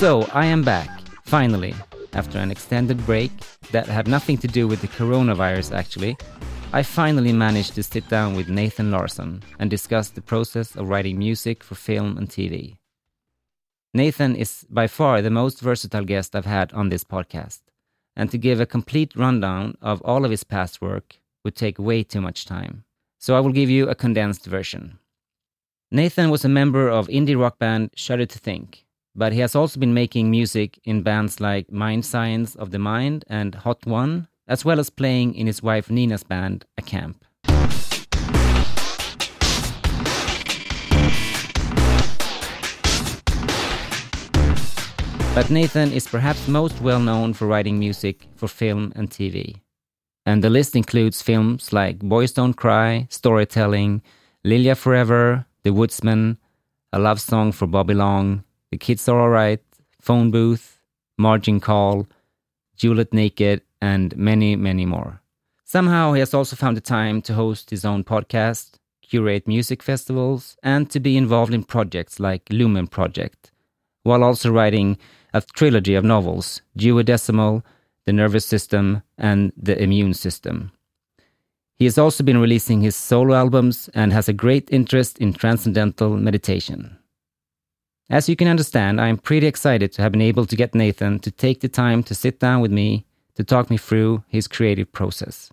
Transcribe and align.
So, 0.00 0.22
I 0.32 0.46
am 0.46 0.62
back, 0.62 0.88
finally, 1.26 1.74
after 2.14 2.38
an 2.38 2.50
extended 2.50 3.04
break 3.04 3.30
that 3.70 3.84
had 3.84 4.08
nothing 4.08 4.38
to 4.38 4.48
do 4.48 4.66
with 4.66 4.80
the 4.80 4.88
coronavirus 4.88 5.76
actually. 5.76 6.16
I 6.72 6.82
finally 6.82 7.34
managed 7.34 7.74
to 7.74 7.82
sit 7.82 8.08
down 8.08 8.34
with 8.34 8.48
Nathan 8.48 8.90
Larson 8.90 9.42
and 9.58 9.68
discuss 9.68 10.08
the 10.08 10.22
process 10.22 10.74
of 10.74 10.88
writing 10.88 11.18
music 11.18 11.62
for 11.62 11.74
film 11.74 12.16
and 12.16 12.30
TV. 12.30 12.78
Nathan 13.92 14.36
is 14.36 14.64
by 14.70 14.86
far 14.86 15.20
the 15.20 15.28
most 15.28 15.60
versatile 15.60 16.06
guest 16.06 16.34
I've 16.34 16.46
had 16.46 16.72
on 16.72 16.88
this 16.88 17.04
podcast, 17.04 17.60
and 18.16 18.30
to 18.30 18.38
give 18.38 18.58
a 18.58 18.64
complete 18.64 19.14
rundown 19.14 19.76
of 19.82 20.00
all 20.00 20.24
of 20.24 20.30
his 20.30 20.44
past 20.44 20.80
work 20.80 21.16
would 21.44 21.56
take 21.56 21.78
way 21.78 22.04
too 22.04 22.22
much 22.22 22.46
time. 22.46 22.84
So 23.18 23.36
I 23.36 23.40
will 23.40 23.52
give 23.52 23.68
you 23.68 23.90
a 23.90 23.94
condensed 23.94 24.46
version. 24.46 24.98
Nathan 25.90 26.30
was 26.30 26.42
a 26.42 26.48
member 26.48 26.88
of 26.88 27.06
indie 27.08 27.38
rock 27.38 27.58
band 27.58 27.90
Shudder 27.96 28.24
to 28.24 28.38
Think, 28.38 28.86
but 29.14 29.32
he 29.32 29.40
has 29.40 29.54
also 29.54 29.80
been 29.80 29.94
making 29.94 30.30
music 30.30 30.78
in 30.84 31.02
bands 31.02 31.40
like 31.40 31.70
Mind 31.70 32.04
Science 32.04 32.54
of 32.54 32.70
the 32.70 32.78
Mind 32.78 33.24
and 33.28 33.54
Hot 33.54 33.84
One, 33.86 34.28
as 34.46 34.64
well 34.64 34.78
as 34.78 34.90
playing 34.90 35.34
in 35.34 35.46
his 35.46 35.62
wife 35.62 35.90
Nina's 35.90 36.22
band, 36.22 36.64
A 36.78 36.82
Camp. 36.82 37.24
But 45.32 45.48
Nathan 45.48 45.92
is 45.92 46.08
perhaps 46.08 46.48
most 46.48 46.80
well 46.80 47.00
known 47.00 47.34
for 47.34 47.46
writing 47.46 47.78
music 47.78 48.26
for 48.34 48.48
film 48.48 48.92
and 48.96 49.08
TV. 49.08 49.60
And 50.26 50.44
the 50.44 50.50
list 50.50 50.76
includes 50.76 51.22
films 51.22 51.72
like 51.72 52.00
Boys 52.00 52.32
Don't 52.32 52.54
Cry, 52.54 53.06
Storytelling, 53.10 54.02
Lilia 54.44 54.74
Forever, 54.74 55.46
The 55.62 55.72
Woodsman, 55.72 56.36
A 56.92 56.98
Love 56.98 57.20
Song 57.20 57.52
for 57.52 57.66
Bobby 57.66 57.94
Long, 57.94 58.44
The 58.70 58.78
Kids 58.78 59.08
Are 59.08 59.20
Alright, 59.20 59.62
Phone 60.00 60.30
Booth, 60.30 60.78
Margin 61.18 61.58
Call, 61.58 62.06
Juliet 62.76 63.12
Naked, 63.12 63.62
and 63.82 64.16
many, 64.16 64.54
many 64.54 64.86
more. 64.86 65.20
Somehow 65.64 66.12
he 66.12 66.20
has 66.20 66.34
also 66.34 66.54
found 66.54 66.76
the 66.76 66.80
time 66.80 67.20
to 67.22 67.34
host 67.34 67.70
his 67.70 67.84
own 67.84 68.04
podcast, 68.04 68.74
curate 69.02 69.48
music 69.48 69.82
festivals, 69.82 70.56
and 70.62 70.88
to 70.90 71.00
be 71.00 71.16
involved 71.16 71.52
in 71.52 71.64
projects 71.64 72.20
like 72.20 72.48
Lumen 72.50 72.86
Project, 72.86 73.50
while 74.04 74.22
also 74.22 74.52
writing 74.52 74.98
a 75.34 75.40
trilogy 75.40 75.96
of 75.96 76.04
novels, 76.04 76.62
Dewey 76.76 77.02
Decimal, 77.02 77.64
The 78.06 78.12
Nervous 78.12 78.46
System, 78.46 79.02
and 79.18 79.52
The 79.56 79.82
Immune 79.82 80.14
System. 80.14 80.70
He 81.74 81.86
has 81.86 81.98
also 81.98 82.22
been 82.22 82.38
releasing 82.38 82.82
his 82.82 82.94
solo 82.94 83.34
albums 83.34 83.90
and 83.94 84.12
has 84.12 84.28
a 84.28 84.32
great 84.32 84.68
interest 84.70 85.18
in 85.18 85.32
transcendental 85.32 86.16
meditation. 86.16 86.99
As 88.10 88.28
you 88.28 88.34
can 88.34 88.48
understand, 88.48 89.00
I 89.00 89.06
am 89.06 89.18
pretty 89.18 89.46
excited 89.46 89.92
to 89.92 90.02
have 90.02 90.10
been 90.10 90.20
able 90.20 90.44
to 90.46 90.56
get 90.56 90.74
Nathan 90.74 91.20
to 91.20 91.30
take 91.30 91.60
the 91.60 91.68
time 91.68 92.02
to 92.02 92.14
sit 92.14 92.40
down 92.40 92.60
with 92.60 92.72
me 92.72 93.06
to 93.36 93.44
talk 93.44 93.70
me 93.70 93.76
through 93.76 94.24
his 94.26 94.48
creative 94.48 94.90
process. 94.90 95.50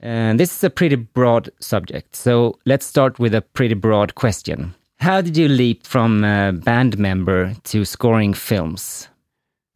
And 0.00 0.40
this 0.40 0.50
is 0.56 0.64
a 0.64 0.70
pretty 0.70 0.96
broad 0.96 1.50
subject, 1.60 2.16
so 2.16 2.58
let's 2.64 2.86
start 2.86 3.18
with 3.18 3.34
a 3.34 3.42
pretty 3.42 3.74
broad 3.74 4.14
question. 4.14 4.74
How 5.00 5.20
did 5.20 5.36
you 5.36 5.48
leap 5.48 5.86
from 5.86 6.24
a 6.24 6.52
band 6.52 6.98
member 6.98 7.54
to 7.64 7.84
scoring 7.84 8.32
films? 8.32 9.08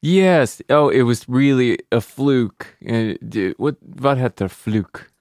Yes. 0.01 0.63
Oh, 0.71 0.89
it 0.89 1.03
was 1.03 1.29
really 1.29 1.79
a 1.93 2.01
fluke. 2.01 2.77
Uh, 2.89 3.15
d- 3.29 3.55
what 3.59 3.77
had 4.03 4.37
heter 4.37 4.51
fluke? 4.51 5.13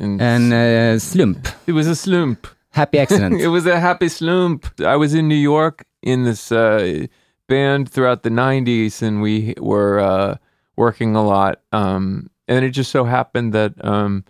And 0.00 0.52
uh, 0.52 0.98
slump, 0.98 1.48
it 1.66 1.72
was 1.72 1.86
a 1.86 1.94
slump. 1.94 2.46
happy 2.72 2.98
accident. 2.98 3.40
it 3.40 3.48
was 3.48 3.64
a 3.66 3.78
happy 3.78 4.08
slump. 4.08 4.66
I 4.80 4.96
was 4.96 5.14
in 5.14 5.28
New 5.28 5.42
York 5.52 5.84
in 6.02 6.24
this 6.24 6.52
uh, 6.52 7.06
band 7.46 7.90
throughout 7.90 8.22
the 8.22 8.30
90s, 8.30 9.02
and 9.02 9.22
we 9.22 9.54
were 9.58 9.98
uh, 9.98 10.36
working 10.76 11.16
a 11.16 11.24
lot. 11.24 11.60
Um, 11.72 12.30
and 12.46 12.64
it 12.64 12.70
just 12.70 12.90
so 12.90 13.04
happened 13.04 13.52
that 13.52 13.74
um, 13.84 14.24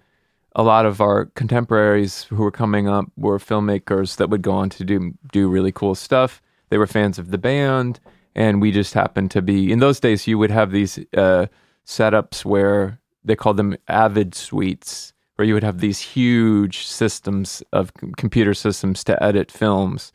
a 0.56 0.62
lot 0.62 0.86
of 0.86 1.00
our 1.00 1.26
contemporaries 1.36 2.24
who 2.24 2.36
were 2.36 2.50
coming 2.50 2.88
up 2.88 3.06
were 3.16 3.38
filmmakers 3.38 4.16
that 4.16 4.30
would 4.30 4.42
go 4.42 4.52
on 4.52 4.70
to 4.70 4.84
do 4.84 5.14
do 5.32 5.48
really 5.48 5.72
cool 5.72 5.94
stuff. 5.94 6.42
They 6.70 6.78
were 6.78 6.86
fans 6.86 7.18
of 7.18 7.30
the 7.30 7.38
band, 7.38 8.00
and 8.34 8.60
we 8.60 8.72
just 8.72 8.94
happened 8.94 9.30
to 9.32 9.42
be. 9.42 9.70
In 9.72 9.78
those 9.78 10.00
days, 10.00 10.26
you 10.26 10.36
would 10.38 10.50
have 10.50 10.70
these 10.70 10.98
uh, 11.16 11.46
setups 11.86 12.44
where 12.44 12.98
they 13.24 13.36
called 13.36 13.56
them 13.56 13.76
avid 13.88 14.34
suites, 14.34 15.12
where 15.36 15.46
you 15.46 15.54
would 15.54 15.62
have 15.62 15.78
these 15.78 16.00
huge 16.00 16.86
systems 16.86 17.62
of 17.72 17.92
computer 18.16 18.54
systems 18.54 19.04
to 19.04 19.22
edit 19.22 19.50
films. 19.50 20.12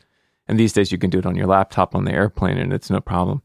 And 0.48 0.60
these 0.60 0.74
days, 0.74 0.92
you 0.92 0.98
can 0.98 1.10
do 1.10 1.20
it 1.20 1.26
on 1.26 1.36
your 1.36 1.48
laptop 1.48 1.96
on 1.96 2.06
the 2.06 2.12
airplane, 2.12 2.58
and 2.58 2.74
it's 2.74 2.90
no 2.90 3.00
problem. 3.00 3.42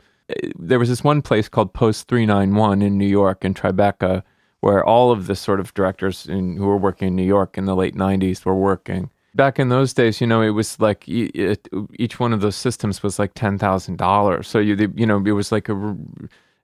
There 0.59 0.79
was 0.79 0.89
this 0.89 1.05
one 1.05 1.23
place 1.23 1.49
called 1.49 1.73
Post 1.73 2.09
391 2.09 2.83
in 2.83 2.99
New 2.99 3.07
York 3.07 3.45
in 3.45 3.55
Tribeca, 3.55 4.23
where 4.61 4.85
all 4.85 5.11
of 5.11 5.27
the 5.27 5.37
sort 5.37 5.61
of 5.61 5.73
directors 5.75 6.27
in, 6.27 6.57
who 6.57 6.67
were 6.67 6.77
working 6.77 7.09
in 7.09 7.17
New 7.17 7.25
York 7.25 7.57
in 7.57 7.67
the 7.67 7.77
late 7.77 7.95
90s 7.95 8.45
were 8.45 8.55
working. 8.55 9.11
Back 9.35 9.59
in 9.59 9.69
those 9.69 9.95
days, 9.95 10.21
you 10.21 10.27
know, 10.27 10.43
it 10.43 10.51
was 10.51 10.81
like 10.81 11.05
it, 11.07 11.69
each 11.95 12.19
one 12.19 12.33
of 12.33 12.41
those 12.41 12.57
systems 12.57 13.03
was 13.03 13.19
like 13.19 13.35
$10,000. 13.35 14.45
So, 14.45 14.59
you, 14.59 14.93
you 14.97 15.07
know, 15.07 15.23
it 15.25 15.33
was 15.33 15.53
like 15.53 15.69
a, 15.69 15.97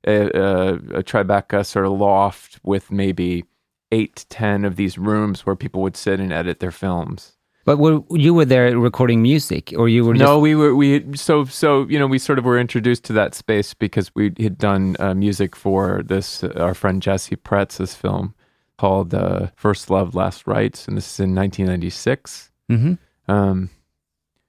a, 0.07 0.27
a, 0.95 1.03
Tribeca 1.03 1.65
sort 1.65 1.87
of 1.87 1.93
loft 1.93 2.59
with 2.65 2.91
maybe 2.91 3.45
eight 3.93 4.27
10 4.29 4.65
of 4.65 4.75
these 4.75 4.99
rooms 4.99 5.47
where 5.47 5.55
people 5.55 5.83
would 5.83 5.97
sit 5.97 6.19
and 6.19 6.33
edit 6.33 6.59
their 6.59 6.73
films. 6.73 7.34
But 7.65 7.79
were, 7.79 8.01
you 8.11 8.35
were 8.35 8.45
there 8.45 8.79
recording 8.79 9.23
music, 9.23 9.73
or 9.77 9.89
you 9.89 10.05
were 10.05 10.15
just 10.15 10.23
No, 10.23 10.39
we 10.39 10.55
were 10.55 10.75
we 10.75 11.17
so 11.17 11.45
so 11.45 11.87
you 11.89 11.99
know 11.99 12.07
we 12.07 12.19
sort 12.19 12.39
of 12.39 12.45
were 12.45 12.59
introduced 12.59 13.05
to 13.05 13.13
that 13.15 13.35
space 13.35 13.73
because 13.73 14.15
we 14.15 14.33
had 14.39 14.59
done 14.59 14.97
uh, 14.99 15.15
music 15.15 15.57
for 15.57 16.03
this 16.05 16.45
uh, 16.45 16.53
our 16.57 16.75
friend 16.75 17.01
Jesse 17.01 17.37
Peretz's 17.37 17.95
film 17.95 18.35
called 18.77 19.15
uh, 19.15 19.47
First 19.57 19.89
Love 19.89 20.15
Last 20.15 20.47
Rites, 20.47 20.87
and 20.87 20.97
this 20.97 21.11
is 21.13 21.21
in 21.21 21.35
1996. 21.35 22.51
Mhm. 22.71 22.99
Um, 23.29 23.71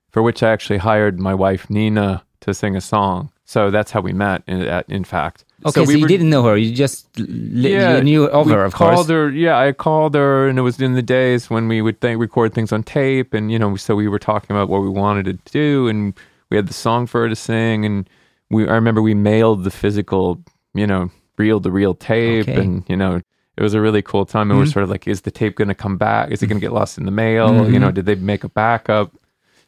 for 0.09 0.21
which 0.21 0.43
I 0.43 0.49
actually 0.51 0.79
hired 0.79 1.19
my 1.19 1.33
wife 1.33 1.69
Nina 1.69 2.23
to 2.41 2.53
sing 2.53 2.75
a 2.75 2.81
song. 2.81 3.31
So 3.47 3.69
that's 3.71 3.91
how 3.91 4.01
we 4.01 4.11
met. 4.11 4.41
In, 4.47 4.61
in 4.87 5.03
fact, 5.03 5.45
Okay, 5.65 5.81
so, 5.83 5.87
we 5.87 5.95
you 5.95 6.01
were- 6.01 6.07
didn't 6.07 6.29
know 6.31 6.43
her. 6.43 6.57
You 6.57 6.73
just 6.73 7.07
li- 7.19 7.73
Yeah, 7.73 7.97
you 7.97 8.03
knew 8.03 8.23
of 8.25 8.47
her, 8.49 8.63
of 8.65 8.73
called 8.73 8.95
course. 8.95 9.07
her. 9.09 9.29
Yeah, 9.29 9.57
I 9.57 9.71
called 9.71 10.15
her, 10.15 10.47
and 10.47 10.57
it 10.57 10.63
was 10.63 10.79
in 10.81 10.93
the 10.93 11.01
days 11.03 11.49
when 11.49 11.67
we 11.67 11.81
would 11.81 12.01
th- 12.01 12.17
record 12.17 12.53
things 12.53 12.71
on 12.71 12.81
tape, 12.83 13.33
and 13.35 13.51
you 13.51 13.59
know, 13.59 13.75
so 13.75 13.95
we 13.95 14.07
were 14.07 14.19
talking 14.19 14.55
about 14.55 14.67
what 14.69 14.81
we 14.81 14.89
wanted 14.89 15.25
to 15.25 15.33
do, 15.51 15.87
and 15.87 16.13
we 16.49 16.57
had 16.57 16.67
the 16.67 16.73
song 16.73 17.05
for 17.07 17.21
her 17.21 17.29
to 17.29 17.35
sing, 17.35 17.85
and 17.85 18.09
we. 18.49 18.67
I 18.67 18.73
remember 18.73 19.01
we 19.01 19.13
mailed 19.13 19.63
the 19.63 19.71
physical, 19.71 20.41
you 20.73 20.87
know, 20.87 21.09
reel 21.37 21.61
to 21.61 21.69
reel 21.71 21.93
tape, 21.93 22.49
Okay. 22.49 22.59
and 22.59 22.83
you 22.89 22.97
know, 22.97 23.21
it 23.57 23.63
was 23.63 23.73
a 23.75 23.81
really 23.81 24.01
cool 24.01 24.25
time. 24.25 24.49
And 24.51 24.59
we're 24.59 24.65
Mhm. 24.65 24.73
sort 24.73 24.83
of 24.83 24.89
like, 24.89 25.07
is 25.07 25.21
the 25.21 25.31
tape 25.31 25.55
going 25.55 25.67
to 25.69 25.75
come 25.75 25.97
back? 25.97 26.31
Is 26.31 26.41
it 26.43 26.47
going 26.47 26.59
to 26.59 26.65
get 26.65 26.73
lost 26.73 26.97
in 26.97 27.05
the 27.05 27.11
mail? 27.11 27.53
You 27.71 27.77
Mhm. 27.77 27.81
know, 27.81 27.91
did 27.91 28.05
they 28.07 28.15
make 28.15 28.43
a 28.43 28.49
backup? 28.49 29.11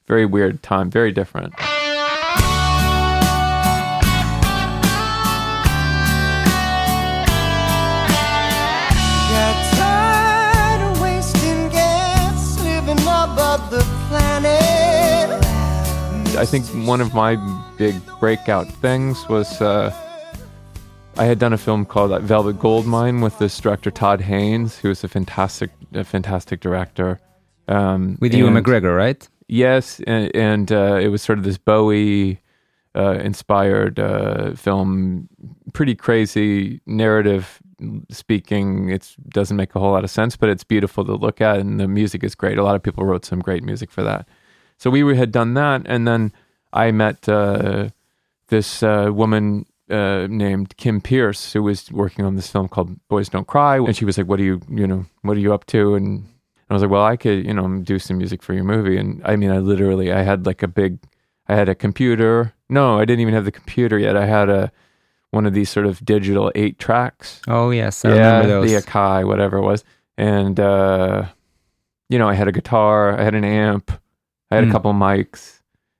Very 0.07 0.25
weird 0.25 0.61
time, 0.63 0.89
very 0.89 1.11
different. 1.11 1.53
Think 16.49 16.65
one 16.87 17.01
of 17.01 17.13
my 17.13 17.35
big 17.77 17.95
breakout 18.19 18.67
things 18.75 19.27
was 19.27 19.61
uh, 19.61 19.93
I 21.17 21.25
had 21.25 21.39
done 21.39 21.51
a 21.51 21.57
film 21.57 21.85
called 21.85 22.11
uh, 22.13 22.19
Velvet 22.19 22.57
Goldmine 22.57 23.21
with 23.21 23.37
this 23.37 23.59
director 23.59 23.91
Todd 23.91 24.21
Haynes, 24.21 24.77
who 24.77 24.89
is 24.89 25.03
a 25.03 25.07
fantastic, 25.09 25.71
a 25.93 26.03
fantastic 26.05 26.61
director. 26.61 27.19
Um, 27.67 28.17
With 28.21 28.33
Ewan 28.33 28.55
and- 28.55 28.65
McGregor, 28.65 28.95
right? 28.95 29.27
Yes, 29.49 30.01
and, 30.07 30.33
and 30.35 30.71
uh, 30.71 30.95
it 31.01 31.07
was 31.07 31.21
sort 31.21 31.37
of 31.37 31.43
this 31.45 31.57
Bowie 31.57 32.41
uh, 32.95 33.13
inspired 33.13 33.99
uh, 33.99 34.53
film, 34.55 35.27
pretty 35.73 35.95
crazy 35.95 36.81
narrative 36.85 37.59
speaking. 38.09 38.89
It 38.89 39.15
doesn't 39.29 39.55
make 39.55 39.75
a 39.75 39.79
whole 39.79 39.91
lot 39.91 40.03
of 40.03 40.09
sense, 40.09 40.35
but 40.35 40.49
it's 40.49 40.63
beautiful 40.63 41.03
to 41.05 41.13
look 41.15 41.39
at, 41.41 41.59
and 41.59 41.79
the 41.79 41.87
music 41.87 42.23
is 42.23 42.35
great. 42.35 42.57
A 42.57 42.63
lot 42.63 42.75
of 42.75 42.83
people 42.83 43.05
wrote 43.05 43.23
some 43.25 43.39
great 43.39 43.63
music 43.63 43.89
for 43.91 44.03
that. 44.03 44.27
So 44.77 44.89
we 44.89 45.17
had 45.17 45.31
done 45.31 45.53
that, 45.55 45.83
and 45.85 46.07
then 46.07 46.31
I 46.71 46.91
met 46.91 47.27
uh, 47.27 47.89
this 48.49 48.83
uh, 48.83 49.09
woman 49.11 49.65
uh, 49.89 50.27
named 50.29 50.77
Kim 50.77 51.01
Peirce 51.01 51.53
who 51.53 51.63
was 51.63 51.91
working 51.91 52.25
on 52.25 52.35
this 52.35 52.49
film 52.49 52.67
called 52.67 52.95
Boys 53.07 53.29
Don't 53.29 53.47
Cry, 53.47 53.77
and 53.77 53.95
she 53.95 54.05
was 54.05 54.17
like, 54.17 54.27
"What 54.27 54.39
are 54.39 54.43
you, 54.43 54.61
you 54.69 54.85
know, 54.85 55.05
what 55.21 55.37
are 55.37 55.39
you 55.39 55.53
up 55.53 55.65
to?" 55.67 55.95
And 55.95 56.25
I 56.69 56.73
was 56.73 56.81
like, 56.81 56.91
well, 56.91 57.05
I 57.05 57.15
could, 57.15 57.45
you 57.45 57.53
know, 57.53 57.79
do 57.79 57.97
some 57.97 58.17
music 58.17 58.43
for 58.43 58.53
your 58.53 58.63
movie. 58.63 58.97
And 58.97 59.21
I 59.23 59.35
mean, 59.35 59.51
I 59.51 59.59
literally, 59.59 60.11
I 60.11 60.23
had 60.23 60.45
like 60.45 60.63
a 60.63 60.67
big, 60.67 60.99
I 61.47 61.55
had 61.55 61.69
a 61.69 61.75
computer. 61.75 62.53
No, 62.69 62.99
I 62.99 63.05
didn't 63.05 63.21
even 63.21 63.33
have 63.33 63.45
the 63.45 63.51
computer 63.51 63.97
yet. 63.97 64.17
I 64.17 64.25
had 64.25 64.49
a, 64.49 64.71
one 65.31 65.45
of 65.45 65.53
these 65.53 65.69
sort 65.69 65.85
of 65.85 66.03
digital 66.03 66.51
eight 66.55 66.77
tracks. 66.77 67.41
Oh 67.47 67.69
yes, 67.69 68.03
I 68.03 68.15
yeah, 68.15 68.41
the 68.41 68.81
Akai, 68.81 69.25
whatever 69.25 69.57
it 69.57 69.61
was. 69.61 69.83
And, 70.17 70.59
uh, 70.59 71.25
you 72.09 72.17
know, 72.19 72.27
I 72.27 72.33
had 72.33 72.47
a 72.47 72.51
guitar, 72.51 73.17
I 73.17 73.23
had 73.23 73.35
an 73.35 73.45
amp, 73.45 73.91
I 74.51 74.55
had 74.55 74.65
Mm. 74.65 74.69
a 74.69 74.71
couple 74.71 74.93
mics. 74.93 75.53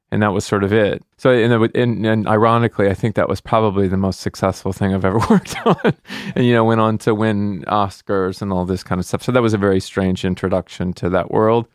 and 0.10 0.22
that 0.24 0.32
was 0.32 0.46
sort 0.46 0.64
of 0.64 0.72
it. 0.72 1.04
So, 1.18 1.32
and, 1.32 1.76
and, 1.76 2.06
and 2.06 2.28
ironically, 2.30 2.88
I 2.90 2.94
think 2.94 3.16
that 3.16 3.28
was 3.28 3.42
probably 3.42 3.90
the 3.90 3.98
most 3.98 4.22
successful 4.22 4.72
thing 4.72 4.94
I've 4.94 5.04
ever 5.04 5.20
worked 5.30 5.58
on. 5.66 5.76
and, 6.34 6.46
you 6.46 6.54
know, 6.54 6.64
went 6.64 6.80
on 6.80 6.98
to 7.00 7.14
win 7.14 7.66
Oscars 7.68 8.42
and 8.42 8.54
all 8.54 8.64
this 8.64 8.84
kind 8.84 9.00
of 9.00 9.06
stuff. 9.06 9.22
So 9.22 9.34
that 9.34 9.42
was 9.42 9.54
a 9.54 9.58
very 9.58 9.82
strange 9.82 10.24
introduction 10.24 10.94
to 10.94 11.10
that 11.10 11.30
world. 11.32 11.68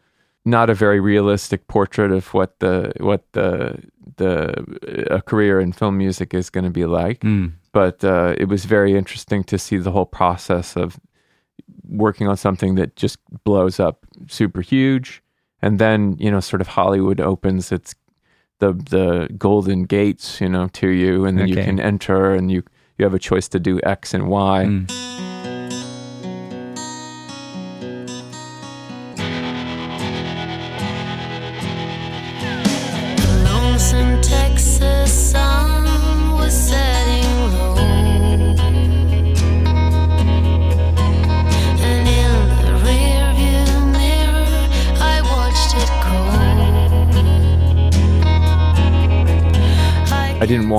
Not 0.47 0.71
a 0.71 0.75
very 0.75 0.99
realistic 0.99 1.69
portrait 1.69 2.11
of 2.11 2.33
what 2.33 2.59
the, 2.61 2.93
what 3.01 3.31
the, 3.33 3.79
the, 4.17 5.07
a 5.11 5.21
career 5.21 5.61
in 5.61 5.73
film 5.73 5.99
music 5.99 6.33
is 6.33 6.49
going 6.49 6.65
to 6.65 6.71
be 6.71 6.87
like. 6.87 7.21
Mm. 7.21 7.53
But 7.73 8.03
uh, 8.03 8.35
it 8.39 8.47
was 8.49 8.65
very 8.65 8.97
interesting 8.97 9.45
to 9.45 9.59
see 9.59 9.77
the 9.77 9.91
whole 9.93 10.07
process 10.07 10.75
of 10.75 10.99
working 11.87 12.29
on 12.29 12.39
something 12.39 12.77
that 12.77 12.97
just 12.97 13.19
blows 13.45 13.79
up 13.79 14.07
super 14.29 14.63
huge 14.63 15.22
and 15.63 15.79
then 15.79 16.17
you 16.19 16.31
know 16.31 16.41
sort 16.41 16.61
of 16.61 16.69
hollywood 16.69 17.21
opens 17.21 17.73
its 17.73 17.95
the 18.59 18.73
the 18.73 19.29
golden 19.39 19.85
gates 19.85 20.41
you 20.41 20.49
know 20.49 20.69
to 20.69 20.89
you 20.89 21.25
and 21.25 21.39
then 21.39 21.49
you 21.49 21.55
can 21.65 21.81
enter 21.81 22.35
and 22.35 22.51
you 22.53 22.63
you 22.99 23.05
have 23.05 23.15
a 23.15 23.19
choice 23.19 23.49
to 23.49 23.59
do 23.59 23.81
x 23.83 24.15
and 24.15 24.29
y 24.29 24.65
Mm. 24.67 25.12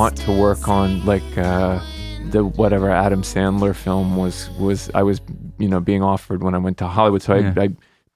Want 0.04 0.18
to 0.18 0.34
work 0.34 0.68
on 0.68 1.06
like 1.06 1.24
uh 1.38 1.80
the 2.32 2.44
whatever 2.44 2.90
adam 2.90 3.22
sandler 3.22 3.74
film 3.74 4.18
was 4.18 4.50
was 4.60 4.92
i 4.94 5.02
was 5.02 5.22
you 5.60 5.70
know 5.70 5.80
being 5.80 6.04
offered 6.04 6.44
when 6.44 6.54
i 6.54 6.58
went 6.58 6.78
to 6.78 6.86
hollywood 6.88 7.22
so 7.22 7.34
Yeah. 7.36 7.54
I, 7.56 7.62
I 7.64 7.70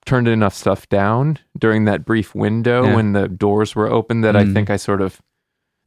turned 0.05 0.27
enough 0.27 0.53
stuff 0.53 0.89
down 0.89 1.39
during 1.57 1.85
that 1.85 2.03
brief 2.03 2.35
window 2.35 2.83
Yeah. 2.83 2.95
when 2.95 3.13
the 3.13 3.29
doors 3.29 3.73
were 3.73 3.89
open 3.89 4.19
that 4.21 4.35
i 4.35 4.43
Mm. 4.43 4.53
think 4.53 4.69
i 4.69 4.75
sort 4.75 4.99
of 5.01 5.21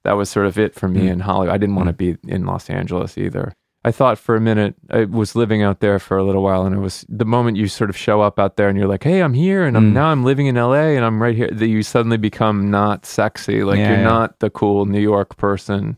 that 0.04 0.12
was 0.12 0.30
sort 0.30 0.46
of 0.46 0.56
it 0.58 0.74
for 0.74 0.88
me 0.88 1.02
Mm. 1.02 1.10
in 1.12 1.20
Hollywood. 1.20 1.54
I 1.54 1.58
didn't 1.58 1.74
want 1.74 1.88
to 1.88 1.92
be 1.92 2.16
in 2.26 2.46
Los 2.46 2.70
Angeles 2.70 3.18
either. 3.18 3.52
I 3.82 3.90
thought 3.92 4.18
for 4.18 4.36
a 4.36 4.40
minute 4.40 4.74
I 4.90 5.04
was 5.04 5.34
living 5.34 5.62
out 5.62 5.80
there 5.80 5.98
for 5.98 6.18
a 6.18 6.22
little 6.24 6.42
while, 6.42 6.66
and 6.66 6.74
it 6.74 6.80
was 6.80 7.06
the 7.08 7.24
moment 7.24 7.56
you 7.56 7.66
sort 7.66 7.88
of 7.88 7.96
show 7.96 8.20
up 8.20 8.38
out 8.38 8.56
there 8.56 8.68
and 8.68 8.76
you're 8.78 8.86
like, 8.88 9.04
"Hey, 9.04 9.22
I'm 9.22 9.32
here, 9.34 9.64
and 9.64 9.76
I'm 9.76 9.90
Mm. 9.90 9.94
now 9.94 10.06
I'm 10.08 10.22
living 10.22 10.46
in 10.48 10.56
LA, 10.56 10.94
and 10.96 11.04
I'm 11.04 11.22
right 11.22 11.34
here." 11.34 11.48
That 11.50 11.68
you 11.68 11.82
suddenly 11.82 12.18
become 12.18 12.70
not 12.70 13.06
sexy, 13.06 13.64
like 13.64 13.78
Yeah, 13.78 13.88
you're 13.88 13.98
yeah. 13.98 14.04
not 14.04 14.40
the 14.40 14.50
cool 14.50 14.84
New 14.84 15.00
York 15.00 15.36
person. 15.38 15.96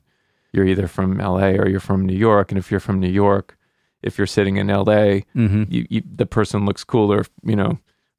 You're 0.53 0.67
either 0.67 0.87
from 0.87 1.19
LA 1.21 1.57
or 1.59 1.69
you're 1.69 1.81
from 1.81 2.07
New 2.07 2.17
York, 2.17 2.53
and 2.53 2.59
if 2.59 2.71
you're 2.71 2.79
from 2.81 3.01
New 3.01 3.11
York, 3.11 3.57
if 4.03 4.17
you're 4.17 4.27
sitting 4.29 4.59
in 4.59 4.69
LA, 4.71 5.23
hmm 5.35 5.65
you, 5.69 5.87
you 5.91 6.03
the 6.15 6.27
person 6.27 6.65
looks 6.65 6.85
cooler, 6.85 7.25
you 7.43 7.57
know. 7.57 7.79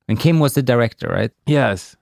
And 0.10 0.20
Kim 0.20 0.40
was 0.40 0.56
the 0.56 0.62
director, 0.64 1.08
right? 1.08 1.32
Yes. 1.46 1.96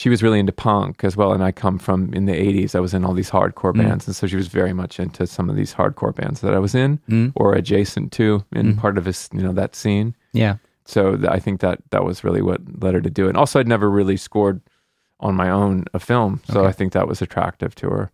She 0.00 0.08
was 0.08 0.22
really 0.22 0.38
into 0.38 0.52
punk 0.52 1.02
as 1.02 1.16
well. 1.16 1.32
And 1.32 1.42
I 1.42 1.50
come 1.50 1.76
from 1.78 2.14
in 2.14 2.26
the 2.26 2.32
80s, 2.32 2.76
I 2.76 2.80
was 2.80 2.94
in 2.94 3.04
all 3.04 3.14
these 3.14 3.30
hardcore 3.30 3.74
Mm. 3.74 3.78
bands. 3.82 4.06
And 4.06 4.14
so 4.14 4.28
she 4.28 4.36
was 4.36 4.46
very 4.46 4.72
much 4.72 5.00
into 5.00 5.26
some 5.26 5.50
of 5.50 5.56
these 5.56 5.74
hardcore 5.74 6.14
bands 6.14 6.40
that 6.40 6.54
I 6.54 6.60
was 6.60 6.74
in 6.74 7.00
Mm. 7.10 7.32
or 7.34 7.54
adjacent 7.54 8.12
to 8.12 8.44
in 8.52 8.74
Mm. 8.74 8.78
part 8.78 8.96
of 8.98 9.02
this, 9.04 9.28
you 9.32 9.42
know, 9.42 9.52
that 9.54 9.74
scene. 9.74 10.14
Yeah. 10.32 10.54
So 10.84 11.16
th- 11.16 11.28
I 11.28 11.40
think 11.40 11.58
that 11.60 11.78
that 11.90 12.04
was 12.04 12.22
really 12.22 12.42
what 12.42 12.60
led 12.82 12.94
her 12.94 13.00
to 13.00 13.10
do 13.10 13.26
it. 13.26 13.30
And 13.30 13.36
also, 13.36 13.58
I'd 13.58 13.66
never 13.66 13.90
really 13.90 14.16
scored 14.16 14.60
on 15.18 15.34
my 15.34 15.50
own 15.50 15.84
a 15.92 15.98
film. 15.98 16.40
So 16.50 16.60
Okay. 16.60 16.68
I 16.68 16.72
think 16.72 16.92
that 16.92 17.08
was 17.08 17.20
attractive 17.20 17.74
to 17.74 17.90
her. 17.90 18.10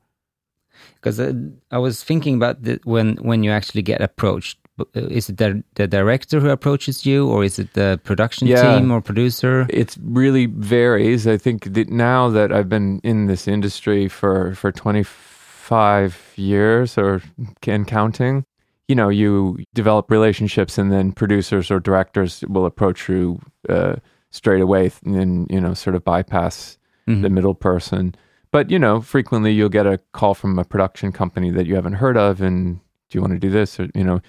Because 0.95 1.21
uh, 1.21 1.35
I 1.71 1.79
was 1.79 2.03
thinking 2.03 2.35
about 2.37 2.63
the, 2.63 2.81
when 2.85 3.17
when 3.21 3.43
you 3.45 3.51
actually 3.51 3.83
get 3.83 4.01
approached. 4.01 4.59
Is 4.95 5.29
it 5.31 5.37
the, 5.37 5.63
the 5.77 5.87
director 5.87 6.41
who 6.41 6.51
approaches 6.51 7.07
you, 7.07 7.29
or 7.29 7.45
is 7.45 7.59
it 7.61 7.75
the 7.75 8.01
production 8.03 8.49
Yeah. 8.49 8.79
team 8.79 8.91
or 8.91 9.01
producer? 9.01 9.67
It 9.71 9.97
really 10.03 10.47
varies. 10.47 11.27
I 11.29 11.37
think 11.39 11.75
that 11.75 11.91
now 11.91 12.29
that 12.31 12.51
I've 12.53 12.69
been 12.69 13.01
in 13.05 13.27
this 13.27 13.47
industry 13.47 14.09
for 14.09 14.55
for 14.57 14.73
25 14.73 16.33
years 16.37 16.99
or 16.99 17.23
and 17.67 17.87
counting, 17.87 18.45
you 18.89 18.95
know, 18.95 19.09
you 19.09 19.59
develop 19.75 20.11
relationships, 20.11 20.77
and 20.79 20.91
then 20.91 21.13
producers 21.13 21.71
or 21.71 21.81
directors 21.81 22.43
will 22.49 22.67
approach 22.67 23.09
you 23.09 23.39
uh, 23.69 23.95
straight 24.31 24.61
away, 24.61 24.91
and 25.05 25.47
you 25.51 25.61
know, 25.61 25.75
sort 25.75 25.95
of 25.97 26.05
bypass 26.05 26.79
Mhm. 27.09 27.23
the 27.23 27.31
middle 27.31 27.55
person. 27.55 28.15
But 28.51 28.71
you 28.71 28.79
know, 28.79 29.01
frequently 29.01 29.53
you'll 29.53 29.69
get 29.69 29.87
a 29.87 29.99
call 30.13 30.35
from 30.35 30.59
a 30.59 30.65
production 30.65 31.13
company 31.13 31.51
that 31.53 31.67
you 31.67 31.75
haven't 31.77 31.95
heard 31.95 32.17
of, 32.17 32.41
and 32.41 32.81
do 33.09 33.19
you 33.19 33.21
want 33.21 33.33
to 33.35 33.39
do 33.39 33.51
this, 33.51 33.79
or 33.79 33.89
you 33.95 34.05
know, 34.05 34.21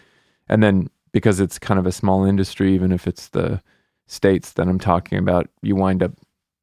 and 0.50 0.62
then 0.64 0.90
because 1.12 1.40
it's 1.40 1.58
kind 1.60 1.80
of 1.80 1.86
a 1.86 1.92
small 1.92 2.26
industry, 2.26 2.74
even 2.74 2.92
if 2.92 3.08
it's 3.08 3.30
the 3.30 3.62
states 4.08 4.54
that 4.54 4.68
I'm 4.68 4.80
talking 4.80 5.18
about, 5.18 5.48
you 5.62 5.76
wind 5.76 6.04
up 6.04 6.12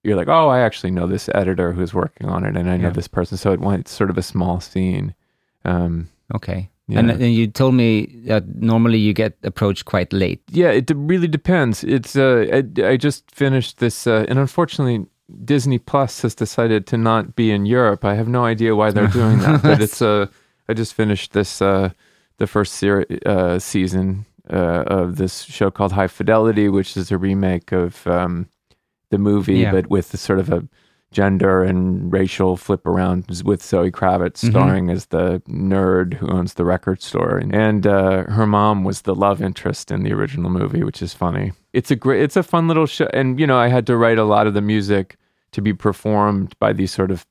you're 0.05 0.17
like, 0.17 0.29
oh, 0.29 0.49
I 0.49 0.59
actually 0.61 0.91
know 0.91 1.07
this 1.07 1.29
editor 1.33 1.73
who's 1.73 1.95
working 1.95 2.29
on 2.29 2.45
it, 2.45 2.57
and 2.57 2.69
I 2.69 2.77
know 2.77 2.89
Yeah. 2.89 2.93
this 2.93 3.07
person, 3.09 3.39
so 3.39 3.53
it 3.53 3.61
it's 3.79 3.93
sort 3.93 4.11
of 4.11 4.19
a 4.19 4.23
small 4.23 4.61
scene. 4.61 5.15
Um, 5.65 6.09
Okay. 6.35 6.71
yeah. 6.89 6.99
And, 6.99 7.11
and 7.11 7.33
you 7.35 7.47
told 7.47 7.75
me 7.75 8.07
that 8.27 8.43
normally 8.57 8.99
you 8.99 9.13
get 9.13 9.37
approached 9.45 9.85
quite 9.85 10.13
late. 10.13 10.43
Yeah, 10.51 10.71
it 10.73 10.91
really 10.97 11.29
depends. 11.29 11.85
It's 11.85 12.17
uh, 12.17 12.47
I, 12.53 12.85
I 12.93 12.97
just 12.97 13.31
finished 13.31 13.79
this, 13.79 14.07
uh, 14.09 14.25
and 14.29 14.39
unfortunately, 14.41 15.07
Disney 15.45 15.79
Plus 15.79 16.23
has 16.23 16.35
decided 16.35 16.87
to 16.89 16.97
not 16.99 17.37
be 17.37 17.53
in 17.53 17.65
Europe. 17.65 18.05
I 18.05 18.15
have 18.17 18.29
no 18.29 18.45
idea 18.45 18.75
why 18.75 18.91
they're 18.91 19.07
doing 19.21 19.39
that, 19.39 19.63
but 19.63 19.81
it's 19.81 20.03
uh, 20.03 20.27
I 20.69 20.75
just 20.75 20.95
finished 20.95 21.33
this 21.33 21.63
uh, 21.63 21.91
the 22.43 22.47
first 22.49 22.73
seri- 22.75 23.07
uh, 23.25 23.59
season 23.59 24.27
uh, 24.51 24.83
of 25.01 25.17
this 25.17 25.43
show 25.45 25.71
called 25.71 25.93
High 25.93 26.09
Fidelity, 26.09 26.69
which 26.69 26.97
is 26.97 27.13
a 27.13 27.17
remake 27.29 27.71
of 27.73 28.05
um, 28.07 28.49
the 29.11 29.19
movie, 29.19 29.61
Yeah. 29.61 29.71
but 29.73 29.87
with 29.89 30.11
the 30.11 30.17
sort 30.19 30.41
of 30.41 30.51
a 30.51 30.61
gender 31.13 31.63
and 31.63 32.11
racial 32.13 32.57
flip 32.57 32.87
around 32.87 33.27
with 33.45 33.63
Zoe 33.63 33.91
Kravitz 33.91 34.41
Mhm. 34.43 34.51
starring 34.51 34.91
as 34.91 35.07
the 35.07 35.41
nerd 35.49 36.15
who 36.15 36.27
owns 36.37 36.55
the 36.55 36.65
record 36.65 37.01
store, 37.03 37.37
and 37.53 37.87
uh, 37.87 38.25
her 38.39 38.47
mom 38.47 38.83
was 38.83 39.03
the 39.03 39.15
love 39.15 39.41
interest 39.43 39.91
in 39.93 40.03
the 40.03 40.13
original 40.13 40.51
movie, 40.51 40.83
which 40.83 41.01
is 41.03 41.13
funny. 41.15 41.53
It's 41.73 41.91
a 41.91 41.97
great, 41.97 42.23
it's 42.23 42.37
a 42.37 42.43
fun 42.43 42.67
little 42.67 42.87
show, 42.87 43.09
and 43.13 43.39
you 43.39 43.47
know, 43.47 43.59
I 43.59 43.69
had 43.69 43.87
to 43.87 43.97
write 43.97 44.19
a 44.19 44.25
lot 44.25 44.47
of 44.49 44.55
the 44.55 44.63
music 44.75 45.17
to 45.53 45.61
be 45.63 45.75
performed 45.75 46.55
by 46.59 46.73
these 46.73 46.91
sort 46.91 47.11
of, 47.11 47.27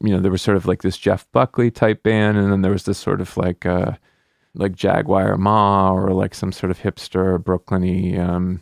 you 0.00 0.10
know, 0.12 0.20
there 0.20 0.32
was 0.32 0.42
sort 0.42 0.56
of 0.56 0.64
like 0.66 0.80
this 0.82 0.96
Jeff 0.98 1.26
Buckley 1.32 1.70
type 1.70 2.02
band, 2.02 2.38
and 2.38 2.50
then 2.50 2.62
there 2.62 2.72
was 2.72 2.84
this 2.84 2.98
sort 2.98 3.20
of 3.20 3.36
like, 3.36 3.66
uh, 3.66 3.92
like 4.56 4.72
Jagwar 4.72 5.38
Ma 5.38 5.92
or 5.92 6.12
like 6.12 6.34
some 6.34 6.52
sort 6.52 6.70
of 6.70 6.78
hipster 6.80 7.38
Brooklyny, 7.38 8.18
um, 8.18 8.60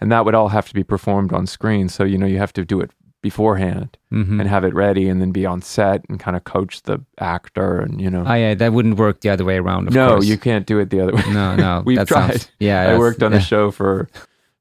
and 0.00 0.10
that 0.12 0.24
would 0.24 0.34
all 0.34 0.48
have 0.48 0.68
to 0.68 0.74
be 0.74 0.84
performed 0.84 1.32
on 1.32 1.46
screen. 1.46 1.88
So 1.88 2.04
you 2.04 2.18
know, 2.18 2.26
you 2.26 2.38
have 2.38 2.52
to 2.54 2.64
do 2.64 2.80
it 2.80 2.90
beforehand 3.22 3.96
hmm 4.10 4.40
and 4.40 4.48
have 4.48 4.64
it 4.64 4.74
ready, 4.74 5.08
and 5.08 5.20
then 5.20 5.30
be 5.30 5.46
on 5.46 5.62
set 5.62 6.04
and 6.08 6.18
kind 6.18 6.36
of 6.36 6.42
coach 6.44 6.82
the 6.82 6.98
actor, 7.20 7.78
and 7.80 8.00
you 8.00 8.10
know. 8.10 8.24
Oh, 8.26 8.34
yeah, 8.34 8.54
that 8.54 8.72
wouldn't 8.72 8.96
work 8.98 9.20
the 9.20 9.30
other 9.30 9.44
way 9.44 9.58
around. 9.58 9.88
Of 9.88 9.94
no, 9.94 10.08
course. 10.08 10.26
you 10.26 10.36
can't 10.36 10.66
do 10.66 10.78
it 10.80 10.90
the 10.90 11.00
other 11.00 11.14
way. 11.14 11.22
No, 11.32 11.54
no. 11.56 11.82
We've 11.86 12.04
tried. 12.06 12.30
Sounds, 12.40 12.50
yeah, 12.58 12.90
I 12.90 12.98
worked 12.98 13.22
on 13.22 13.32
yeah. 13.32 13.38
a 13.38 13.40
show 13.40 13.70
for 13.70 14.08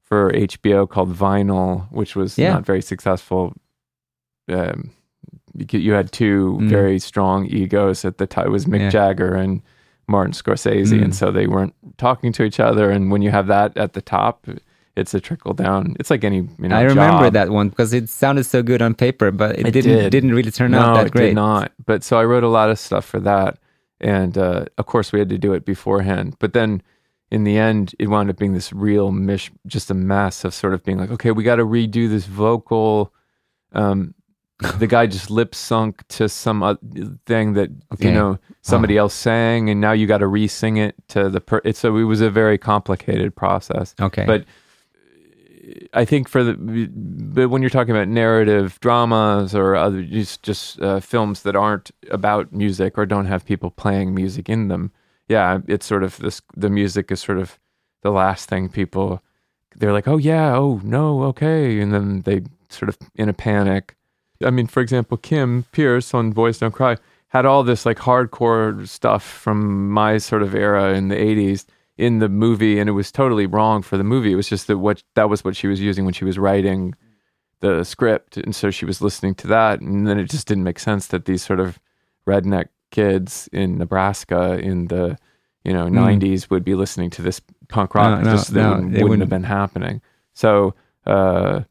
for 0.04 0.32
HBO 0.34 0.88
called 0.90 1.14
Vinyl, 1.16 1.92
which 1.92 2.16
was 2.16 2.38
Yeah. 2.38 2.54
not 2.54 2.66
very 2.66 2.82
successful. 2.82 3.54
Um, 4.50 4.92
you 5.56 5.80
you 5.80 5.94
had 5.94 6.12
two 6.12 6.58
Mm. 6.62 6.70
very 6.70 7.00
strong 7.00 7.46
egos 7.48 8.06
at 8.06 8.18
the 8.20 8.28
time. 8.28 8.46
It 8.48 8.52
was 8.52 8.66
Mick 8.66 8.80
Yeah. 8.80 8.90
Jagger 8.90 9.34
and 9.36 9.62
Martin 10.08 10.34
Scorsese, 10.34 10.88
Mm. 11.00 11.04
and 11.04 11.16
so 11.16 11.32
they 11.32 11.48
weren't 11.48 11.74
talking 11.98 12.32
to 12.34 12.44
each 12.44 12.60
other. 12.60 12.90
And 12.92 13.12
when 13.12 13.22
you 13.22 13.32
have 13.32 13.48
that 13.48 13.76
at 13.78 13.94
the 13.94 14.02
top, 14.02 14.46
it's 14.96 15.14
a 15.14 15.20
trickle 15.22 15.54
down. 15.54 15.96
It's 16.00 16.10
like 16.10 16.24
any 16.24 16.38
you 16.60 16.68
know. 16.68 16.76
I 16.76 16.82
remember 16.82 17.26
job. 17.26 17.34
that 17.34 17.50
one 17.50 17.70
because 17.70 17.94
it 17.94 18.10
sounded 18.10 18.44
so 18.46 18.62
good 18.62 18.82
on 18.82 18.94
paper, 18.94 19.32
but 19.32 19.58
it, 19.58 19.68
It 19.68 19.72
didn't 19.72 19.98
did. 19.98 20.12
didn't 20.12 20.34
really 20.34 20.52
turn 20.52 20.72
no, 20.72 20.80
out 20.80 20.94
that 20.96 21.06
it 21.08 21.12
great. 21.14 21.28
did 21.28 21.36
not. 21.36 21.72
But 21.86 22.04
so 22.04 22.18
I 22.20 22.26
wrote 22.26 22.44
a 22.44 22.50
lot 22.50 22.70
of 22.70 22.78
stuff 22.78 23.06
for 23.06 23.20
that, 23.22 23.58
and 24.02 24.38
uh, 24.38 24.66
of 24.78 24.86
course 24.88 25.14
we 25.14 25.20
had 25.20 25.30
to 25.30 25.38
do 25.38 25.54
it 25.54 25.64
beforehand. 25.66 26.36
But 26.40 26.52
then 26.54 26.82
in 27.30 27.46
the 27.46 27.58
end, 27.58 27.96
it 28.00 28.08
wound 28.10 28.30
up 28.30 28.38
being 28.38 28.54
this 28.54 28.74
real 28.74 29.12
mish, 29.14 29.50
just 29.66 29.90
a 29.90 29.94
mess 29.94 30.44
of 30.44 30.54
sort 30.54 30.74
of 30.74 30.84
being 30.84 30.98
like, 30.98 31.12
okay, 31.12 31.32
we 31.32 31.44
got 31.44 31.56
to 31.56 31.66
redo 31.66 32.10
this 32.10 32.26
vocal. 32.26 33.14
Um, 33.72 34.14
the 34.78 34.88
guy 34.88 35.08
just 35.08 35.30
lip 35.32 35.56
sunk 35.56 36.08
to 36.10 36.30
some 36.30 36.78
thing 37.26 37.54
that 37.54 37.70
Okay. 37.94 38.08
you 38.08 38.14
know 38.14 38.38
somebody 38.62 38.98
else 38.98 39.14
sang, 39.14 39.70
and 39.70 39.82
now 39.82 39.92
you 39.92 40.06
got 40.08 40.20
to 40.20 40.28
re-sing 40.28 40.78
it 40.78 40.96
to 41.10 41.30
the. 41.30 41.42
Per- 41.42 41.62
it's 41.66 41.80
so 41.80 41.96
it 41.98 42.04
was 42.04 42.22
a 42.22 42.30
very 42.30 42.58
complicated 42.58 43.36
process. 43.36 43.96
Okay, 44.00 44.26
But 44.26 44.46
I 45.94 46.06
think 46.06 46.28
for 46.28 46.44
the 46.44 46.54
but 46.94 47.50
when 47.50 47.62
you're 47.62 47.70
talking 47.70 47.96
about 47.96 48.08
narrative 48.08 48.80
dramas 48.82 49.56
or 49.56 49.76
other 49.76 50.02
just 50.04 50.44
just 50.44 50.80
uh, 50.82 51.00
films 51.00 51.44
that 51.44 51.56
aren't 51.56 51.92
about 52.10 52.52
music 52.52 52.98
or 52.98 53.06
don't 53.06 53.26
have 53.28 53.46
people 53.46 53.72
playing 53.72 54.14
music 54.14 54.50
in 54.50 54.68
them, 54.68 54.92
yeah, 55.28 55.60
it's 55.68 55.86
sort 55.86 56.04
of 56.04 56.18
this. 56.18 56.42
The 56.56 56.70
music 56.70 57.12
is 57.12 57.22
sort 57.22 57.38
of 57.38 57.58
the 58.02 58.12
last 58.12 58.50
thing 58.50 58.70
people. 58.70 59.22
They're 59.76 59.94
like, 59.94 60.08
oh 60.08 60.18
yeah, 60.18 60.56
oh 60.56 60.82
no, 60.84 61.24
okay, 61.24 61.80
and 61.80 61.94
then 61.94 62.22
they 62.24 62.42
sort 62.70 62.90
of 62.90 62.98
in 63.16 63.30
a 63.30 63.34
panic. 63.34 63.96
I 64.44 64.50
mean, 64.50 64.68
for 64.68 64.82
example, 64.82 65.18
Kim 65.18 65.66
Peirce 65.72 66.14
on 66.14 66.32
Boys 66.32 66.58
Don't 66.60 66.72
Cry 66.74 66.98
had 67.30 67.46
all 67.46 67.64
this 67.64 67.86
like 67.86 67.98
hardcore 67.98 68.88
stuff 68.88 69.24
from 69.24 69.90
my 69.90 70.18
sort 70.18 70.42
of 70.44 70.54
era 70.54 70.94
in 70.94 71.08
the 71.08 71.16
80s 71.16 71.66
in 71.98 72.20
the 72.20 72.28
movie 72.30 72.80
and 72.80 72.90
it 72.90 72.94
was 72.94 73.12
totally 73.12 73.46
wrong 73.46 73.82
for 73.82 73.98
the 73.98 74.04
movie. 74.04 74.32
It 74.32 74.36
was 74.36 74.50
just 74.50 74.68
that 74.68 74.80
what 74.80 75.04
that 75.16 75.30
was 75.30 75.44
what 75.44 75.56
she 75.56 75.68
was 75.68 75.80
using 75.80 76.04
when 76.06 76.14
she 76.14 76.26
was 76.26 76.38
writing 76.38 76.96
the 77.62 77.84
script 77.84 78.38
and 78.38 78.56
so 78.56 78.72
she 78.72 78.86
was 78.86 79.02
listening 79.02 79.36
to 79.36 79.48
that 79.48 79.82
and 79.82 80.08
then 80.08 80.18
it 80.18 80.30
just 80.30 80.48
didn't 80.48 80.64
make 80.64 80.80
sense 80.80 81.08
that 81.08 81.26
these 81.26 81.44
sort 81.44 81.60
of 81.60 81.80
redneck 82.28 82.70
kids 82.90 83.48
in 83.54 83.78
Nebraska 83.78 84.58
in 84.60 84.88
the 84.88 85.16
you 85.64 85.72
know 85.72 85.86
90s 85.86 86.50
would 86.50 86.64
be 86.66 86.74
listening 86.76 87.10
to 87.12 87.22
this 87.22 87.40
punk 87.70 87.94
rock 87.96 88.08
Mm. 88.08 88.12
No, 88.16 88.20
It 88.22 88.26
no, 88.26 88.32
just 88.32 88.52
no, 88.54 88.70
wouldn't 88.74 88.92
wouldn't. 89.04 89.20
have 89.22 89.30
been 89.30 89.44
happening. 89.44 90.02
So 90.34 90.74
uh 91.06 91.62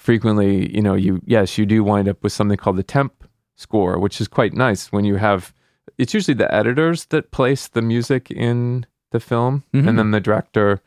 frequently, 0.00 0.74
you 0.74 0.82
know, 0.82 0.94
you 0.94 1.20
yes, 1.24 1.58
you 1.58 1.66
do 1.66 1.84
wind 1.84 2.08
up 2.08 2.22
with 2.22 2.32
something 2.32 2.56
called 2.56 2.76
the 2.76 2.82
temp 2.82 3.24
score, 3.56 3.98
which 3.98 4.20
is 4.20 4.28
quite 4.28 4.54
nice 4.54 4.90
when 4.92 5.04
you 5.04 5.16
have 5.16 5.52
it's 5.98 6.14
usually 6.14 6.34
the 6.34 6.52
editors 6.54 7.06
that 7.06 7.30
place 7.30 7.68
the 7.68 7.82
music 7.82 8.30
in 8.30 8.86
the 9.10 9.20
film 9.20 9.64
Mhm. 9.74 9.88
and 9.88 9.98
then 9.98 10.10
the 10.12 10.20
director 10.20 10.80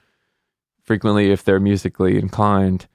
frequently 0.81 1.31
if 1.31 1.43
they're 1.43 1.59
musically 1.59 2.17
inclined 2.17 2.87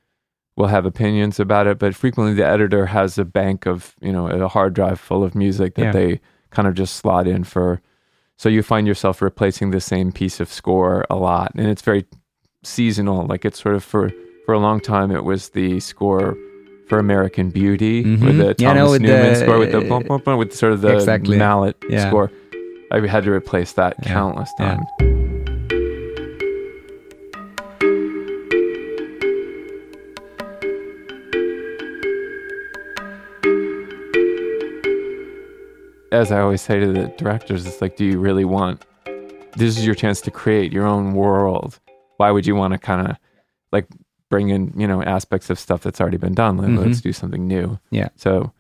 will 0.56 0.66
have 0.66 0.84
opinions 0.86 1.38
about 1.38 1.66
it, 1.68 1.78
but 1.78 1.94
frequently 1.94 2.34
the 2.34 2.44
editor 2.44 2.86
has 2.86 3.16
a 3.18 3.24
bank 3.24 3.64
of, 3.66 3.94
you 4.00 4.10
know, 4.12 4.26
a 4.26 4.48
hard 4.48 4.74
drive 4.74 4.98
full 4.98 5.22
of 5.22 5.34
music 5.36 5.74
that 5.76 5.82
Yeah. 5.84 5.92
they 5.92 6.20
kind 6.50 6.66
of 6.66 6.74
just 6.74 6.96
slot 6.96 7.28
in 7.28 7.44
for 7.44 7.80
so 8.36 8.48
you 8.48 8.62
find 8.62 8.86
yourself 8.86 9.20
replacing 9.22 9.70
the 9.70 9.80
same 9.80 10.10
piece 10.12 10.40
of 10.40 10.48
score 10.52 11.04
a 11.10 11.16
lot 11.16 11.52
and 11.54 11.66
it's 11.68 11.82
very 11.82 12.04
seasonal 12.64 13.26
like 13.26 13.44
it's 13.44 13.60
sort 13.62 13.74
of 13.74 13.84
for 13.84 14.10
for 14.48 14.54
a 14.54 14.58
long 14.58 14.80
time 14.80 15.10
it 15.10 15.24
was 15.24 15.50
the 15.50 15.78
score 15.78 16.34
for 16.86 16.98
American 16.98 17.50
Beauty 17.50 18.02
with 18.02 18.20
Mhm. 18.22 18.38
the 18.38 18.54
Thomas 18.54 18.56
Yeah, 18.60 18.72
no, 18.72 18.90
with 18.92 19.02
Newman 19.02 19.34
the- 19.34 19.36
score 19.36 19.58
with 19.58 19.72
the 19.72 20.36
with 20.38 20.54
sort 20.54 20.72
of 20.72 20.80
the 20.80 20.94
Exactly. 20.94 21.36
mallet 21.36 21.76
Yeah. 21.90 22.08
score. 22.08 22.30
I 22.90 23.06
had 23.06 23.24
to 23.24 23.30
replace 23.30 23.74
that 23.74 23.96
Yeah. 24.02 24.08
countless 24.14 24.48
times. 24.56 24.86
As 36.10 36.32
I 36.32 36.40
always 36.40 36.62
say 36.62 36.80
to 36.80 36.90
the 36.90 37.12
directors, 37.18 37.66
it's 37.66 37.82
like, 37.82 37.96
do 37.96 38.06
you 38.06 38.18
really 38.18 38.46
want? 38.46 38.82
This 39.56 39.76
is 39.76 39.84
your 39.84 39.94
chance 39.94 40.22
to 40.22 40.30
create 40.30 40.72
your 40.72 40.86
own 40.86 41.12
world. 41.12 41.78
Why 42.16 42.30
would 42.30 42.46
you 42.46 42.54
want 42.56 42.72
to 42.72 42.78
kind 42.78 43.08
of 43.10 43.16
like 43.72 43.86
bring 44.30 44.48
in, 44.50 44.72
you 44.76 44.86
know, 44.86 45.02
aspects 45.02 45.50
of 45.50 45.58
stuff 45.58 45.82
that's 45.82 46.00
already 46.00 46.16
been 46.18 46.34
done? 46.34 46.58
Let, 46.58 46.70
Mhm. 46.70 46.86
Let's 46.86 47.00
do 47.00 47.12
something 47.12 47.46
new. 47.46 47.78
Yeah. 47.90 48.08
So, 48.16 48.52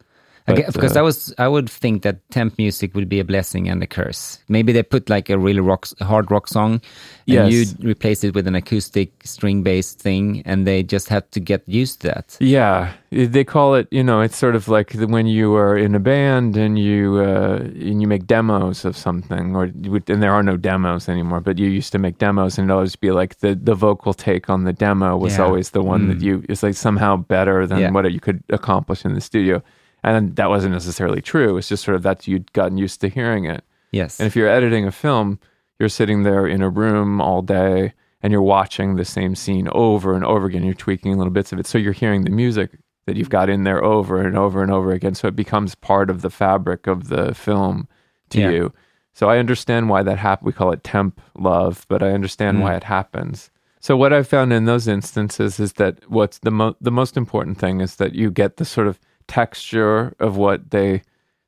but, 0.48 0.72
because 0.72 0.96
uh, 0.96 1.00
I 1.00 1.02
was 1.02 1.34
I 1.38 1.48
would 1.48 1.68
think 1.70 2.02
that 2.02 2.16
temp 2.30 2.58
music 2.58 2.94
would 2.94 3.08
be 3.08 3.20
a 3.20 3.24
blessing 3.24 3.68
and 3.68 3.82
a 3.82 3.86
curse. 3.86 4.38
Maybe 4.48 4.72
they 4.72 4.82
put 4.82 5.08
like 5.08 5.30
a 5.30 5.38
really 5.38 5.60
rock 5.60 5.86
hard 6.00 6.30
rock 6.30 6.48
song, 6.48 6.80
and 7.26 7.50
Yes. 7.52 7.52
you 7.52 7.88
replace 7.88 8.24
it 8.24 8.34
with 8.34 8.46
an 8.46 8.54
acoustic 8.54 9.10
string 9.24 9.62
based 9.62 10.00
thing, 10.00 10.42
and 10.46 10.66
they 10.66 10.82
just 10.82 11.08
had 11.08 11.30
to 11.32 11.40
get 11.40 11.62
used 11.66 12.00
to 12.00 12.08
that. 12.08 12.36
Yeah, 12.40 12.92
they 13.10 13.44
call 13.44 13.74
it. 13.74 13.86
You 13.90 14.02
know, 14.02 14.20
it's 14.20 14.36
sort 14.36 14.56
of 14.56 14.68
like 14.68 14.92
when 14.94 15.26
you 15.26 15.54
are 15.56 15.76
in 15.76 15.94
a 15.94 16.00
band 16.00 16.56
and 16.56 16.78
you 16.78 17.18
uh, 17.18 17.58
and 17.62 18.00
you 18.02 18.08
make 18.08 18.26
demos 18.26 18.84
of 18.84 18.96
something, 18.96 19.56
or 19.56 19.64
and 19.64 20.22
there 20.22 20.32
are 20.32 20.42
no 20.42 20.56
demos 20.56 21.08
anymore. 21.08 21.40
But 21.40 21.58
you 21.58 21.68
used 21.68 21.92
to 21.92 21.98
make 21.98 22.18
demos, 22.18 22.58
and 22.58 22.64
it'd 22.66 22.74
always 22.74 22.96
be 22.96 23.10
like 23.10 23.38
the 23.40 23.54
the 23.54 23.74
vocal 23.74 24.14
take 24.14 24.48
on 24.50 24.64
the 24.64 24.72
demo 24.72 25.16
was 25.16 25.36
Yeah. 25.36 25.44
always 25.44 25.70
the 25.70 25.82
one 25.82 26.08
that 26.08 26.18
Mm. 26.18 26.22
you 26.22 26.42
is 26.48 26.62
like 26.62 26.74
somehow 26.74 27.16
better 27.16 27.66
than 27.66 27.78
Yeah. 27.80 27.90
what 27.90 28.10
you 28.12 28.20
could 28.20 28.42
accomplish 28.50 29.04
in 29.04 29.14
the 29.14 29.20
studio. 29.20 29.62
And 30.04 30.36
that 30.36 30.48
wasn't 30.48 30.72
necessarily 30.74 31.20
true. 31.20 31.56
It's 31.56 31.68
just 31.68 31.84
sort 31.84 31.96
of 31.96 32.02
that 32.04 32.26
you'd 32.28 32.52
gotten 32.52 32.78
used 32.78 33.00
to 33.00 33.08
hearing 33.08 33.44
it. 33.44 33.64
Yes. 33.90 34.20
And 34.20 34.26
if 34.26 34.36
you're 34.36 34.48
editing 34.48 34.86
a 34.86 34.92
film, 34.92 35.38
you're 35.78 35.88
sitting 35.88 36.22
there 36.22 36.46
in 36.46 36.62
a 36.62 36.68
room 36.68 37.20
all 37.20 37.42
day 37.42 37.92
and 38.22 38.32
you're 38.32 38.42
watching 38.42 38.96
the 38.96 39.04
same 39.04 39.34
scene 39.34 39.68
over 39.72 40.14
and 40.14 40.24
over 40.24 40.46
again. 40.46 40.64
You're 40.64 40.74
tweaking 40.74 41.16
little 41.16 41.32
bits 41.32 41.52
of 41.52 41.58
it. 41.58 41.66
So 41.66 41.78
you're 41.78 41.92
hearing 41.92 42.22
the 42.24 42.30
music 42.30 42.70
that 43.06 43.16
you've 43.16 43.30
got 43.30 43.48
in 43.48 43.64
there 43.64 43.82
over 43.82 44.20
and 44.20 44.36
over 44.36 44.62
and 44.62 44.70
over 44.70 44.92
again. 44.92 45.14
So 45.14 45.28
it 45.28 45.36
becomes 45.36 45.74
part 45.74 46.10
of 46.10 46.22
the 46.22 46.30
fabric 46.30 46.86
of 46.86 47.08
the 47.08 47.34
film 47.34 47.88
to 48.30 48.40
Yeah. 48.40 48.50
you. 48.50 48.72
So 49.14 49.28
I 49.30 49.38
understand 49.38 49.88
why 49.88 50.02
that 50.04 50.18
happened. 50.18 50.46
We 50.46 50.52
call 50.52 50.70
it 50.72 50.84
temp 50.84 51.20
love, 51.36 51.86
but 51.88 52.02
I 52.02 52.10
understand 52.12 52.58
Mm. 52.58 52.62
why 52.62 52.74
it 52.76 52.84
happens. 52.84 53.50
So 53.80 53.96
what 53.96 54.12
I've 54.12 54.28
found 54.28 54.52
in 54.52 54.64
those 54.66 54.86
instances 54.86 55.58
is 55.58 55.74
that 55.74 55.98
what's 56.08 56.38
the 56.40 56.50
mo- 56.50 56.76
the 56.80 56.90
most 56.90 57.16
important 57.16 57.58
thing 57.58 57.80
is 57.80 57.96
that 57.96 58.14
you 58.14 58.30
get 58.30 58.58
the 58.58 58.64
sort 58.64 58.86
of 58.86 58.98
texture 59.28 60.14
of 60.18 60.36
what 60.36 60.70
they 60.70 61.02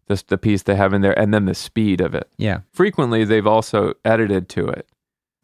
the, 0.07 0.23
the 0.29 0.39
piece 0.39 0.63
they 0.65 0.75
have 0.77 0.93
in 0.93 1.03
there 1.03 1.17
and 1.19 1.33
then 1.35 1.45
the 1.47 1.55
speed 1.55 2.01
of 2.01 2.15
it. 2.15 2.29
Yeah. 2.37 2.61
frequently 2.73 3.25
they've 3.25 3.47
also 3.47 3.95
edited 4.05 4.49
to 4.51 4.69
it. 4.69 4.87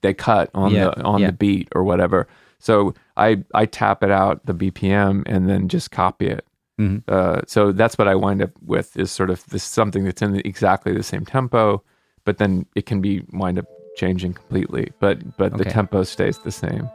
They 0.03 0.13
cut 0.15 0.51
on 0.55 0.71
Yeah, 0.73 0.85
the 0.95 1.03
on 1.03 1.21
yeah. 1.21 1.27
the 1.29 1.33
beat 1.33 1.69
or 1.75 1.83
whatever. 1.85 2.27
So 2.59 2.95
i 3.17 3.43
i 3.55 3.65
tap 3.67 4.03
it 4.03 4.11
out 4.11 4.45
the 4.47 4.55
bpm 4.55 5.23
and 5.27 5.49
then 5.49 5.69
just 5.69 5.91
copy 5.91 6.27
it. 6.29 6.45
Mhm. 6.81 7.03
uh, 7.09 7.41
so 7.47 7.73
that's 7.73 7.97
what 7.97 8.07
i 8.07 8.15
wind 8.15 8.43
up 8.43 8.51
with 8.63 8.97
is 8.99 9.11
sort 9.11 9.31
of 9.31 9.45
this 9.47 9.63
something 9.65 10.05
that's 10.05 10.21
in 10.21 10.37
exactly 10.45 10.93
the 10.93 11.03
same 11.03 11.25
tempo 11.25 11.83
but 12.27 12.37
then 12.37 12.67
it 12.75 12.85
can 12.85 13.01
be 13.01 13.23
wind 13.33 13.59
up 13.59 13.65
changing 13.97 14.35
completely 14.35 14.91
but 15.01 15.17
but 15.39 15.57
the 15.57 15.65
tempo 15.65 16.03
stays 16.03 16.39
the 16.41 16.53
same 16.53 16.87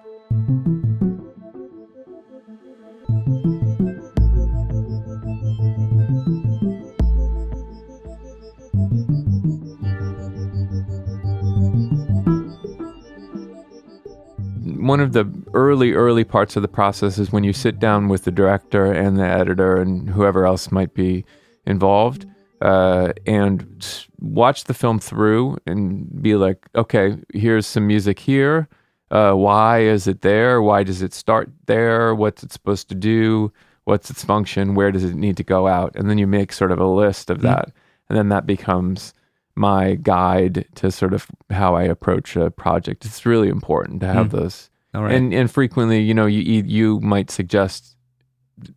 one 14.82 15.00
of 15.00 15.14
the 15.14 15.32
early 15.54 15.94
early 15.94 16.24
parts 16.24 16.56
of 16.56 16.62
the 16.62 16.68
process 16.68 17.18
is 17.18 17.32
when 17.32 17.44
you 17.44 17.54
sit 17.54 17.80
down 17.80 18.08
with 18.08 18.24
the 18.24 18.32
director 18.32 18.86
and 18.86 19.18
the 19.18 19.26
editor 19.26 19.78
and 19.78 20.10
whoever 20.10 20.46
else 20.46 20.72
might 20.72 20.94
be 20.94 21.26
involved 21.66 22.26
uh, 22.62 23.14
and 23.26 24.06
watch 24.20 24.66
the 24.66 24.74
film 24.74 25.00
through 25.00 25.58
and 25.66 26.22
be 26.22 26.36
like 26.36 26.68
okay 26.76 27.18
here's 27.34 27.68
some 27.68 27.88
music 27.88 28.20
here. 28.20 28.68
Uh, 29.10 29.34
why 29.34 29.80
is 29.80 30.08
it 30.08 30.22
there? 30.22 30.62
Why 30.62 30.84
does 30.84 31.02
it 31.02 31.14
start 31.14 31.52
there? 31.66 32.16
What's 32.16 32.44
it 32.44 32.54
supposed 32.54 32.88
to 32.90 32.96
do? 32.96 33.52
What's 33.84 34.10
its 34.10 34.24
function? 34.24 34.74
Where 34.74 34.92
does 34.92 35.04
it 35.04 35.16
need 35.16 35.36
to 35.38 35.44
go 35.44 35.68
out? 35.68 35.94
And 35.96 36.10
then 36.10 36.18
you 36.18 36.28
make 36.28 36.54
sort 36.54 36.72
of 36.72 36.80
a 36.80 36.88
list 36.88 37.30
of 37.30 37.42
that. 37.42 37.72
And 38.08 38.18
then 38.18 38.30
that 38.30 38.46
becomes 38.46 39.14
my 39.56 39.96
guide 39.96 40.66
to 40.76 40.92
sort 40.92 41.14
of 41.14 41.28
how 41.50 41.76
I 41.76 41.84
approach 41.84 42.38
a 42.38 42.50
project. 42.52 43.06
It's 43.06 43.26
really 43.26 43.50
important 43.50 44.00
to 44.02 44.08
have 44.08 44.32
those. 44.32 44.70
All 44.94 45.04
right. 45.04 45.14
And 45.16 45.34
and 45.34 45.50
frequently, 45.50 46.02
you 46.02 46.14
know, 46.14 46.26
you 46.26 46.42
you 46.42 46.64
you 46.66 47.00
might 47.00 47.32
suggest 47.32 47.96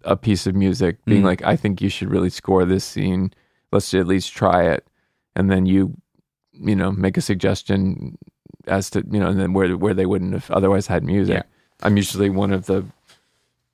a 0.04 0.16
piece 0.16 0.46
of 0.46 0.54
music, 0.54 1.04
being 1.04 1.22
Mm. 1.22 1.26
like, 1.26 1.42
I 1.44 1.56
think 1.56 1.82
you 1.82 1.88
should 1.88 2.08
really 2.10 2.30
score 2.30 2.64
this 2.64 2.84
scene. 2.84 3.32
Let's 3.72 3.92
at 3.94 4.06
least 4.06 4.32
try 4.32 4.64
it, 4.64 4.86
and 5.36 5.50
then 5.50 5.66
you, 5.66 5.94
you 6.52 6.76
know, 6.76 6.92
make 6.92 7.16
a 7.16 7.20
suggestion 7.20 8.16
as 8.66 8.88
to 8.90 9.04
you 9.10 9.18
know, 9.20 9.28
and 9.28 9.38
then 9.40 9.52
where 9.52 9.76
where 9.76 9.92
they 9.94 10.06
wouldn't 10.06 10.32
have 10.32 10.50
otherwise 10.50 10.86
had 10.86 11.02
music. 11.04 11.34
Yeah. 11.38 11.42
I'm 11.82 11.96
usually 11.96 12.30
one 12.30 12.52
of 12.52 12.66
the 12.66 12.84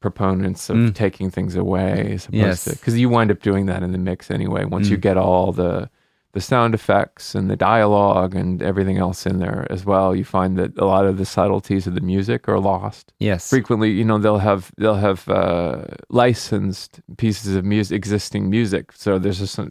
proponents 0.00 0.70
of 0.70 0.76
Mm. 0.78 0.94
taking 0.94 1.30
things 1.30 1.54
away 1.56 2.12
as 2.14 2.24
opposed 2.26 2.32
Yes. 2.34 2.64
to 2.64 2.70
because 2.70 2.98
you 2.98 3.10
wind 3.10 3.30
up 3.30 3.42
doing 3.42 3.66
that 3.66 3.82
in 3.82 3.92
the 3.92 3.98
mix 3.98 4.30
anyway. 4.30 4.64
Once 4.64 4.88
you 4.88 4.96
Mm. 4.96 5.02
get 5.02 5.16
all 5.18 5.52
the 5.52 5.90
the 6.32 6.40
sound 6.40 6.74
effects 6.74 7.34
and 7.34 7.50
the 7.50 7.56
dialogue 7.56 8.34
and 8.36 8.62
everything 8.62 8.98
else 8.98 9.26
in 9.26 9.38
there 9.40 9.66
as 9.68 9.84
well, 9.84 10.14
you 10.14 10.24
find 10.24 10.56
that 10.58 10.76
a 10.78 10.84
lot 10.84 11.04
of 11.04 11.16
the 11.18 11.24
subtleties 11.24 11.86
of 11.88 11.94
the 11.96 12.00
music 12.00 12.48
are 12.48 12.60
lost. 12.60 13.12
yes. 13.18 13.50
Frequently, 13.50 13.90
you 13.90 14.04
know, 14.04 14.18
they'll 14.18 14.38
have 14.38 14.70
they'll 14.78 14.94
have 14.94 15.28
uh, 15.28 15.82
licensed 16.08 17.00
pieces 17.16 17.56
of 17.56 17.64
music, 17.64 17.96
existing 17.96 18.48
music. 18.50 18.92
So 18.92 19.18
there's 19.18 19.40
a 19.40 19.66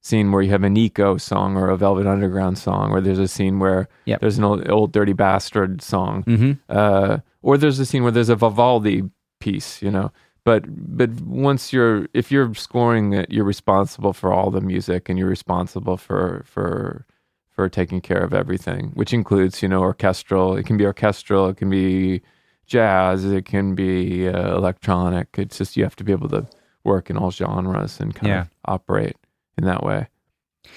scene 0.00 0.32
where 0.32 0.42
you 0.42 0.50
have 0.50 0.64
a 0.64 0.70
Nico 0.70 1.16
song 1.16 1.56
or 1.56 1.68
a 1.70 1.76
Velvet 1.76 2.06
Underground 2.06 2.58
song, 2.58 2.90
or 2.90 3.00
there's 3.00 3.18
a 3.18 3.28
scene 3.28 3.58
where 3.58 3.88
Yep. 4.06 4.20
there's 4.20 4.38
an 4.38 4.44
old, 4.44 4.68
Ol' 4.68 4.86
Dirty 4.88 5.12
Bastard 5.12 5.80
song, 5.82 6.22
hmm 6.24 6.52
uh, 6.68 7.18
or 7.42 7.58
there's 7.58 7.78
a 7.78 7.86
scene 7.86 8.02
where 8.02 8.12
there's 8.12 8.30
a 8.30 8.36
Vivaldi 8.36 9.02
piece, 9.38 9.82
you 9.82 9.90
know. 9.90 10.10
But 10.44 10.64
but 10.68 11.10
once 11.22 11.72
you're 11.72 12.06
if 12.12 12.30
you're 12.30 12.54
scoring 12.54 13.12
it, 13.14 13.30
you're 13.30 13.44
responsible 13.44 14.12
for 14.12 14.32
all 14.32 14.50
the 14.50 14.60
music 14.60 15.08
and 15.08 15.18
you're 15.18 15.28
responsible 15.28 15.96
for 15.96 16.44
for 16.46 17.06
for 17.50 17.68
taking 17.68 18.00
care 18.00 18.22
of 18.22 18.34
everything, 18.34 18.90
which 18.94 19.12
includes 19.14 19.62
you 19.62 19.68
know 19.68 19.80
orchestral. 19.80 20.56
It 20.56 20.66
can 20.66 20.76
be 20.76 20.84
orchestral, 20.84 21.48
it 21.48 21.56
can 21.56 21.70
be 21.70 22.20
jazz, 22.66 23.24
it 23.24 23.44
can 23.46 23.74
be 23.74 24.28
uh, 24.28 24.56
electronic. 24.56 25.28
It's 25.38 25.58
just 25.58 25.76
you 25.76 25.84
have 25.84 25.96
to 25.96 26.04
be 26.04 26.12
able 26.12 26.28
to 26.30 26.46
work 26.84 27.08
in 27.10 27.16
all 27.16 27.30
genres 27.30 27.98
and 28.00 28.14
kind 28.14 28.28
Yeah. 28.28 28.40
of 28.42 28.50
operate 28.66 29.16
in 29.56 29.64
that 29.64 29.82
way. 29.82 30.08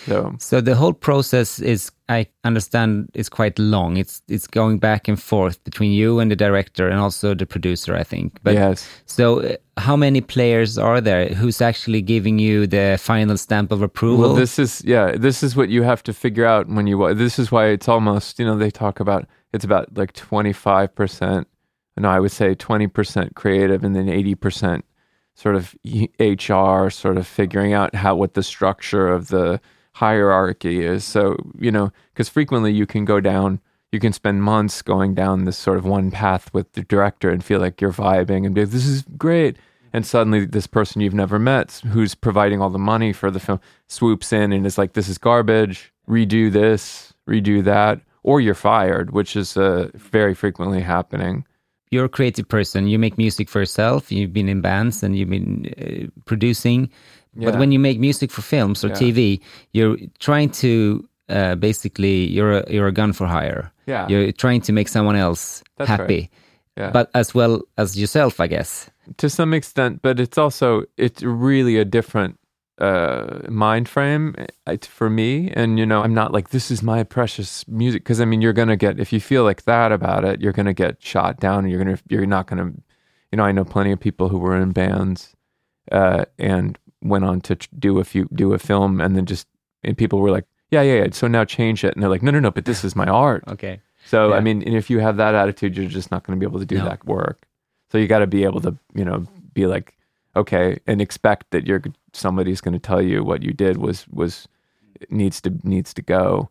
So 0.05 0.35
So 0.39 0.61
the 0.61 0.75
whole 0.75 0.93
process 0.93 1.59
is, 1.59 1.91
I 2.09 2.27
understand, 2.43 3.09
is 3.13 3.29
quite 3.29 3.59
long. 3.59 3.97
It's 3.97 4.21
it's 4.27 4.47
going 4.47 4.79
back 4.79 5.07
and 5.07 5.21
forth 5.21 5.63
between 5.63 5.91
you 5.91 6.19
and 6.19 6.31
the 6.31 6.35
director 6.35 6.87
and 6.87 6.99
also 6.99 7.33
the 7.33 7.45
producer, 7.45 7.95
I 7.95 8.03
think. 8.03 8.39
But 8.43 8.53
yes, 8.53 8.87
so, 9.05 9.41
uh, 9.41 9.55
how 9.77 9.95
many 9.95 10.21
players 10.21 10.77
are 10.77 11.01
there? 11.01 11.29
Who's 11.29 11.61
actually 11.61 12.01
giving 12.01 12.39
you 12.39 12.67
the 12.67 12.97
final 12.99 13.37
stamp 13.37 13.71
of 13.71 13.81
approval? 13.81 14.29
Well, 14.29 14.35
this 14.35 14.59
is 14.59 14.83
yeah, 14.85 15.17
this 15.17 15.43
is 15.43 15.55
what 15.55 15.69
you 15.69 15.83
have 15.83 16.03
to 16.03 16.13
figure 16.13 16.45
out 16.45 16.67
when 16.67 16.87
you. 16.87 17.13
This 17.13 17.39
is 17.39 17.51
why 17.51 17.67
it's 17.67 17.87
almost 17.87 18.39
you 18.39 18.45
know 18.45 18.57
they 18.57 18.71
talk 18.71 18.99
about 18.99 19.27
it's 19.53 19.65
about 19.65 19.97
like 19.97 20.13
twenty 20.13 20.53
five 20.53 20.93
percent. 20.95 21.47
No, 21.97 22.09
I 22.09 22.19
would 22.19 22.31
say 22.31 22.55
twenty 22.55 22.87
percent 22.87 23.35
creative 23.35 23.83
and 23.83 23.95
then 23.95 24.07
eighty 24.07 24.35
percent 24.35 24.85
sort 25.37 25.55
of 25.55 25.75
HR, 26.19 26.89
sort 26.89 27.15
of 27.17 27.27
figuring 27.27 27.71
out 27.71 27.93
how 27.93 28.15
what 28.15 28.33
the 28.33 28.41
structure 28.41 29.07
of 29.07 29.27
the 29.27 29.61
hierarchy 29.99 30.85
is. 30.85 31.03
So 31.03 31.37
you 31.59 31.71
know, 31.71 31.91
because 32.13 32.29
frequently 32.29 32.73
you 32.73 32.85
can 32.85 33.05
go 33.05 33.19
down. 33.19 33.59
You 33.91 33.99
can 34.01 34.13
spend 34.13 34.43
months 34.43 34.81
going 34.81 35.15
down 35.15 35.45
this 35.45 35.57
sort 35.57 35.77
of 35.77 35.85
one 35.85 36.11
path 36.11 36.53
with 36.53 36.73
the 36.73 36.83
director 36.83 37.29
and 37.29 37.43
feel 37.43 37.61
like 37.61 37.79
you're 37.79 37.93
vibing 37.93 38.45
and 38.45 38.53
be 38.53 38.61
like, 38.61 38.71
this 38.71 38.85
is 38.85 39.03
great 39.17 39.57
and 39.93 40.05
suddenly 40.05 40.45
this 40.45 40.67
person 40.67 41.01
you've 41.01 41.13
never 41.13 41.39
met 41.39 41.81
who's 41.93 42.13
providing 42.13 42.61
all 42.61 42.69
the 42.69 42.77
money 42.77 43.13
for 43.13 43.31
the 43.31 43.39
film 43.39 43.59
swoops 43.87 44.33
in 44.33 44.51
and 44.51 44.65
is 44.65 44.77
like 44.77 44.93
this 44.93 45.07
is 45.07 45.17
garbage 45.17 45.93
redo 46.07 46.51
this 46.51 47.13
redo 47.29 47.63
that 47.63 48.01
or 48.23 48.41
you're 48.41 48.53
fired 48.53 49.11
which 49.11 49.35
is 49.35 49.55
uh, 49.57 49.89
very 49.95 50.35
frequently 50.35 50.81
happening 50.81 51.45
You're 51.89 52.05
a 52.05 52.09
creative 52.09 52.47
person. 52.47 52.87
You 52.87 52.99
make 52.99 53.17
music 53.17 53.47
for 53.49 53.59
yourself. 53.59 54.11
You've 54.11 54.33
been 54.33 54.49
in 54.49 54.61
bands 54.61 55.03
and 55.03 55.15
you've 55.17 55.29
been 55.29 55.73
uh, 55.79 56.21
producing. 56.25 56.89
But 57.45 57.57
when 57.59 57.71
you 57.71 57.79
make 57.79 57.99
music 57.99 58.31
for 58.31 58.41
films 58.41 58.83
or 58.83 58.89
Yeah. 58.89 58.95
TV, 58.95 59.39
you're 59.73 59.97
trying 60.19 60.49
to 60.61 61.07
uh, 61.29 61.55
basically 61.55 62.25
you're 62.35 62.59
a, 62.59 62.63
you're 62.73 62.87
a 62.87 62.91
gun 62.93 63.13
for 63.13 63.27
hire. 63.27 63.71
Yeah. 63.85 64.07
You're 64.09 64.31
trying 64.31 64.61
to 64.61 64.71
make 64.73 64.87
someone 64.87 65.15
else 65.15 65.63
That's 65.77 65.89
happy, 65.89 66.19
right. 66.21 66.29
yeah 66.77 66.91
but 66.91 67.09
as 67.13 67.33
well 67.35 67.61
as 67.77 67.95
yourself, 67.97 68.39
I 68.39 68.47
guess. 68.47 68.89
to 69.17 69.29
some 69.29 69.53
extent 69.57 70.01
but 70.01 70.19
it's 70.19 70.37
also 70.37 70.83
it's 70.97 71.21
really 71.23 71.77
a 71.79 71.85
different 71.85 72.35
uh 72.79 73.39
mind 73.49 73.87
frame 73.89 74.35
uh, 74.67 74.77
for 74.83 75.09
me 75.09 75.49
and 75.55 75.79
you 75.79 75.85
know 75.85 76.03
i'm 76.03 76.13
not 76.13 76.31
like 76.31 76.49
this 76.49 76.69
is 76.69 76.83
my 76.83 77.03
precious 77.03 77.65
music 77.67 78.03
because 78.03 78.19
i 78.21 78.25
mean 78.25 78.41
you're 78.43 78.53
gonna 78.61 78.75
get 78.77 78.99
if 78.99 79.11
you 79.13 79.19
feel 79.19 79.43
like 79.49 79.63
that 79.63 79.91
about 79.91 80.23
it 80.25 80.41
you're 80.41 80.53
gonna 80.53 80.73
get 80.85 81.01
shot 81.01 81.39
down 81.39 81.59
and 81.63 81.69
you're 81.71 81.83
gonna 81.83 81.97
you're 82.09 82.25
not 82.27 82.45
gonna 82.47 82.71
you 83.31 83.35
know 83.37 83.43
i 83.49 83.51
know 83.51 83.65
plenty 83.65 83.91
of 83.93 83.99
people 83.99 84.27
who 84.29 84.37
were 84.37 84.55
in 84.61 84.71
bands 84.73 85.33
uh 85.91 86.23
and 86.37 86.77
went 87.03 87.23
on 87.25 87.41
to 87.41 87.55
do 87.77 87.99
a 87.99 88.03
few 88.03 88.27
do 88.33 88.53
a 88.53 88.59
film 88.59 88.99
and 89.01 89.15
then 89.15 89.25
just 89.25 89.47
and 89.83 89.97
people 89.97 90.19
were 90.19 90.31
like 90.31 90.45
yeah 90.71 90.81
yeah 90.81 91.03
yeah 91.03 91.07
so 91.11 91.27
now 91.27 91.45
change 91.45 91.83
it 91.83 91.93
and 91.93 92.01
they're 92.01 92.09
like 92.09 92.23
no 92.23 92.31
no 92.31 92.39
no 92.39 92.51
but 92.51 92.65
this 92.65 92.83
is 92.83 92.95
my 92.95 93.05
art 93.05 93.43
Okay. 93.47 93.79
so 94.05 94.33
I 94.33 94.39
mean, 94.39 94.63
and 94.63 94.75
if 94.75 94.89
you 94.89 94.99
have 94.99 95.17
that 95.17 95.35
attitude, 95.35 95.75
you're 95.77 95.87
just 95.89 96.11
not 96.11 96.23
going 96.25 96.37
to 96.37 96.39
be 96.43 96.49
able 96.49 96.59
to 96.59 96.65
do 96.65 96.77
No. 96.77 96.85
that 96.85 97.05
work. 97.05 97.39
So 97.91 97.97
you 97.97 98.07
got 98.07 98.19
to 98.19 98.27
be 98.27 98.43
able 98.43 98.61
to, 98.61 98.75
you 98.93 99.05
know, 99.05 99.25
be 99.53 99.65
like, 99.65 99.95
okay, 100.35 100.77
and 100.87 101.01
expect 101.01 101.51
that 101.51 101.65
you're 101.67 101.81
somebody's 102.13 102.61
going 102.61 102.73
to 102.73 102.79
tell 102.87 103.01
you 103.01 103.23
what 103.23 103.43
you 103.43 103.53
did 103.53 103.77
was 103.77 104.07
was 104.09 104.47
needs 105.09 105.39
to 105.41 105.53
needs 105.63 105.93
to 105.93 106.01
go 106.01 106.49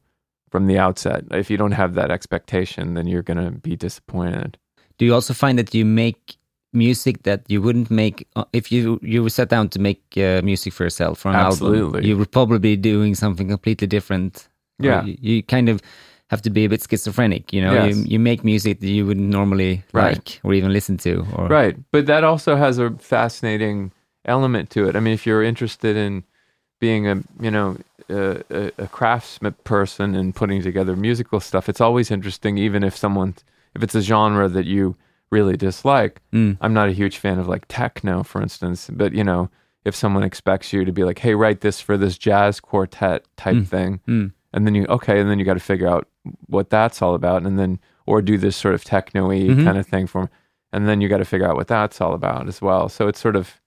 from 0.51 0.67
the 0.67 0.79
outset. 0.79 1.25
If 1.31 1.51
you 1.51 1.57
don't 1.57 1.73
have 1.73 1.95
that 1.95 2.11
expectation, 2.11 2.95
then 2.95 3.07
you're 3.07 3.23
going 3.23 3.43
to 3.45 3.51
be 3.51 3.77
disappointed. 3.77 4.59
Do 4.99 5.05
you 5.05 5.13
also 5.15 5.35
find 5.35 5.59
that 5.59 5.75
you 5.75 5.85
make 5.85 6.36
music 6.77 7.23
that 7.23 7.41
you 7.49 7.61
wouldn't 7.63 7.91
make 7.91 8.27
uh, 8.37 8.45
if 8.53 8.71
you 8.71 8.99
you 9.03 9.23
were 9.23 9.31
set 9.31 9.49
down 9.49 9.69
to 9.71 9.79
make 9.81 10.01
uh, 10.17 10.41
music 10.45 10.73
for 10.75 10.85
yourself 10.85 11.19
for 11.19 11.29
an 11.31 11.37
album? 11.37 12.05
You 12.05 12.17
would 12.19 12.31
probably 12.31 12.59
be 12.59 12.77
doing 12.77 13.15
something 13.17 13.49
completely 13.49 13.87
different. 13.89 14.49
Yeah. 14.79 15.05
You, 15.05 15.17
you 15.21 15.43
kind 15.43 15.69
of 15.69 15.81
have 16.29 16.43
to 16.43 16.51
be 16.51 16.65
a 16.65 16.69
bit 16.69 16.83
schizophrenic. 16.89 17.53
You 17.53 17.63
know, 17.65 17.73
Yes. 17.75 17.97
you 17.97 18.05
you 18.13 18.19
make 18.21 18.45
music 18.45 18.81
that 18.81 18.89
you 18.89 19.07
wouldn't 19.07 19.31
normally 19.31 19.83
Right. 19.93 20.17
like 20.17 20.41
or 20.45 20.55
even 20.55 20.73
listen 20.73 20.97
to. 20.99 21.25
Or 21.37 21.49
Right. 21.49 21.77
But 21.93 22.07
that 22.07 22.23
also 22.25 22.57
has 22.57 22.79
a 22.79 22.91
fascinating 22.99 23.91
element 24.25 24.71
to 24.71 24.89
it. 24.89 24.97
I 24.97 25.01
mean, 25.01 25.15
if 25.15 25.27
you're 25.27 25.43
interested 25.49 25.97
in 25.97 26.25
being 26.81 27.07
a, 27.09 27.15
you 27.41 27.51
know, 27.51 27.77
a, 28.09 28.43
a, 28.51 28.73
a 28.85 28.87
craftsman 28.89 29.55
person 29.65 30.15
and 30.15 30.35
putting 30.35 30.63
together 30.63 30.97
musical 30.97 31.41
stuff, 31.41 31.69
it's 31.69 31.81
always 31.81 32.11
interesting, 32.11 32.59
even 32.59 32.83
if 32.85 32.95
someone, 32.97 33.35
if 33.75 33.83
it's 33.83 33.95
a 33.95 34.01
genre 34.03 34.49
that 34.49 34.67
you 34.67 34.95
really 35.31 35.57
dislike. 35.57 36.21
Mm. 36.33 36.57
I'm 36.61 36.73
not 36.75 36.89
a 36.89 36.93
huge 36.93 37.19
fan 37.19 37.39
of 37.39 37.49
like 37.49 37.65
techno, 37.69 38.23
for 38.23 38.41
instance, 38.41 38.89
but, 38.93 39.13
you 39.13 39.25
know, 39.25 39.51
if 39.85 39.95
someone 39.95 40.23
expects 40.23 40.73
you 40.73 40.85
to 40.85 40.93
be 40.93 41.05
like, 41.05 41.19
hey, 41.21 41.35
write 41.35 41.61
this 41.61 41.81
for 41.81 41.97
this 41.97 42.17
jazz 42.19 42.61
quartet 42.61 43.25
type 43.37 43.65
thing, 43.67 44.01
Mm. 44.09 44.33
and 44.53 44.67
then 44.67 44.75
you 44.75 44.85
okay, 44.87 45.21
and 45.21 45.29
then 45.31 45.39
you 45.39 45.45
got 45.45 45.55
to 45.55 45.61
figure 45.61 45.89
out 45.89 46.09
what 46.47 46.71
that's 46.71 47.03
all 47.03 47.15
about, 47.15 47.43
and 47.45 47.59
then 47.59 47.79
or 48.07 48.23
do 48.23 48.39
this 48.39 48.57
sort 48.57 48.75
of 48.75 48.85
techno-y 48.85 49.41
Mhm. 49.49 49.65
kind 49.65 49.79
of 49.79 49.87
thing 49.87 50.07
for 50.07 50.31
and 50.73 50.89
then 50.89 51.01
you 51.01 51.09
got 51.09 51.19
to 51.19 51.25
figure 51.25 51.47
out 51.49 51.57
what 51.57 51.69
that's 51.69 52.01
all 52.01 52.13
about 52.15 52.49
as 52.49 52.61
well. 52.61 52.89
So 52.89 53.07
it's 53.09 53.21
sort 53.21 53.37
of 53.37 53.61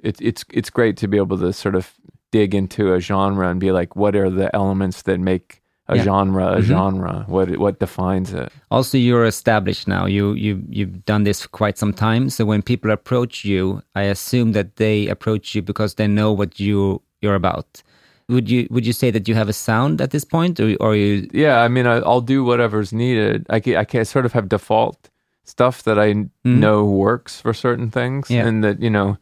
it's 0.00 0.20
it's 0.20 0.44
it's 0.50 0.70
great 0.70 0.96
to 0.98 1.08
be 1.08 1.16
able 1.16 1.38
to 1.38 1.52
sort 1.52 1.74
of 1.74 1.94
dig 2.32 2.54
into 2.54 2.92
a 2.92 3.00
genre 3.00 3.48
and 3.48 3.58
be 3.60 3.70
like, 3.72 3.94
what 3.96 4.14
are 4.16 4.28
the 4.30 4.54
elements 4.54 5.02
that 5.02 5.18
make 5.20 5.62
a 5.88 5.96
Yeah. 5.96 6.02
genre 6.04 6.46
a 6.58 6.60
Mhm. 6.60 6.62
genre? 6.68 7.24
What 7.28 7.56
what 7.58 7.78
defines 7.78 8.32
it? 8.32 8.50
Also, 8.70 8.98
you're 8.98 9.24
established 9.26 9.86
now. 9.88 10.06
You 10.06 10.32
you 10.34 10.62
you've 10.68 11.04
done 11.04 11.24
this 11.24 11.42
for 11.42 11.48
quite 11.48 11.78
some 11.78 11.92
time. 11.92 12.28
So 12.30 12.44
when 12.44 12.62
people 12.62 12.90
approach 12.90 13.44
you, 13.44 13.82
I 13.94 14.02
assume 14.10 14.52
that 14.52 14.76
they 14.76 15.08
approach 15.08 15.54
you 15.54 15.62
because 15.62 15.94
they 15.94 16.06
know 16.08 16.32
what 16.32 16.58
you 16.60 17.00
you're 17.22 17.36
about. 17.36 17.82
Would 18.28 18.50
you 18.50 18.66
would 18.70 18.84
you 18.86 18.92
say 18.92 19.12
that 19.12 19.28
you 19.28 19.36
have 19.36 19.48
a 19.48 19.52
sound 19.52 20.00
at 20.00 20.10
this 20.10 20.24
point, 20.24 20.58
or 20.60 20.74
or 20.80 20.96
you? 20.96 21.28
Yeah, 21.32 21.64
I 21.66 21.68
mean, 21.68 21.86
I, 21.86 21.96
I'll 22.08 22.20
do 22.34 22.42
whatever's 22.44 22.92
needed. 22.92 23.46
I 23.48 23.60
can, 23.60 23.76
I 23.76 23.84
can 23.84 24.04
sort 24.04 24.26
of 24.26 24.32
have 24.32 24.48
default 24.48 25.10
stuff 25.44 25.82
that 25.84 25.96
I 25.98 26.14
Mhm. 26.14 26.28
know 26.44 26.84
works 26.84 27.40
for 27.40 27.54
certain 27.54 27.90
things, 27.90 28.28
Yeah. 28.30 28.46
and 28.48 28.64
that 28.64 28.80
you 28.82 28.90
know, 28.90 29.16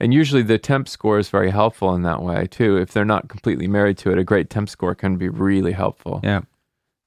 and 0.00 0.12
usually 0.14 0.42
the 0.42 0.58
temp 0.58 0.88
score 0.88 1.18
is 1.18 1.28
very 1.28 1.50
helpful 1.50 1.94
in 1.94 2.02
that 2.02 2.22
way 2.22 2.46
too. 2.46 2.76
If 2.76 2.92
they're 2.92 3.04
not 3.04 3.28
completely 3.28 3.66
married 3.68 3.98
to 3.98 4.10
it, 4.12 4.18
a 4.18 4.24
great 4.24 4.50
temp 4.50 4.68
score 4.68 4.94
can 4.94 5.16
be 5.16 5.28
really 5.28 5.72
helpful. 5.72 6.20
Yeah. 6.22 6.40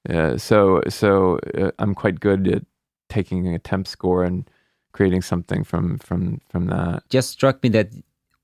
Yeah. 0.08 0.36
So 0.36 0.82
so 0.88 1.38
uh, 1.58 1.70
I'm 1.78 1.94
quite 1.94 2.20
good 2.20 2.48
at 2.48 2.62
taking 3.08 3.54
a 3.54 3.58
temp 3.58 3.86
score 3.86 4.24
and 4.24 4.48
creating 4.92 5.22
something 5.22 5.64
from 5.64 5.98
from 5.98 6.40
from 6.50 6.66
that. 6.66 7.02
Just 7.10 7.30
struck 7.30 7.62
me 7.62 7.68
that 7.70 7.88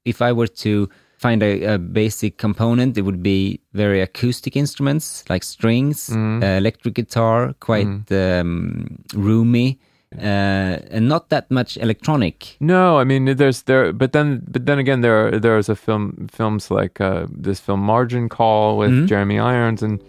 if 0.04 0.20
I 0.20 0.32
were 0.32 0.48
to 0.48 0.88
find 1.18 1.42
a, 1.42 1.74
a 1.74 1.78
basic 1.78 2.36
component, 2.38 2.98
it 2.98 3.02
would 3.02 3.22
be 3.22 3.60
very 3.72 4.00
acoustic 4.02 4.56
instruments 4.56 5.24
like 5.30 5.42
strings, 5.44 6.10
Mhm. 6.10 6.42
uh, 6.42 6.58
electric 6.58 6.94
guitar, 6.94 7.54
quite 7.60 8.12
um, 8.12 8.98
roomy, 9.14 9.78
uh, 10.18 10.78
and 10.90 11.08
not 11.08 11.28
that 11.28 11.50
much 11.50 11.76
electronic. 11.76 12.56
No, 12.60 12.98
I 12.98 13.04
mean 13.04 13.36
there's 13.36 13.62
there, 13.62 13.92
but 13.92 14.12
then 14.12 14.42
but 14.48 14.66
then 14.66 14.78
again 14.78 15.00
there 15.00 15.26
are, 15.28 15.38
there's 15.38 15.68
a 15.68 15.76
film 15.76 16.28
films 16.30 16.70
like 16.70 17.00
uh, 17.00 17.26
this 17.30 17.60
film 17.60 17.80
Margin 17.80 18.28
Call 18.28 18.78
with 18.78 18.90
Mhm. 18.90 19.06
Jeremy 19.08 19.38
Irons, 19.38 19.82
and 19.82 20.00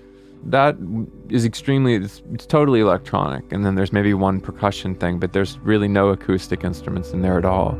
that 0.51 0.75
is 1.29 1.43
extremely 1.45 1.95
it's, 1.95 2.21
it's 2.33 2.45
totally 2.45 2.79
electronic. 2.79 3.51
And 3.51 3.65
then 3.65 3.75
there's 3.75 3.91
maybe 3.93 4.13
one 4.13 4.39
percussion 4.39 4.95
thing, 4.95 5.19
but 5.19 5.33
there's 5.33 5.57
really 5.59 5.87
no 5.87 6.09
acoustic 6.09 6.63
instruments 6.63 7.11
in 7.13 7.21
there 7.21 7.37
at 7.37 7.45
all. 7.45 7.75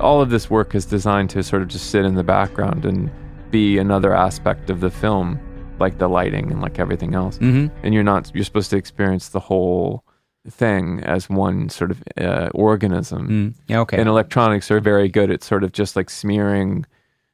All 0.00 0.20
of 0.20 0.30
this 0.30 0.48
work 0.50 0.74
is 0.74 0.84
designed 0.86 1.30
to 1.30 1.42
sort 1.42 1.62
of 1.62 1.68
just 1.68 1.90
sit 1.90 2.04
in 2.04 2.14
the 2.14 2.22
background 2.24 2.84
and 2.84 3.10
be 3.50 3.78
another 3.78 4.14
aspect 4.14 4.70
of 4.70 4.80
the 4.80 4.90
film, 4.90 5.38
like 5.78 5.98
the 5.98 6.08
lighting 6.08 6.50
and 6.52 6.60
like 6.60 6.78
everything 6.78 7.14
else. 7.14 7.38
hmm 7.38 7.66
And 7.82 7.94
you're 7.94 8.04
not 8.04 8.30
you're 8.34 8.44
supposed 8.44 8.70
to 8.70 8.76
experience 8.76 9.28
the 9.30 9.40
whole 9.40 10.04
thing 10.48 11.00
as 11.04 11.28
one 11.28 11.68
sort 11.68 11.90
of 11.90 12.02
uh, 12.20 12.48
organism. 12.54 13.28
Mm. 13.28 13.54
Yeah. 13.68 13.80
Okay. 13.80 13.98
And 13.98 14.08
electronics 14.08 14.70
are 14.70 14.80
very 14.80 15.08
good 15.08 15.30
at 15.30 15.42
sort 15.42 15.64
of 15.64 15.72
just 15.72 15.96
like 15.96 16.10
smearing 16.10 16.86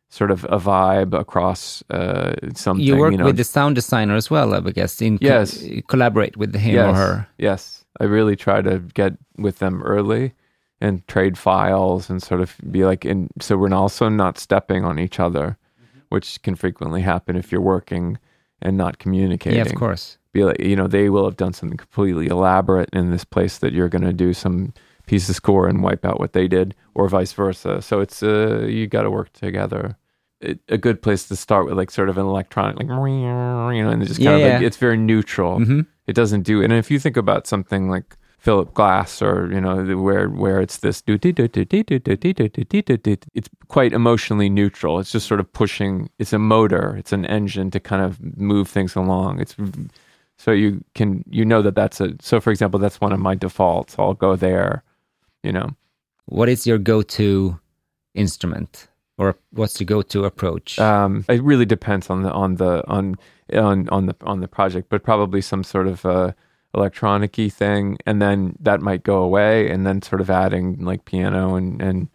sort 0.09 0.31
of 0.31 0.44
a 0.44 0.59
vibe 0.59 1.18
across 1.18 1.83
uh, 1.90 2.35
something. 2.55 2.85
you 2.85 2.96
work 2.96 3.14
know, 3.14 3.24
with 3.24 3.37
the 3.37 3.44
sound 3.44 3.74
designer 3.74 4.14
as 4.14 4.31
well, 4.31 4.55
I 4.55 4.70
guess. 4.70 5.03
In 5.03 5.18
co- 5.18 5.27
Yes. 5.27 5.64
collaborate 5.88 6.37
with 6.37 6.55
him 6.55 6.79
or 6.90 6.94
her. 6.94 7.27
Yes, 7.38 7.85
I 8.00 8.05
really 8.05 8.37
try 8.37 8.62
to 8.62 8.79
get 8.94 9.12
with 9.37 9.59
them 9.59 9.83
early 9.83 10.33
and 10.80 11.06
trade 11.08 11.38
files 11.38 12.10
and 12.10 12.22
sort 12.22 12.40
of 12.40 12.56
be 12.70 12.84
like, 12.84 13.04
and 13.04 13.30
so 13.40 13.56
we're 13.56 13.72
also 13.74 14.08
not 14.08 14.38
stepping 14.38 14.84
on 14.84 14.98
each 14.98 15.18
other, 15.20 15.56
which 16.08 16.42
can 16.42 16.54
frequently 16.54 17.02
happen 17.02 17.37
if 17.37 17.50
you're 17.52 17.60
working 17.60 18.18
and 18.60 18.76
not 18.76 18.98
communicating. 18.98 19.56
Yeah, 19.58 19.66
of 19.66 19.74
course. 19.74 20.18
Be 20.32 20.44
like, 20.44 20.60
you 20.60 20.74
know, 20.76 20.87
they 20.88 21.08
will 21.10 21.24
have 21.24 21.37
done 21.37 21.52
something 21.52 21.76
completely 21.78 22.26
elaborate 22.26 22.90
in 22.92 23.10
this 23.10 23.24
place 23.24 23.58
that 23.58 23.72
you're 23.72 23.88
going 23.88 24.04
to 24.04 24.12
do 24.12 24.32
some 24.32 24.72
piece 25.06 25.28
of 25.28 25.37
score 25.37 25.68
and 25.68 25.82
wipe 25.82 26.04
out 26.04 26.18
what 26.18 26.32
they 26.32 26.48
did, 26.48 26.74
or 26.94 27.08
vice 27.08 27.32
versa. 27.32 27.80
So 27.82 28.00
it's 28.00 28.22
uh, 28.22 28.66
you 28.68 28.87
got 28.87 29.02
to 29.02 29.10
work 29.10 29.32
together. 29.32 29.96
a, 30.42 30.58
a 30.68 30.76
good 30.78 31.00
place 31.02 31.28
to 31.28 31.37
start 31.37 31.66
with 31.66 31.76
like 31.76 31.90
sort 31.90 32.08
of 32.08 32.18
an 32.18 32.26
electronic 32.26 32.76
like 32.78 32.88
you 32.88 33.82
know 33.84 33.90
and 33.90 34.02
it 34.02 34.06
just 34.06 34.20
Yeah, 34.20 34.30
kind 34.32 34.42
of 34.44 34.50
like 34.52 34.60
yeah. 34.60 34.66
it's 34.66 34.76
very 34.76 34.96
neutral 34.96 35.58
hmm 35.64 35.82
it 36.06 36.14
doesn't 36.14 36.42
do 36.42 36.62
and 36.62 36.72
if 36.72 36.90
you 36.90 36.98
think 36.98 37.16
about 37.16 37.46
something 37.46 37.88
like 37.88 38.16
Philip 38.44 38.74
Glass 38.74 39.22
or 39.22 39.48
you 39.54 39.61
know 39.64 39.76
the- 39.87 39.96
where 40.07 40.28
where 40.28 40.61
it's 40.64 40.78
this 40.85 41.00
do- 41.02 41.16
do- 41.18 41.33
do- 41.33 41.48
do- 41.48 41.64
do- 41.64 41.83
do- 41.83 41.98
do- 41.98 42.16
do- 42.16 42.33
do- 42.37 42.48
do- 42.48 42.64
do- 42.64 42.83
do- 42.83 42.96
do- 43.16 43.16
it's 43.38 43.48
quite 43.68 43.92
emotionally 43.94 44.48
neutral 44.61 44.98
it's 45.00 45.12
just 45.12 45.26
sort 45.26 45.40
of 45.40 45.46
pushing 45.61 46.11
it's 46.20 46.33
a 46.35 46.38
motor 46.38 46.94
it's 47.00 47.12
an 47.12 47.24
engine 47.38 47.70
to 47.70 47.80
kind 47.80 48.02
of 48.02 48.11
move 48.37 48.66
things 48.68 48.94
along 48.96 49.40
it's 49.40 49.57
so 50.37 50.50
you 50.52 50.85
can 50.94 51.24
you 51.30 51.44
know 51.50 51.62
that 51.62 51.74
that's 51.74 52.00
a 52.00 52.09
so 52.20 52.38
for 52.40 52.50
example 52.50 52.78
that's 52.78 53.00
one 53.00 53.12
of 53.14 53.20
my 53.28 53.35
defaults 53.35 53.96
I'll 53.98 54.14
go 54.28 54.37
there 54.37 54.83
you 55.42 55.52
know 55.52 55.68
What 56.26 56.48
is 56.48 56.66
your 56.66 56.78
go-to 56.78 57.59
instrument, 58.14 58.88
or 59.18 59.37
what's 59.52 59.78
your 59.80 59.87
go-to 59.87 60.24
approach? 60.24 60.78
Um, 60.78 61.24
it 61.28 61.42
really 61.42 61.66
depends 61.66 62.11
on 62.11 62.22
the 62.22 62.33
on 62.33 62.57
the 62.57 62.83
on 62.88 63.16
on 63.52 63.88
on 63.90 64.07
the 64.07 64.14
on 64.22 64.40
the 64.40 64.48
project, 64.48 64.88
but 64.88 65.02
probably 65.02 65.40
some 65.42 65.62
sort 65.64 65.87
of 65.87 66.04
uh, 66.04 66.33
electronic-y 66.74 67.48
thing, 67.48 67.98
and 68.06 68.20
then 68.20 68.56
that 68.60 68.80
might 68.80 69.02
go 69.02 69.22
away, 69.22 69.70
and 69.70 69.87
then 69.87 70.02
sort 70.02 70.20
of 70.20 70.30
adding 70.30 70.84
like 70.84 71.04
piano 71.04 71.54
and 71.54 71.80
and 71.82 72.08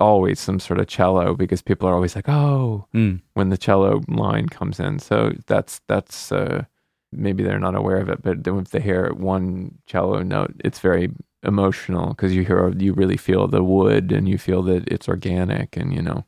always 0.00 0.40
some 0.40 0.58
sort 0.58 0.80
of 0.80 0.86
cello 0.86 1.34
because 1.34 1.60
people 1.62 1.86
are 1.88 1.94
always 1.94 2.16
like, 2.16 2.28
oh, 2.28 2.86
Mm. 2.94 3.20
when 3.34 3.50
the 3.50 3.58
cello 3.58 4.00
line 4.08 4.48
comes 4.48 4.80
in. 4.80 4.98
So 4.98 5.32
that's 5.46 5.80
that's 5.86 6.32
uh, 6.32 6.64
maybe 7.12 7.42
they're 7.42 7.58
not 7.58 7.74
aware 7.74 7.98
of 7.98 8.08
it, 8.08 8.22
but 8.22 8.42
then 8.44 8.58
if 8.58 8.70
they 8.70 8.80
hear 8.80 9.12
one 9.12 9.78
cello 9.86 10.22
note, 10.22 10.54
it's 10.64 10.78
very 10.80 11.10
emotional 11.44 12.08
because 12.10 12.34
you 12.34 12.44
hear 12.44 12.72
you 12.78 12.92
really 12.94 13.16
feel 13.18 13.46
the 13.48 13.62
wood 13.62 14.12
and 14.12 14.28
you 14.28 14.38
feel 14.38 14.62
that 14.62 14.86
it's 14.88 15.08
organic 15.08 15.76
and 15.76 15.92
you 15.92 16.00
know, 16.02 16.24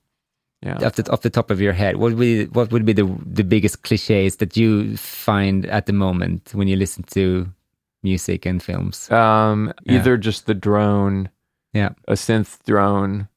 yeah. 0.63 0.79
Off 0.87 0.95
the, 0.97 1.11
off 1.13 1.21
the 1.23 1.31
top 1.31 1.51
of 1.51 1.61
your 1.61 1.73
head, 1.75 1.97
what 1.97 2.13
would 2.13 2.19
be, 2.19 2.45
what 2.47 2.71
would 2.73 2.85
be 2.85 2.93
the 2.95 3.05
the 3.25 3.45
biggest 3.45 3.83
cliches 3.83 4.37
that 4.37 4.57
you 4.57 4.97
find 4.97 5.67
at 5.67 5.87
the 5.87 5.93
moment 5.93 6.53
when 6.55 6.69
you 6.69 6.77
listen 6.77 7.05
to 7.13 7.49
music 8.05 8.47
and 8.47 8.63
films? 8.63 9.11
Um, 9.11 9.73
Yeah. 9.85 9.95
either 9.99 10.17
just 10.17 10.47
the 10.47 10.55
drone, 10.55 11.31
Yeah. 11.73 11.91
a 12.07 12.13
synth 12.13 12.63
drone, 12.65 13.29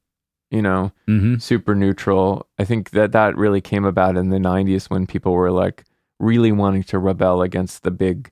you 0.51 0.61
know, 0.61 0.91
hmm 1.07 1.37
super 1.37 1.73
neutral. 1.73 2.45
I 2.59 2.65
think 2.65 2.91
that 2.91 3.11
that 3.13 3.35
really 3.35 3.61
came 3.61 3.85
about 3.85 4.15
in 4.17 4.29
the 4.29 4.37
'90s 4.39 4.89
when 4.89 5.07
people 5.07 5.33
were 5.33 5.51
like 5.51 5.83
really 6.19 6.51
wanting 6.51 6.83
to 6.83 6.99
rebel 6.99 7.41
against 7.41 7.83
the 7.83 7.91
big 7.91 8.29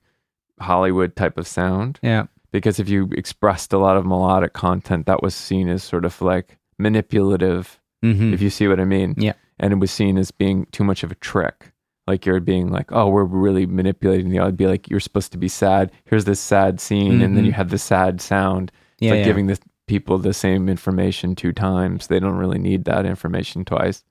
Hollywood 0.60 1.16
type 1.16 1.38
of 1.38 1.46
sound. 1.46 1.98
Yeah. 2.02 2.26
Because 2.52 2.78
if 2.80 2.88
you 2.88 3.08
expressed 3.12 3.72
a 3.72 3.78
lot 3.78 3.96
of 3.96 4.06
melodic 4.06 4.52
content, 4.54 5.06
that 5.06 5.22
was 5.22 5.34
seen 5.34 5.68
as 5.68 5.82
sort 5.84 6.04
of 6.04 6.20
like 6.22 6.56
manipulative, 6.78 7.80
hmm 8.02 8.32
if 8.32 8.40
you 8.42 8.50
see 8.50 8.68
what 8.68 8.80
I 8.80 8.84
mean. 8.84 9.14
Yeah. 9.18 9.34
And 9.58 9.72
it 9.72 9.76
was 9.78 9.90
seen 9.90 10.18
as 10.18 10.30
being 10.30 10.66
too 10.72 10.84
much 10.84 11.02
of 11.02 11.10
a 11.10 11.14
trick. 11.16 11.72
Like 12.06 12.24
you're 12.24 12.40
being 12.40 12.70
like, 12.70 12.92
oh, 12.92 13.08
we're 13.08 13.24
really 13.24 13.66
manipulating 13.66 14.30
the. 14.30 14.38
I'd 14.40 14.56
be 14.56 14.66
like, 14.66 14.88
you're 14.88 15.00
supposed 15.00 15.32
to 15.32 15.38
be 15.38 15.48
sad. 15.48 15.90
Here's 16.04 16.24
this 16.24 16.38
sad 16.40 16.80
scene, 16.80 17.20
and 17.22 17.36
then 17.36 17.44
you 17.44 17.52
have 17.52 17.70
the 17.70 17.78
sad 17.78 18.20
sound. 18.20 18.70
It's 18.94 19.02
Yeah, 19.02 19.10
like 19.10 19.18
yeah. 19.20 19.24
giving 19.24 19.46
the 19.48 19.58
people 19.86 20.18
the 20.18 20.32
same 20.34 20.68
information 20.68 21.34
two 21.34 21.52
times. 21.52 22.06
They 22.06 22.20
don't 22.20 22.36
really 22.36 22.58
need 22.58 22.84
that 22.84 23.06
information 23.06 23.64
twice. 23.64 24.04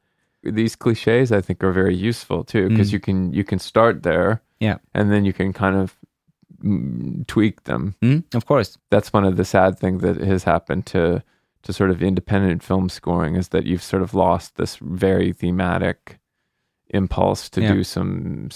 These 0.44 0.76
cliches, 0.76 1.32
I 1.32 1.42
think, 1.42 1.64
are 1.64 1.72
very 1.72 1.96
useful 1.96 2.44
too 2.44 2.70
because 2.70 2.90
Mm. 2.90 2.94
you 2.94 3.00
can 3.00 3.34
you 3.34 3.44
can 3.44 3.60
start 3.60 4.04
there, 4.04 4.42
Yeah. 4.60 4.78
and 4.94 5.12
then 5.12 5.24
you 5.26 5.34
can 5.34 5.54
kind 5.54 5.76
of 5.76 5.96
mm, 6.64 7.26
tweak 7.28 7.64
them. 7.64 7.96
Mm, 8.02 8.24
of 8.36 8.46
course. 8.46 8.78
That's 8.92 9.12
one 9.14 9.26
of 9.26 9.38
the 9.38 9.46
sad 9.46 9.78
things 9.80 10.02
that 10.02 10.18
has 10.18 10.44
happened 10.44 10.86
to 10.88 11.24
to 11.64 11.74
sort 11.74 11.90
of 11.90 12.04
independent 12.04 12.62
film 12.62 12.90
scoring 12.90 13.36
is 13.36 13.48
that 13.50 13.66
you've 13.66 13.82
sort 13.82 14.04
of 14.04 14.14
lost 14.14 14.56
this 14.56 14.76
very 14.78 15.34
thematic 15.34 16.20
impulse 16.90 17.50
to 17.50 17.62
Yeah. 17.62 17.74
do 17.74 17.84
some 17.84 18.50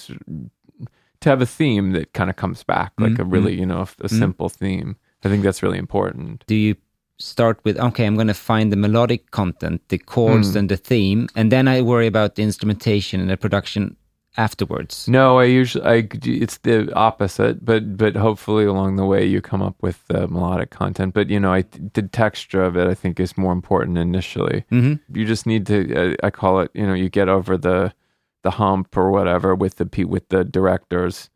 to 1.22 1.30
have 1.30 1.42
a 1.42 1.46
theme 1.46 1.92
that 1.92 2.14
kind 2.14 2.30
of 2.30 2.36
comes 2.38 2.64
back 2.64 2.94
like 2.98 3.14
Mm, 3.14 3.20
a 3.20 3.24
really 3.26 3.54
you 3.60 3.66
know 3.66 3.82
a 3.82 3.86
Mm. 4.08 4.20
simple 4.20 4.50
theme. 4.50 4.96
I 5.24 5.30
think 5.30 5.44
that's 5.44 5.62
really 5.62 5.78
important. 5.80 6.44
Do 6.48 6.56
you 6.56 6.76
start 7.18 7.60
with 7.66 7.78
okay? 7.78 8.06
I'm 8.06 8.16
going 8.16 8.28
to 8.28 8.34
find 8.34 8.72
the 8.72 8.78
melodic 8.78 9.32
content, 9.32 9.82
the 9.90 9.98
chords, 9.98 10.52
Mm. 10.54 10.56
and 10.60 10.70
the 10.70 10.78
theme, 10.78 11.28
and 11.36 11.52
then 11.52 11.68
I 11.68 11.82
worry 11.82 12.08
about 12.08 12.36
the 12.36 12.44
instrumentation 12.44 13.20
and 13.20 13.30
the 13.30 13.36
production 13.38 13.98
afterwards. 14.38 15.08
No, 15.10 15.40
I 15.40 15.44
usually 15.46 15.84
I 15.86 16.08
it's 16.24 16.60
the 16.60 16.94
opposite, 16.96 17.66
but 17.66 17.98
but 17.98 18.16
hopefully 18.16 18.64
along 18.66 18.96
the 18.96 19.06
way 19.06 19.26
you 19.26 19.42
come 19.42 19.62
up 19.62 19.76
with 19.82 20.08
the 20.08 20.28
melodic 20.28 20.70
content. 20.70 21.14
But 21.14 21.30
you 21.30 21.40
know, 21.40 21.52
I 21.54 21.64
the 21.94 22.04
texture 22.04 22.64
of 22.64 22.78
it 22.78 22.88
I 22.88 22.94
think 22.94 23.20
is 23.20 23.38
more 23.38 23.52
important 23.52 23.98
initially. 23.98 24.64
hmm 24.70 24.94
You 25.14 25.26
just 25.26 25.46
need 25.46 25.66
to 25.66 25.76
uh, 26.14 26.16
I 26.24 26.30
call 26.30 26.62
it 26.62 26.72
you 26.74 26.86
know 26.88 26.94
you 26.96 27.10
get 27.10 27.28
over 27.28 27.58
the 27.58 27.92
the 28.44 28.52
hump 28.52 28.96
or 28.98 29.12
whatever 29.12 29.54
with 29.56 29.76
the 29.76 29.86
pe- 29.86 30.04
with 30.06 30.30
the 30.30 30.44
directors 30.44 31.30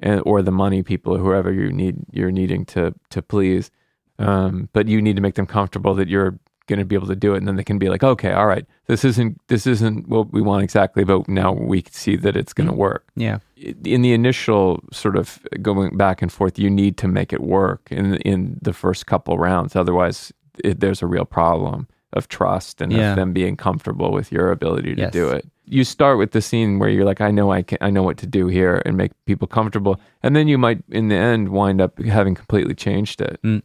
and 0.00 0.22
or 0.24 0.42
the 0.42 0.52
money 0.52 0.82
people 0.82 1.14
or 1.14 1.18
whoever 1.18 1.52
you 1.52 1.70
need 1.72 1.96
you're 2.12 2.32
needing 2.32 2.64
to 2.66 2.94
to 3.10 3.22
please. 3.22 3.70
Um, 4.18 4.68
but 4.72 4.86
you 4.88 5.00
need 5.02 5.16
to 5.16 5.22
make 5.22 5.34
them 5.34 5.46
comfortable 5.46 5.94
that 5.94 6.08
you're 6.08 6.38
going 6.68 6.78
to 6.78 6.84
be 6.84 6.94
able 6.94 7.08
to 7.08 7.16
do 7.16 7.34
it, 7.34 7.38
and 7.38 7.48
then 7.48 7.56
they 7.56 7.64
can 7.64 7.78
be 7.78 7.88
like, 7.88 8.04
okay, 8.04 8.30
all 8.32 8.46
right, 8.46 8.64
this 8.86 9.04
isn't 9.04 9.40
this 9.48 9.66
isn't 9.66 10.06
what 10.08 10.32
we 10.32 10.40
want 10.40 10.62
exactly, 10.62 11.02
but 11.02 11.28
now 11.28 11.52
we 11.52 11.82
see 11.90 12.14
that 12.16 12.36
it's 12.36 12.52
going 12.52 12.68
to 12.68 12.72
work 12.74 13.04
Yeah. 13.16 13.38
in 13.56 14.02
the 14.02 14.12
initial 14.12 14.80
sort 14.92 15.16
of 15.16 15.40
going 15.60 15.96
back 15.96 16.22
and 16.22 16.30
forth, 16.32 16.58
you 16.58 16.70
need 16.70 16.96
to 16.98 17.08
make 17.08 17.32
it 17.32 17.40
work 17.40 17.88
in 17.90 18.16
in 18.16 18.58
the 18.62 18.72
first 18.72 19.06
couple 19.06 19.38
rounds. 19.38 19.74
Otherwise, 19.74 20.32
it, 20.62 20.78
there's 20.80 21.02
a 21.02 21.06
real 21.06 21.24
problem 21.24 21.88
of 22.12 22.28
trust 22.28 22.80
and 22.80 22.92
Yeah. 22.92 23.10
of 23.10 23.16
them 23.16 23.32
being 23.32 23.56
comfortable 23.56 24.12
with 24.12 24.30
your 24.32 24.50
ability 24.52 24.94
to 24.94 25.02
Yes. 25.02 25.12
do 25.12 25.28
it. 25.30 25.44
You 25.64 25.84
start 25.84 26.18
with 26.18 26.32
the 26.32 26.40
scene 26.42 26.78
where 26.78 26.88
you're 26.90 27.04
like, 27.04 27.20
I 27.20 27.30
know 27.30 27.52
I 27.52 27.62
can, 27.62 27.78
I 27.80 27.90
know 27.90 28.02
what 28.02 28.16
to 28.18 28.26
do 28.26 28.48
here, 28.48 28.82
and 28.84 28.96
make 28.96 29.12
people 29.26 29.46
comfortable, 29.48 30.00
and 30.22 30.34
then 30.36 30.48
you 30.48 30.58
might, 30.58 30.82
in 30.90 31.08
the 31.08 31.16
end, 31.16 31.48
wind 31.50 31.80
up 31.80 31.98
having 32.02 32.34
completely 32.34 32.74
changed 32.74 33.20
it. 33.20 33.38
Mm. 33.42 33.62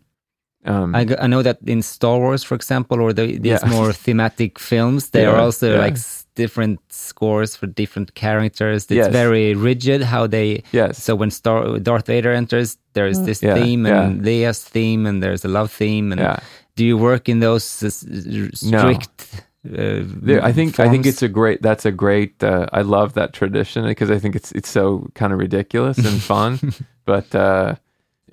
Um, 0.65 0.93
I, 0.95 1.05
g- 1.05 1.15
I 1.19 1.27
know 1.27 1.41
that 1.43 1.57
in 1.65 1.81
Star 1.81 2.17
Wars, 2.19 2.43
for 2.43 2.55
example, 2.55 2.99
or 3.01 3.13
the, 3.13 3.37
these 3.37 3.61
Yeah. 3.63 3.69
more 3.77 3.93
thematic 3.93 4.59
films, 4.59 5.09
there 5.11 5.29
are 5.31 5.39
also 5.39 5.73
yeah. 5.73 5.79
like 5.79 5.97
different 6.35 6.79
scores 6.89 7.55
for 7.55 7.67
different 7.67 8.13
characters. 8.15 8.83
It's 8.83 8.91
Yes. 8.91 9.11
very 9.11 9.53
rigid 9.55 10.01
how 10.03 10.27
they. 10.27 10.63
yes, 10.73 11.01
So 11.03 11.15
when 11.15 11.31
Star 11.31 11.79
Darth 11.79 12.07
Vader 12.07 12.31
enters, 12.33 12.77
there's 12.93 13.21
this 13.21 13.41
Yeah, 13.41 13.55
theme 13.55 13.85
and 13.85 14.21
Leia's 14.25 14.63
theme, 14.63 15.05
and 15.09 15.23
there's 15.23 15.45
a 15.45 15.47
love 15.47 15.71
theme. 15.71 16.11
And 16.11 16.19
yeah. 16.21 16.39
Do 16.77 16.83
you 16.85 16.97
work 16.97 17.27
in 17.29 17.39
those 17.39 17.83
uh, 17.83 17.87
s- 17.87 18.05
s- 18.07 18.63
No. 18.63 18.77
strict? 18.79 19.43
Uh, 19.65 20.05
There, 20.27 20.41
I 20.49 20.53
think 20.53 20.79
I 20.79 20.87
think 20.89 21.05
it's 21.05 21.23
a 21.23 21.27
great. 21.27 21.61
That's 21.61 21.85
a 21.85 21.91
great. 21.91 22.41
Uh, 22.43 22.67
I 22.79 22.83
love 22.83 23.13
that 23.13 23.33
tradition 23.33 23.83
because 23.85 24.15
I 24.15 24.19
think 24.19 24.35
it's 24.35 24.51
it's 24.53 24.69
so 24.69 25.09
kind 25.19 25.33
of 25.33 25.39
ridiculous 25.39 25.97
and 25.97 26.21
fun. 26.21 26.59
but 27.05 27.33
uh, 27.35 27.75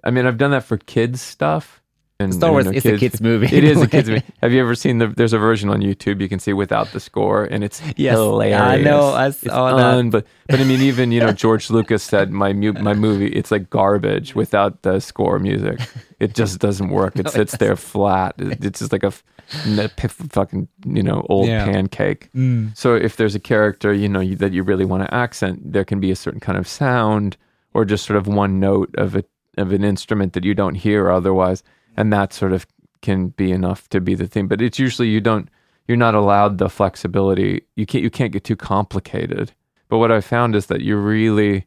I 0.06 0.10
mean, 0.10 0.26
I've 0.28 0.38
done 0.38 0.52
that 0.52 0.64
for 0.64 0.76
kids 0.78 1.20
stuff. 1.20 1.80
And 2.24 2.34
Star 2.34 2.50
Wars 2.52 2.66
is 2.66 2.84
a 2.86 2.96
kids 2.98 3.20
movie. 3.20 3.46
It 3.54 3.64
is 3.64 3.80
a 3.80 3.86
kids 3.94 4.08
movie. 4.08 4.22
Have 4.42 4.52
you 4.52 4.60
ever 4.60 4.74
seen 4.74 4.98
the? 4.98 5.06
There's 5.08 5.32
a 5.32 5.38
version 5.38 5.68
on 5.70 5.80
YouTube 5.80 6.20
you 6.20 6.28
can 6.28 6.38
see 6.38 6.52
without 6.52 6.88
the 6.92 7.00
score, 7.00 7.44
and 7.44 7.62
it's 7.62 7.80
Yes, 7.96 8.14
hilarious. 8.16 8.60
I 8.60 8.78
know, 8.78 9.10
I 9.10 9.26
It's 9.28 9.40
saw 9.40 9.66
un- 9.66 10.10
But 10.10 10.26
but 10.48 10.60
I 10.60 10.64
mean, 10.64 10.80
even 10.80 11.12
you 11.12 11.20
know, 11.20 11.32
George 11.32 11.70
Lucas 11.70 12.02
said 12.02 12.30
my 12.32 12.52
mu- 12.52 12.72
my 12.72 12.94
movie 12.94 13.28
it's 13.28 13.50
like 13.50 13.70
garbage 13.70 14.34
without 14.34 14.82
the 14.82 15.00
score 15.00 15.38
music. 15.38 15.78
It 16.20 16.34
just 16.34 16.58
doesn't 16.58 16.88
work. 16.88 17.16
It 17.16 17.24
No, 17.24 17.28
it 17.30 17.32
sits 17.34 17.56
there 17.58 17.76
flat. 17.76 18.34
It- 18.38 18.64
It's 18.64 18.78
just 18.80 18.92
like 18.92 19.02
a 19.04 19.08
f- 19.08 19.22
n- 19.66 19.90
p- 19.96 20.08
fucking 20.08 20.68
you 20.86 21.02
know 21.02 21.26
old 21.28 21.48
Yeah. 21.48 21.64
pancake. 21.66 22.30
Mm. 22.34 22.76
So 22.76 22.94
if 22.94 23.16
there's 23.16 23.34
a 23.34 23.40
character, 23.40 23.92
you 23.92 24.08
know, 24.08 24.20
you, 24.20 24.36
that 24.36 24.52
you 24.52 24.62
really 24.62 24.84
want 24.86 25.02
to 25.04 25.14
accent, 25.14 25.72
there 25.72 25.84
can 25.84 26.00
be 26.00 26.10
a 26.10 26.16
certain 26.16 26.40
kind 26.40 26.56
of 26.58 26.66
sound 26.66 27.36
or 27.74 27.84
just 27.84 28.06
sort 28.06 28.16
of 28.16 28.26
one 28.26 28.58
note 28.60 28.94
of 28.96 29.14
a 29.16 29.24
of 29.56 29.70
an 29.72 29.84
instrument 29.84 30.32
that 30.32 30.44
you 30.44 30.52
don't 30.54 30.74
hear 30.74 31.10
otherwise, 31.10 31.62
and 31.96 32.12
that 32.12 32.32
sort 32.32 32.52
of 32.52 32.66
can 33.02 33.28
be 33.28 33.52
enough 33.52 33.88
to 33.90 34.00
be 34.00 34.14
the 34.14 34.26
thing. 34.26 34.48
But 34.48 34.62
it's 34.62 34.78
usually 34.78 35.08
you 35.08 35.20
don't 35.20 35.48
you're 35.86 35.96
not 35.96 36.14
allowed 36.14 36.58
the 36.58 36.70
flexibility. 36.70 37.62
You 37.76 37.86
can't 37.86 38.02
you 38.02 38.10
can't 38.10 38.32
get 38.32 38.44
too 38.44 38.56
complicated. 38.56 39.52
But 39.88 39.98
what 39.98 40.10
I 40.10 40.20
found 40.20 40.56
is 40.56 40.66
that 40.66 40.80
you 40.80 40.96
really 40.96 41.66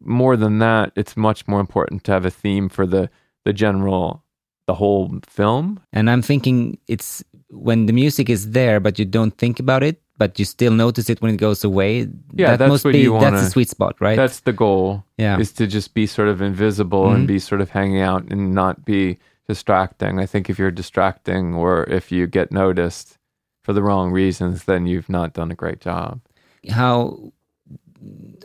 more 0.00 0.36
than 0.36 0.58
that, 0.60 0.92
it's 0.96 1.16
much 1.16 1.46
more 1.46 1.60
important 1.60 2.04
to 2.04 2.12
have 2.12 2.24
a 2.24 2.30
theme 2.30 2.68
for 2.68 2.86
the 2.86 3.10
the 3.44 3.52
general 3.52 4.24
the 4.66 4.74
whole 4.74 5.18
film 5.26 5.80
And 5.92 6.08
I'm 6.08 6.22
thinking 6.22 6.78
it's 6.86 7.24
when 7.48 7.86
the 7.86 7.92
music 7.92 8.30
is 8.30 8.52
there, 8.52 8.78
but 8.78 9.00
you 9.00 9.04
don't 9.04 9.36
think 9.36 9.58
about 9.58 9.82
it, 9.82 10.00
but 10.20 10.38
you 10.38 10.44
still 10.44 10.72
notice 10.84 11.08
it 11.08 11.20
when 11.22 11.32
it 11.34 11.38
goes 11.38 11.64
away. 11.64 11.92
Yeah, 12.36 12.50
that 12.50 12.58
that's 12.58 12.68
must 12.72 12.84
what 12.84 12.92
be 12.92 13.00
you 13.00 13.12
wanna- 13.14 13.40
the 13.40 13.46
sweet 13.56 13.70
spot, 13.70 13.94
right? 14.00 14.16
That's 14.22 14.40
the 14.40 14.52
goal. 14.52 15.02
Yeah. 15.16 15.38
Is 15.40 15.50
to 15.52 15.66
just 15.66 15.94
be 15.94 16.06
sort 16.06 16.28
of 16.28 16.42
invisible 16.42 17.06
Mhm. 17.06 17.14
and 17.14 17.22
be 17.26 17.38
sort 17.38 17.62
of 17.62 17.70
hanging 17.70 18.02
out 18.10 18.24
and 18.30 18.54
not 18.54 18.84
be 18.84 19.16
distracting. 19.48 20.20
I 20.20 20.26
think 20.26 20.50
if 20.50 20.58
you're 20.58 20.70
distracting 20.82 21.54
or 21.54 21.84
if 21.98 22.12
you 22.12 22.26
get 22.26 22.52
noticed 22.52 23.16
for 23.64 23.72
the 23.72 23.82
wrong 23.82 24.12
reasons, 24.12 24.64
then 24.64 24.86
you've 24.86 25.08
not 25.08 25.32
done 25.32 25.50
a 25.50 25.54
great 25.62 25.80
job. 25.80 26.20
How 26.68 27.32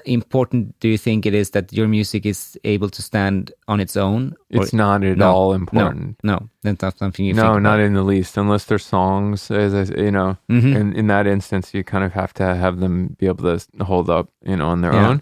important 0.05 0.77
do 0.79 0.87
you 0.87 0.97
think 0.97 1.25
it 1.25 1.33
is 1.33 1.51
that 1.51 1.71
your 1.73 1.87
music 1.87 2.25
is 2.25 2.57
able 2.63 2.89
to 2.89 3.01
stand 3.01 3.51
on 3.67 3.79
its 3.79 3.95
own? 3.97 4.33
Or- 4.53 4.63
It's 4.63 4.73
not 4.73 5.03
at 5.03 5.17
No, 5.17 5.31
all 5.31 5.53
important. 5.53 6.17
No, 6.23 6.49
that's 6.63 6.81
not 6.81 6.97
something 6.97 7.25
you 7.25 7.33
No, 7.33 7.53
think 7.53 7.63
not 7.63 7.79
in 7.79 7.93
the 7.93 8.03
least. 8.03 8.37
Unless 8.37 8.65
they're 8.65 8.79
songs, 8.79 9.49
as 9.51 9.73
I, 9.73 9.83
you 10.01 10.11
know, 10.11 10.37
Mhm. 10.49 10.75
in 10.75 10.93
in 10.95 11.07
that 11.07 11.27
instance, 11.27 11.73
you 11.73 11.83
kind 11.83 12.03
of 12.03 12.13
have 12.13 12.33
to 12.33 12.43
have 12.55 12.79
them 12.79 13.15
be 13.19 13.27
able 13.27 13.43
to 13.57 13.59
hold 13.83 14.09
up, 14.09 14.29
you 14.45 14.55
know, 14.55 14.67
on 14.69 14.81
their 14.81 14.93
Yeah. 14.93 15.09
own. 15.09 15.21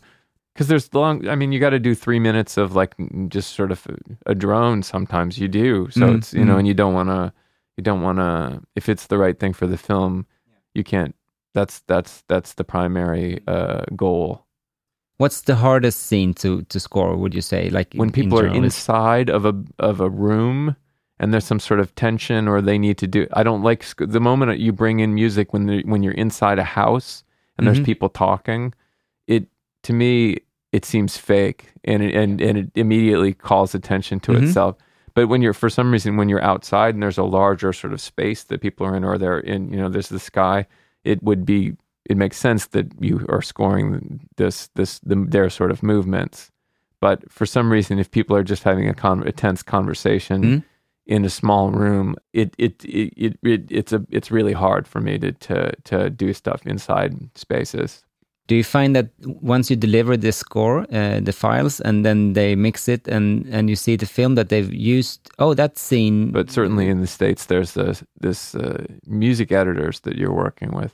Because 0.53 0.67
there's 0.67 0.93
long. 0.93 1.27
I 1.27 1.35
mean, 1.35 1.51
you 1.51 1.59
got 1.59 1.71
to 1.71 1.79
do 1.79 1.95
three 1.95 2.19
minutes 2.19 2.57
of 2.57 2.75
like 2.75 2.93
just 3.29 3.55
sort 3.55 3.71
of 3.71 3.87
a, 3.87 4.31
a 4.31 4.35
drone. 4.35 4.83
Sometimes 4.83 5.37
you 5.39 5.47
do. 5.47 5.89
So 5.89 6.01
Mhm, 6.01 6.17
it's 6.17 6.33
you 6.33 6.45
know, 6.45 6.55
mhm. 6.55 6.59
and 6.59 6.67
you 6.67 6.73
don't 6.75 6.93
want 6.93 7.09
to. 7.09 7.33
You 7.77 7.83
don't 7.83 8.01
want 8.03 8.19
to. 8.19 8.61
If 8.75 8.87
it's 8.87 9.07
the 9.07 9.17
right 9.17 9.39
thing 9.39 9.53
for 9.53 9.65
the 9.67 9.77
film, 9.77 10.25
you 10.75 10.83
can't. 10.83 11.15
That's 11.53 11.79
that's 11.87 12.23
that's 12.27 12.53
the 12.53 12.63
primary 12.63 13.41
uh, 13.47 13.83
goal. 13.95 14.45
What's 15.17 15.41
the 15.41 15.55
hardest 15.55 15.99
scene 16.07 16.33
to 16.35 16.63
to 16.63 16.79
score? 16.79 17.15
Would 17.15 17.33
you 17.33 17.41
say, 17.41 17.69
like 17.69 17.93
when 17.93 18.09
in- 18.09 18.13
people 18.13 18.39
in 18.39 18.45
are 18.45 18.55
inside 18.55 19.29
of 19.29 19.45
a 19.45 19.53
of 19.79 19.99
a 20.01 20.09
room 20.09 20.75
and 21.19 21.31
there's 21.31 21.45
some 21.45 21.59
sort 21.59 21.79
of 21.79 21.93
tension 21.95 22.47
or 22.47 22.59
they 22.61 22.77
need 22.79 22.97
to 22.97 23.07
do 23.07 23.27
I 23.33 23.43
don't 23.43 23.61
like 23.61 23.83
sc- 23.83 24.01
the 24.07 24.19
moment 24.19 24.59
you 24.59 24.73
bring 24.73 24.99
in 24.99 25.13
music 25.13 25.53
when 25.53 25.67
the, 25.67 25.83
when 25.85 26.01
you're 26.01 26.13
inside 26.13 26.57
a 26.57 26.63
house 26.63 27.23
and 27.57 27.67
Mhm. 27.67 27.73
there's 27.73 27.85
people 27.85 28.09
talking 28.09 28.73
it 29.27 29.45
to 29.83 29.93
me 29.93 30.37
it 30.71 30.83
seems 30.85 31.15
fake 31.17 31.71
and 31.83 32.01
it, 32.01 32.15
and 32.15 32.41
and 32.41 32.57
it 32.57 32.71
immediately 32.73 33.31
calls 33.33 33.75
attention 33.75 34.19
to 34.21 34.31
Mhm. 34.31 34.43
itself 34.47 34.75
but 35.13 35.27
when 35.27 35.43
you're 35.43 35.53
for 35.53 35.69
some 35.69 35.91
reason 35.91 36.17
when 36.17 36.29
you're 36.29 36.43
outside 36.43 36.95
and 36.95 37.03
there's 37.03 37.19
a 37.19 37.23
larger 37.23 37.71
sort 37.71 37.93
of 37.93 38.01
space 38.01 38.43
that 38.45 38.59
people 38.59 38.85
are 38.87 38.95
in 38.95 39.03
or 39.03 39.19
they're 39.19 39.39
in 39.39 39.69
you 39.71 39.77
know 39.77 39.87
there's 39.89 40.09
the 40.09 40.19
sky 40.19 40.65
it 41.03 41.21
would 41.23 41.45
be 41.45 41.73
it 42.09 42.17
makes 42.17 42.37
sense 42.37 42.67
that 42.67 42.87
you 42.99 43.25
are 43.29 43.41
scoring 43.41 44.19
this 44.37 44.69
this 44.75 44.99
the, 44.99 45.15
their 45.29 45.49
sort 45.49 45.71
of 45.71 45.81
movements 45.83 46.51
but 46.99 47.29
for 47.31 47.45
some 47.45 47.71
reason 47.71 47.99
if 47.99 48.09
people 48.11 48.35
are 48.35 48.43
just 48.43 48.63
having 48.63 48.87
a, 48.89 48.93
con- 48.93 49.27
a 49.27 49.31
tense 49.31 49.63
conversation 49.63 50.41
Mhm. 50.43 50.63
in 51.05 51.25
a 51.25 51.29
small 51.29 51.71
room 51.71 52.15
it 52.33 52.55
it, 52.57 52.83
it 52.85 53.13
it 53.17 53.37
it 53.43 53.61
it's 53.69 53.93
a 53.93 54.05
it's 54.09 54.31
really 54.31 54.53
hard 54.53 54.87
for 54.87 55.01
me 55.01 55.17
to 55.19 55.31
to 55.33 55.71
to 55.83 56.09
do 56.09 56.33
stuff 56.33 56.65
inside 56.65 57.13
spaces 57.35 58.03
Do 58.47 58.55
you 58.55 58.63
find 58.63 58.93
that 58.95 59.09
once 59.41 59.69
you 59.69 59.77
deliver 59.77 60.17
the 60.17 60.31
score, 60.31 60.81
uh, 60.91 61.21
the 61.21 61.31
files, 61.31 61.79
and 61.79 62.05
then 62.05 62.33
they 62.33 62.55
mix 62.55 62.89
it, 62.89 63.07
and 63.07 63.45
and 63.47 63.69
you 63.69 63.75
see 63.75 63.95
the 63.95 64.05
film 64.05 64.35
that 64.35 64.49
they've 64.49 64.73
used? 64.73 65.29
Oh, 65.39 65.53
that 65.53 65.77
scene. 65.77 66.31
but 66.31 66.51
certainly 66.51 66.87
in 66.89 67.01
the 67.01 67.07
states 67.07 67.45
there's 67.45 67.73
this 67.73 68.03
this 68.19 68.55
uh, 68.55 68.83
music 69.07 69.51
editors 69.51 70.01
that 70.01 70.15
you're 70.17 70.33
working 70.33 70.71
with 70.71 70.93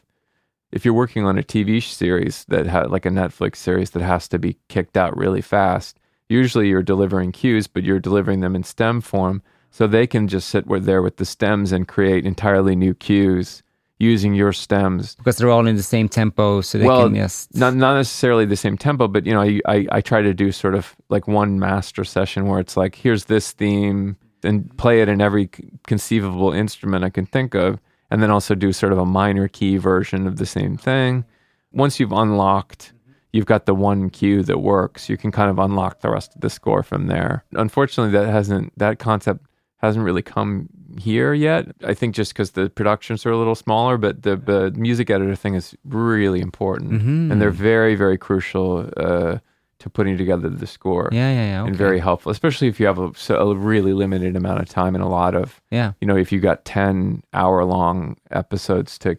if 0.72 0.86
you're 0.86 0.94
working 0.94 1.26
on 1.26 1.38
a 1.38 1.44
tv 1.44 1.82
series 1.82 2.46
that 2.46 2.66
had 2.66 2.92
like 2.92 3.06
a 3.06 3.10
netflix 3.10 3.58
series 3.58 3.92
that 3.92 4.02
has 4.02 4.28
to 4.28 4.40
be 4.40 4.58
kicked 4.68 4.98
out 4.98 5.16
really 5.18 5.42
fast 5.42 6.00
usually 6.30 6.68
you're 6.68 6.84
delivering 6.84 7.32
cues 7.32 7.68
but 7.68 7.84
you're 7.84 8.00
delivering 8.00 8.40
them 8.40 8.56
in 8.56 8.64
stem 8.64 9.02
form 9.02 9.42
so 9.72 9.86
they 9.86 10.08
can 10.08 10.28
just 10.28 10.50
sit 10.50 10.66
there 10.84 11.02
with 11.02 11.18
the 11.18 11.26
stems 11.26 11.72
and 11.72 11.88
create 11.88 12.26
entirely 12.26 12.76
new 12.76 12.94
cues 12.94 13.64
using 14.00 14.34
your 14.34 14.54
stems 14.54 15.16
because 15.16 15.38
they're 15.38 15.50
all 15.50 15.68
in 15.68 15.76
the 15.76 15.84
same 15.84 16.10
tempo, 16.10 16.62
so 16.62 16.78
they 16.78 16.86
well, 16.86 17.04
can 17.04 17.16
just 17.16 17.54
not 17.56 17.76
not 17.76 17.96
necessarily 17.96 18.46
the 18.46 18.56
same 18.56 18.78
tempo, 18.78 19.08
but 19.08 19.26
you 19.26 19.34
know, 19.34 19.42
I, 19.42 19.60
I 19.68 19.88
I 19.92 20.02
try 20.02 20.22
to 20.22 20.34
do 20.34 20.52
sort 20.52 20.74
of 20.74 20.96
like 21.10 21.28
one 21.28 21.60
master 21.60 22.04
session 22.04 22.48
where 22.48 22.60
it's 22.60 22.78
like, 22.78 22.96
here's 22.96 23.26
this 23.26 23.52
theme, 23.52 24.16
and 24.44 24.76
play 24.78 25.02
it 25.02 25.10
in 25.10 25.22
every 25.22 25.50
conceivable 25.86 26.52
instrument 26.54 27.04
I 27.04 27.10
can 27.10 27.26
think 27.26 27.54
of, 27.54 27.80
and 28.10 28.24
then 28.24 28.32
also 28.32 28.56
do 28.56 28.72
sort 28.72 28.94
of 28.94 29.00
a 29.00 29.06
minor 29.06 29.48
key 29.48 29.78
version 29.78 30.26
of 30.26 30.38
the 30.38 30.46
same 30.46 30.78
thing. 30.78 31.26
Once 31.72 32.00
you've 32.00 32.14
unlocked, 32.14 32.94
you've 33.34 33.46
got 33.46 33.66
the 33.66 33.76
one 33.76 34.10
cue 34.10 34.44
that 34.44 34.60
works. 34.60 35.10
You 35.10 35.18
can 35.18 35.32
kind 35.32 35.52
of 35.52 35.60
unlock 35.60 36.00
the 36.00 36.10
rest 36.10 36.36
of 36.36 36.42
the 36.42 36.50
score 36.50 36.84
from 36.84 37.08
there. 37.08 37.44
Unfortunately, 37.52 38.12
that 38.14 38.30
hasn't 38.30 38.78
that 38.80 38.98
concept 38.98 39.46
hasn't 39.78 40.06
really 40.06 40.22
come 40.22 40.70
here 40.98 41.34
yet. 41.34 41.68
I 41.84 41.94
think 41.94 42.16
just 42.16 42.34
because 42.34 42.52
the 42.52 42.70
productions 42.70 43.26
are 43.26 43.32
a 43.32 43.38
little 43.38 43.56
smaller, 43.56 43.98
but 43.98 44.24
the, 44.24 44.36
the 44.36 44.72
music 44.76 45.10
editor 45.10 45.36
thing 45.36 45.56
is 45.56 45.76
really 45.86 46.42
important, 46.42 46.92
Mhm. 46.92 47.32
and 47.32 47.42
they're 47.42 47.52
very, 47.52 47.96
very 47.96 48.18
crucial 48.18 48.90
uh, 48.98 49.38
to 49.80 49.90
putting 49.90 50.18
together 50.18 50.50
the 50.50 50.68
score. 50.68 51.10
yeah, 51.12 51.32
yeah, 51.32 51.46
yeah. 51.46 51.66
And 51.66 51.76
very 51.76 52.00
helpful, 52.00 52.32
especially 52.32 52.68
if 52.68 52.80
you 52.80 52.86
have 52.86 53.00
a, 53.00 53.12
a 53.34 53.56
really 53.56 53.94
limited 53.94 54.36
amount 54.36 54.60
of 54.62 54.68
time 54.68 54.94
and 54.96 55.04
a 55.04 55.08
lot 55.08 55.36
of, 55.36 55.62
yeah. 55.72 55.94
you 56.02 56.08
know, 56.08 56.18
if 56.18 56.32
you 56.32 56.40
got 56.40 56.66
10 56.66 57.24
hour 57.34 57.64
long 57.64 58.18
episodes 58.32 58.98
to 59.00 59.18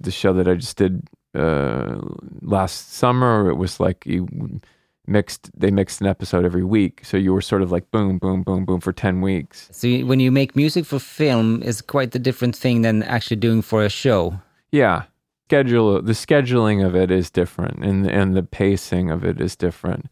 the 0.00 0.10
show 0.10 0.32
that 0.34 0.46
I 0.46 0.54
just 0.54 0.76
did 0.76 1.02
uh, 1.34 1.96
last 2.42 2.92
summer, 2.92 3.48
it 3.48 3.54
was 3.56 3.80
like 3.80 4.04
you 4.06 4.28
mixed, 5.08 5.50
they 5.58 5.70
mixed 5.70 6.00
an 6.00 6.06
episode 6.06 6.44
every 6.44 6.64
week. 6.64 7.00
So 7.04 7.16
you 7.16 7.32
were 7.32 7.40
sort 7.42 7.62
of 7.62 7.72
like 7.72 7.90
boom, 7.90 8.18
boom, 8.18 8.42
boom, 8.42 8.64
boom 8.64 8.80
for 8.80 8.92
10 8.92 9.20
weeks. 9.20 9.68
So 9.72 9.88
when 10.06 10.20
you 10.20 10.30
make 10.30 10.54
music 10.54 10.84
for 10.84 10.98
film, 10.98 11.62
is 11.62 11.80
quite 11.80 12.14
a 12.14 12.18
different 12.18 12.54
thing 12.56 12.82
than 12.82 13.02
actually 13.02 13.36
doing 13.36 13.62
for 13.62 13.84
a 13.84 13.88
show. 13.88 14.40
Yeah. 14.72 15.02
Schedule 15.48 16.02
the 16.02 16.12
scheduling 16.12 16.84
of 16.86 16.94
it 16.94 17.10
is 17.10 17.30
different 17.30 17.82
and 17.82 18.06
and 18.06 18.36
the 18.36 18.42
pacing 18.42 19.10
of 19.10 19.24
it 19.24 19.40
is 19.40 19.56
different. 19.56 20.06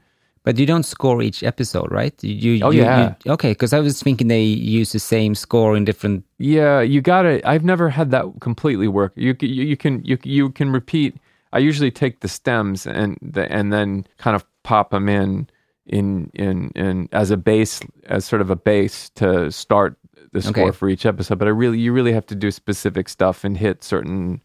But 0.44 0.58
you 0.58 0.64
don't 0.64 0.84
score 0.86 1.20
each 1.22 1.42
episode, 1.42 1.90
right? 1.90 2.14
You, 2.22 2.52
you, 2.52 2.64
Oh, 2.64 2.70
you- 2.70 2.82
yeah. 2.82 3.14
you- 3.24 3.32
okay, 3.32 3.50
because 3.50 3.72
I 3.74 3.80
was 3.80 4.02
thinking 4.02 4.28
they 4.28 4.44
use 4.44 4.92
the 4.92 4.98
same 5.00 5.34
score 5.34 5.76
in 5.76 5.84
different. 5.84 6.24
Yeah, 6.38 6.80
you 6.80 7.02
got 7.02 7.22
to 7.22 7.40
I've 7.44 7.64
never 7.64 7.90
had 7.90 8.10
that 8.12 8.24
completely 8.40 8.88
work. 8.88 9.12
You 9.16 9.36
you, 9.40 9.64
you 9.64 9.76
can 9.76 10.02
you 10.04 10.16
you 10.24 10.48
can 10.50 10.72
repeat. 10.72 11.16
I 11.52 11.58
usually 11.58 11.90
take 11.90 12.20
the 12.20 12.28
stems 12.28 12.86
and 12.86 13.18
the 13.20 13.42
and 13.52 13.70
then 13.72 14.06
kind 14.16 14.34
of 14.36 14.44
pop 14.66 14.90
them 14.90 15.08
in 15.08 15.48
in 15.86 16.30
in 16.34 16.70
in 16.74 17.08
as 17.12 17.30
a 17.30 17.36
base 17.36 17.80
as 18.06 18.24
sort 18.24 18.42
of 18.42 18.50
a 18.50 18.56
base 18.56 19.10
to 19.20 19.50
start 19.52 19.94
the 20.32 20.42
score 20.42 20.68
Okay. 20.68 20.76
for 20.78 20.88
each 20.88 21.06
episode. 21.06 21.38
But 21.38 21.48
I 21.48 21.52
really 21.62 21.78
you 21.78 21.92
really 21.94 22.12
have 22.12 22.26
to 22.26 22.34
do 22.34 22.50
specific 22.50 23.08
stuff 23.08 23.44
and 23.44 23.56
hit 23.56 23.84
certain 23.84 24.42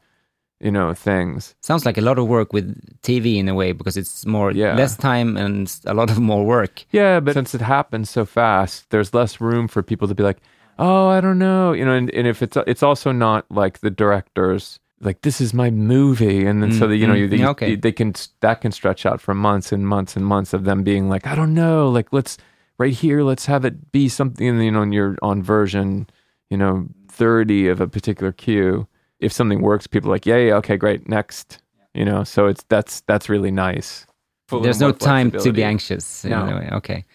you 0.59 0.71
know 0.71 0.93
things. 0.93 1.55
Sounds 1.61 1.85
like 1.85 1.97
a 1.97 2.05
lot 2.09 2.19
of 2.19 2.27
work 2.27 2.53
with 2.53 2.67
TV 3.01 3.37
in 3.37 3.49
a 3.49 3.55
way 3.55 3.71
because 3.73 3.97
it's 3.97 4.25
more 4.27 4.51
Yeah. 4.53 4.75
less 4.75 4.95
time 4.95 5.35
and 5.37 5.65
a 5.85 5.93
lot 5.93 6.11
of 6.11 6.19
more 6.19 6.45
work. 6.45 6.85
Yeah, 6.91 7.19
but 7.19 7.33
since 7.33 7.55
it 7.55 7.61
happens 7.61 8.09
so 8.11 8.25
fast, 8.25 8.89
there's 8.91 9.11
less 9.13 9.41
room 9.41 9.67
for 9.67 9.81
people 9.81 10.07
to 10.07 10.13
be 10.15 10.21
like, 10.23 10.37
"Oh, 10.77 11.07
I 11.17 11.19
don't 11.21 11.39
know," 11.39 11.73
you 11.73 11.83
know. 11.85 11.93
And, 11.97 12.13
and 12.13 12.27
if 12.27 12.41
it's 12.43 12.57
it's 12.67 12.83
also 12.83 13.11
not 13.11 13.45
like 13.49 13.79
the 13.79 13.89
directors 13.89 14.79
like 15.01 15.21
this 15.21 15.41
is 15.41 15.53
my 15.53 15.69
movie, 15.69 16.45
and 16.45 16.61
then 16.61 16.71
so 16.71 16.85
Mm, 16.85 16.89
that 16.89 16.97
you 16.97 17.07
know 17.07 17.13
mm, 17.13 17.19
you, 17.19 17.27
they, 17.27 17.37
yeah, 17.37 17.49
okay. 17.49 17.75
they 17.75 17.91
can 17.91 18.13
that 18.41 18.61
can 18.61 18.71
stretch 18.71 19.05
out 19.05 19.19
for 19.19 19.33
months 19.33 19.71
and 19.71 19.87
months 19.87 20.15
and 20.15 20.25
months 20.25 20.53
of 20.53 20.63
them 20.63 20.83
being 20.83 21.09
like, 21.09 21.25
"I 21.27 21.35
don't 21.35 21.53
know," 21.53 21.89
like 21.89 22.13
let's 22.13 22.37
right 22.77 22.93
here, 22.93 23.23
let's 23.23 23.45
have 23.45 23.65
it 23.65 23.91
be 23.91 24.09
something, 24.09 24.47
and, 24.47 24.63
you 24.63 24.71
know, 24.71 24.81
and 24.81 24.93
you're 24.93 25.17
on 25.21 25.43
version, 25.43 26.07
you 26.49 26.57
know, 26.57 26.87
thirty 27.09 27.67
of 27.67 27.81
a 27.81 27.87
particular 27.87 28.31
cue. 28.31 28.87
If 29.19 29.31
something 29.31 29.61
works, 29.61 29.87
people 29.87 30.09
are 30.09 30.15
like, 30.15 30.25
"Yeah, 30.25 30.37
yeah, 30.37 30.55
okay, 30.55 30.77
great, 30.77 31.07
next," 31.07 31.61
you 31.93 32.05
know. 32.05 32.23
So 32.23 32.47
it's 32.47 32.63
that's 32.69 33.01
that's 33.01 33.29
really 33.29 33.51
nice. 33.51 34.05
A 34.51 34.59
There's 34.59 34.81
no 34.81 34.91
time 34.91 35.31
to 35.31 35.51
be 35.53 35.63
anxious. 35.63 36.25
No. 36.25 36.45
way. 36.45 36.69
Okay. 36.73 37.05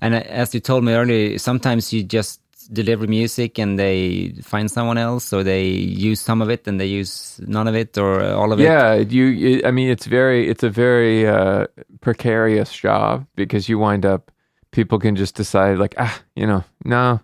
And 0.00 0.14
uh, 0.14 0.22
as 0.28 0.54
you 0.54 0.60
told 0.60 0.84
me 0.84 0.92
earlier, 0.92 1.38
sometimes 1.38 1.92
you 1.92 2.02
just 2.02 2.40
deliver 2.72 3.06
music 3.06 3.58
and 3.58 3.78
they 3.78 4.32
find 4.42 4.70
someone 4.70 4.98
else, 4.98 5.32
or 5.32 5.42
they 5.42 5.66
use 6.08 6.20
some 6.20 6.40
of 6.42 6.48
it 6.50 6.66
and 6.68 6.80
they 6.80 6.86
use 6.86 7.40
none 7.46 7.66
of 7.68 7.74
it, 7.74 7.98
or 7.98 8.22
all 8.34 8.52
of 8.52 8.60
it. 8.60 8.64
yeah 8.64 8.94
you, 8.94 9.60
i 9.64 9.70
mean 9.70 9.88
it's 9.90 10.06
very 10.06 10.48
it's 10.48 10.62
a 10.62 10.70
very 10.70 11.26
uh 11.26 11.66
precarious 12.00 12.72
job 12.72 13.26
because 13.36 13.68
you 13.68 13.78
wind 13.78 14.04
up 14.06 14.30
people 14.70 14.98
can 14.98 15.16
just 15.16 15.34
decide 15.34 15.78
like 15.78 15.94
ah 15.98 16.20
you 16.36 16.46
know 16.46 16.62
no 16.84 17.20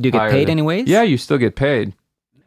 Do 0.00 0.08
you 0.08 0.12
get 0.12 0.30
paid 0.30 0.46
them. 0.48 0.52
anyways? 0.58 0.88
yeah 0.88 1.02
you 1.02 1.18
still 1.18 1.38
get 1.38 1.56
paid 1.56 1.92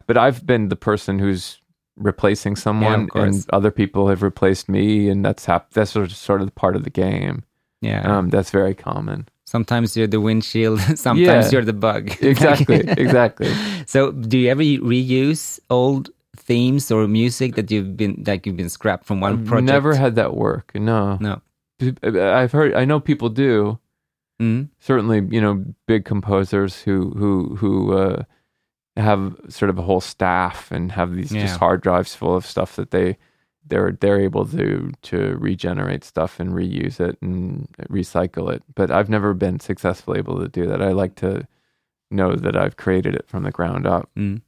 but 0.07 0.17
i've 0.17 0.45
been 0.45 0.69
the 0.69 0.75
person 0.75 1.19
who's 1.19 1.61
replacing 1.97 2.55
someone 2.55 3.07
course. 3.07 3.23
and 3.35 3.45
other 3.53 3.71
people 3.71 4.07
have 4.07 4.23
replaced 4.23 4.69
me 4.69 5.09
and 5.09 5.23
that's 5.25 5.45
hap- 5.45 5.71
that's 5.73 5.91
sort 5.91 6.05
of, 6.05 6.15
sort 6.15 6.41
of 6.41 6.53
part 6.55 6.75
of 6.75 6.83
the 6.83 6.89
game 6.89 7.43
Yeah. 7.81 8.01
um 8.17 8.29
that's 8.29 8.51
very 8.51 8.73
common 8.73 9.27
sometimes 9.53 9.97
you're 9.97 10.11
the 10.15 10.21
windshield. 10.29 10.79
sometimes 11.07 11.45
Yeah. 11.45 11.51
you're 11.51 11.65
the 11.73 11.79
bug. 11.87 12.03
exactly 12.33 12.81
exactly 13.05 13.51
So, 13.93 14.11
do 14.11 14.37
you 14.37 14.49
ever 14.53 14.63
reuse 14.63 15.59
old 15.69 16.09
themes 16.49 16.91
or 16.91 17.07
music 17.07 17.55
that 17.55 17.67
you've 17.71 17.95
been 17.97 18.23
like 18.29 18.45
you've 18.45 18.57
been 18.63 18.69
scrapped 18.69 19.05
from 19.05 19.17
one 19.21 19.33
I've 19.33 19.45
project? 19.45 19.65
never 19.75 19.91
had 19.95 20.13
that 20.15 20.31
work 20.45 20.71
no 20.75 21.17
No. 21.21 21.41
i've 22.39 22.51
heard 22.57 22.73
i 22.81 22.85
know 22.85 22.99
people 22.99 23.29
do 23.29 23.77
Mm. 24.41 24.69
certainly 24.79 25.19
you 25.35 25.41
know 25.43 25.65
big 25.85 26.05
composers 26.05 26.81
who 26.87 27.11
who 27.19 27.55
who 27.59 27.71
uh, 27.91 28.23
have 28.95 29.35
sort 29.49 29.69
of 29.69 29.77
a 29.77 29.81
whole 29.83 29.99
staff 29.99 30.71
and 30.71 30.91
have 30.93 31.11
these 31.13 31.31
Yeah. 31.35 31.41
just 31.43 31.59
hard 31.59 31.81
drives 31.81 32.15
full 32.15 32.35
of 32.39 32.45
stuff 32.45 32.75
that 32.77 32.91
they 32.91 33.17
they're 33.69 33.93
they're 33.99 34.19
able 34.19 34.45
to 34.45 34.91
to 35.03 35.37
regenerate 35.37 36.03
stuff 36.03 36.39
and 36.39 36.51
reuse 36.53 36.99
it 36.99 37.17
and 37.21 37.67
recycle 37.89 38.51
it. 38.53 38.63
But 38.75 38.91
i've 38.91 39.09
never 39.09 39.33
been 39.33 39.59
successfully 39.59 40.19
able 40.19 40.39
to 40.39 40.47
do 40.47 40.67
that. 40.67 40.81
I 40.81 40.91
like 40.91 41.15
to 41.15 41.47
know 42.11 42.35
that 42.35 42.55
i've 42.55 42.77
created 42.77 43.15
it 43.15 43.27
from 43.27 43.43
the 43.43 43.51
ground 43.51 43.85
up. 43.85 44.09
Mm. 44.17 44.41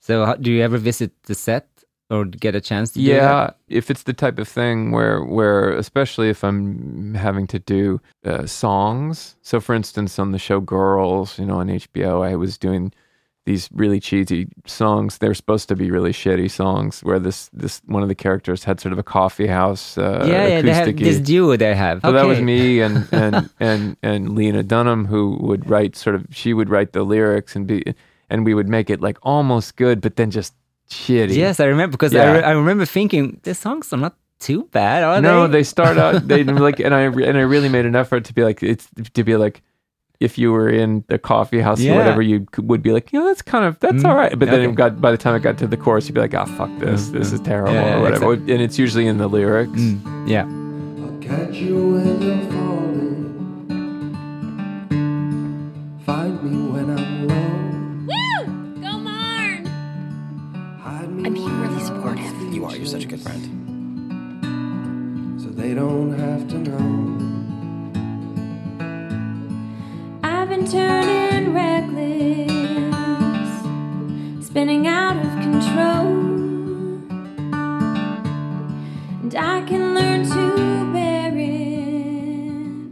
So, 0.00 0.36
do 0.38 0.52
you 0.52 0.62
ever 0.62 0.76
visit 0.76 1.12
the 1.22 1.34
set 1.34 1.66
or 2.10 2.24
get 2.24 2.54
a 2.54 2.60
chance 2.60 2.90
to 2.90 3.00
yeah 3.00 3.50
if 3.68 3.90
it's 3.90 4.02
the 4.02 4.12
type 4.12 4.38
of 4.38 4.46
thing 4.46 4.92
where 4.92 5.24
where 5.24 5.70
especially 5.70 6.28
if 6.28 6.44
i'm 6.44 7.14
having 7.14 7.46
to 7.46 7.58
do 7.58 8.00
uh, 8.24 8.46
songs. 8.46 9.36
So 9.42 9.60
for 9.60 9.74
instance 9.74 10.18
on 10.18 10.32
the 10.32 10.38
show 10.38 10.60
girls 10.60 11.38
you 11.38 11.46
know 11.46 11.60
on 11.60 11.68
hbo 11.68 12.26
i 12.26 12.36
was 12.36 12.58
doing 12.58 12.92
these 13.46 13.68
really 13.72 14.00
cheesy 14.00 14.48
songs 14.66 15.18
they're 15.18 15.34
supposed 15.34 15.68
to 15.68 15.76
be 15.76 15.90
really 15.90 16.12
shitty 16.12 16.50
songs 16.50 17.00
where 17.02 17.18
this 17.18 17.50
this 17.52 17.82
one 17.86 18.02
of 18.02 18.08
the 18.08 18.14
characters 18.14 18.64
had 18.64 18.80
sort 18.80 18.92
of 18.92 18.98
a 18.98 19.02
coffee 19.02 19.46
house 19.46 19.98
uh, 19.98 20.24
yeah, 20.26 20.46
yeah, 20.46 20.62
they 20.62 20.72
have 20.72 20.96
this 20.96 21.20
duo 21.20 21.56
they 21.56 21.74
have. 21.74 22.00
so 22.00 22.12
that 22.12 22.26
was 22.26 22.40
me 22.40 22.80
and 22.86 23.06
and 23.12 23.50
and 23.60 23.96
and 24.02 24.34
Lena 24.34 24.62
Dunham 24.62 25.04
who 25.04 25.36
would 25.40 25.68
write 25.68 25.96
sort 25.96 26.16
of 26.16 26.26
she 26.30 26.54
would 26.54 26.70
write 26.70 26.92
the 26.92 27.02
lyrics 27.02 27.54
and 27.54 27.66
be 27.66 27.94
and 28.30 28.44
we 28.44 28.54
would 28.54 28.68
make 28.68 28.88
it 28.90 29.00
like 29.00 29.18
almost 29.22 29.76
good 29.76 30.00
but 30.00 30.16
then 30.16 30.30
just 30.30 30.54
shitty. 30.90 31.36
Yes, 31.36 31.60
I 31.60 31.66
remember 31.66 31.92
because 31.92 32.14
I, 32.14 32.32
re- 32.32 32.42
I 32.42 32.52
remember 32.52 32.84
thinking 32.84 33.40
the 33.42 33.54
songs 33.54 33.92
are 33.92 33.96
not 33.96 34.16
too 34.38 34.64
bad, 34.72 35.02
are 35.02 35.20
no, 35.20 35.46
they? 35.46 35.58
they 35.58 35.62
start 35.62 35.96
out 35.98 36.26
they 36.28 36.44
like 36.68 36.80
and 36.80 36.94
I 36.94 37.02
and 37.02 37.36
I 37.38 37.42
really 37.42 37.68
made 37.68 37.86
an 37.86 37.96
effort 37.96 38.24
to 38.26 38.34
be 38.34 38.44
like 38.44 38.62
it's 38.62 38.88
to 39.14 39.24
be 39.24 39.36
like 39.36 39.62
if 40.20 40.38
you 40.38 40.52
were 40.52 40.68
in 40.70 41.04
the 41.08 41.18
coffee 41.18 41.60
house 41.60 41.80
Yeah. 41.80 41.94
or 41.94 41.98
whatever 41.98 42.22
you 42.22 42.46
would 42.58 42.82
be 42.82 42.92
like 42.92 43.12
you 43.12 43.18
know 43.20 43.26
that's 43.26 43.42
kind 43.42 43.64
of 43.64 43.78
that's 43.80 44.02
Mm, 44.02 44.08
all 44.08 44.16
right 44.16 44.38
but 44.38 44.48
then 44.48 44.60
it 44.62 44.74
got 44.74 45.00
by 45.00 45.10
the 45.10 45.18
time 45.18 45.34
it 45.34 45.40
got 45.42 45.58
to 45.58 45.66
the 45.66 45.76
chorus 45.76 46.06
you'd 46.08 46.14
be 46.14 46.20
like 46.20 46.34
oh 46.34 46.46
fuck 46.46 46.70
this 46.78 47.08
this 47.10 47.32
is 47.32 47.40
terrible 47.40 47.72
Yeah, 47.72 47.84
yeah, 47.84 47.96
or 47.98 48.00
whatever 48.02 48.32
exactly. 48.32 48.54
and 48.54 48.62
it's 48.62 48.78
usually 48.78 49.06
in 49.06 49.18
the 49.18 49.28
lyrics 49.28 49.72
Mm, 49.80 50.28
yeah. 50.28 50.44
I'll 51.04 51.18
catch 51.20 51.54
you 51.56 51.76
when 51.94 52.22
you're 52.22 52.50
falling. 52.50 53.24
Find 56.06 56.42
me 56.42 56.70
when 56.70 56.90
I'm 56.98 57.28
low. 57.28 58.06
Woo! 58.08 58.82
Go 58.82 58.98
Marn! 58.98 59.66
I'm 60.84 61.32
being 61.32 61.60
really 61.60 61.82
supportive. 61.82 62.30
You 62.54 62.64
are. 62.66 62.76
You're 62.76 62.86
such 62.86 63.04
a 63.04 63.06
good 63.06 63.20
friend. 63.20 63.42
So 65.40 65.48
they 65.48 65.72
don't 65.74 66.12
have 66.18 66.46
to 66.48 66.58
know. 66.58 67.13
I've 70.64 70.70
turning 70.70 71.52
reckless, 71.52 72.48
spinning 74.46 74.86
out 74.86 75.16
of 75.18 75.30
control. 75.42 76.06
And 79.22 79.34
I 79.34 79.60
can 79.66 79.94
learn 79.94 80.24
to 80.24 80.92
bear 80.94 81.36
it 81.36 82.88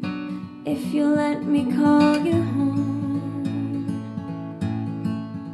if 0.70 0.92
you 0.92 1.06
let 1.06 1.44
me 1.44 1.72
call 1.72 2.18
you 2.18 2.42
home. 2.42 2.68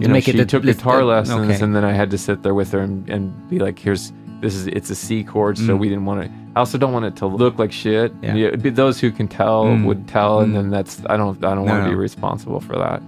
you 0.00 0.08
know, 0.08 0.12
make 0.14 0.24
she 0.24 0.32
it 0.32 0.40
a- 0.40 0.46
took 0.46 0.64
guitar 0.64 1.04
lessons, 1.04 1.52
okay. 1.52 1.62
and 1.62 1.76
then 1.76 1.84
I 1.84 1.92
had 1.92 2.10
to 2.10 2.18
sit 2.18 2.42
there 2.42 2.54
with 2.54 2.72
her 2.72 2.80
and, 2.80 3.08
and 3.08 3.48
be 3.48 3.60
like, 3.60 3.78
"Here's 3.78 4.12
this 4.40 4.54
is 4.54 4.66
it's 4.68 4.90
a 4.90 4.94
C 4.94 5.24
chord, 5.24 5.58
so 5.58 5.74
Mm. 5.76 5.78
we 5.78 5.88
didn't 5.88 6.04
want 6.04 6.22
to. 6.24 6.30
I 6.56 6.60
also 6.60 6.78
don't 6.78 6.92
want 6.92 7.04
it 7.04 7.16
to 7.16 7.26
look 7.26 7.58
like 7.58 7.72
shit. 7.72 8.12
Yeah. 8.22 8.34
Yeah, 8.34 8.50
those 8.56 9.00
who 9.00 9.10
can 9.10 9.28
tell 9.28 9.64
Mm. 9.64 9.84
would 9.84 10.06
tell, 10.08 10.40
and 10.40 10.52
Mm. 10.52 10.56
then 10.56 10.70
that's 10.70 11.00
I 11.08 11.16
don't 11.16 11.42
I 11.44 11.54
don't 11.54 11.66
No, 11.66 11.72
want 11.72 11.84
to 11.84 11.90
no. 11.90 11.90
be 11.90 11.94
responsible 11.96 12.60
for 12.60 12.76
that. 12.76 13.02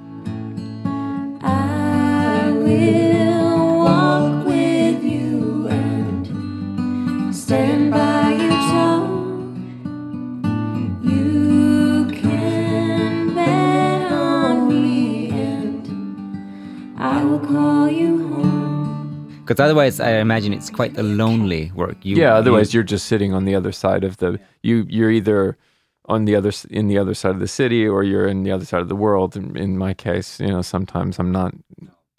Because 19.61 19.73
otherwise, 19.73 20.01
I 20.01 20.13
imagine 20.13 20.55
it's 20.55 20.71
quite 20.71 20.97
a 20.97 21.03
lonely 21.03 21.71
work. 21.75 21.99
You, 22.03 22.17
yeah, 22.17 22.35
otherwise 22.35 22.73
you, 22.73 22.79
you're 22.79 22.85
just 22.85 23.05
sitting 23.05 23.35
on 23.35 23.45
the 23.45 23.55
other 23.55 23.73
side 23.73 24.05
of 24.05 24.17
the 24.17 24.41
you 24.63 24.87
you're 24.89 25.11
either 25.11 25.59
on 26.07 26.25
the 26.25 26.35
other 26.35 26.51
in 26.71 26.89
the 26.89 26.97
other 26.97 27.13
side 27.13 27.33
of 27.33 27.41
the 27.41 27.47
city 27.47 27.87
or 27.87 28.03
you're 28.03 28.27
in 28.27 28.43
the 28.43 28.53
other 28.53 28.65
side 28.65 28.81
of 28.81 28.89
the 28.89 28.97
world. 28.97 29.37
In, 29.37 29.55
in 29.59 29.77
my 29.77 29.93
case, 29.93 30.41
you 30.41 30.47
know, 30.47 30.63
sometimes 30.63 31.19
I'm 31.19 31.31
not. 31.31 31.53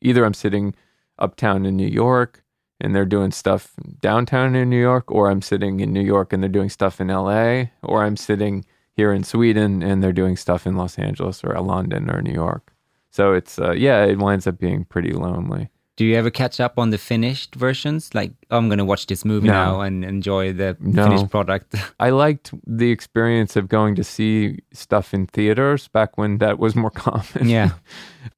Either 0.03 0.23
I'm 0.23 0.35
sitting 0.35 0.75
uptown 1.17 1.65
in 1.65 1.75
New 1.75 1.87
York 1.87 2.43
and 2.79 2.95
they're 2.95 3.05
doing 3.05 3.31
stuff 3.31 3.73
downtown 4.01 4.53
in 4.53 4.69
New 4.69 4.79
York, 4.79 5.09
or 5.09 5.31
I'm 5.31 5.41
sitting 5.41 5.79
in 5.79 5.91
New 5.91 6.03
York 6.03 6.33
and 6.33 6.43
they're 6.43 6.57
doing 6.59 6.69
stuff 6.69 7.01
in 7.01 7.09
L.A., 7.09 7.71
or 7.81 8.03
I'm 8.03 8.17
sitting 8.17 8.65
here 8.93 9.11
in 9.11 9.23
Sweden 9.23 9.81
and 9.81 10.03
they're 10.03 10.13
doing 10.13 10.37
stuff 10.37 10.67
in 10.67 10.77
Los 10.77 10.99
Angeles 10.99 11.43
or 11.43 11.59
London 11.59 12.11
or 12.11 12.21
New 12.21 12.33
York. 12.33 12.71
So 13.09 13.33
it's 13.33 13.57
uh, 13.57 13.71
yeah, 13.71 14.05
it 14.05 14.19
winds 14.19 14.45
up 14.45 14.59
being 14.59 14.85
pretty 14.85 15.11
lonely. 15.11 15.70
Do 15.97 16.05
you 16.05 16.15
ever 16.15 16.29
catch 16.31 16.59
up 16.59 16.79
on 16.79 16.89
the 16.89 16.97
finished 16.97 17.53
versions? 17.55 18.15
Like, 18.15 18.31
oh, 18.49 18.57
I'm 18.57 18.69
going 18.69 18.79
to 18.79 18.85
watch 18.85 19.07
this 19.07 19.25
movie 19.25 19.47
No. 19.47 19.53
now 19.53 19.81
and 19.81 20.03
enjoy 20.05 20.53
the 20.53 20.75
No. 20.79 21.03
finished 21.03 21.29
product. 21.29 21.75
I 21.99 22.09
liked 22.11 22.51
the 22.65 22.91
experience 22.91 23.55
of 23.55 23.67
going 23.67 23.95
to 23.95 24.03
see 24.03 24.59
stuff 24.73 25.13
in 25.13 25.27
theaters 25.27 25.89
back 25.89 26.17
when 26.17 26.37
that 26.39 26.57
was 26.59 26.75
more 26.75 26.89
common. 27.05 27.49
yeah. 27.49 27.71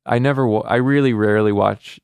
I 0.06 0.20
never, 0.20 0.48
wa- 0.48 0.66
I 0.68 0.76
really 0.78 1.14
rarely 1.14 1.52
watch 1.52 2.00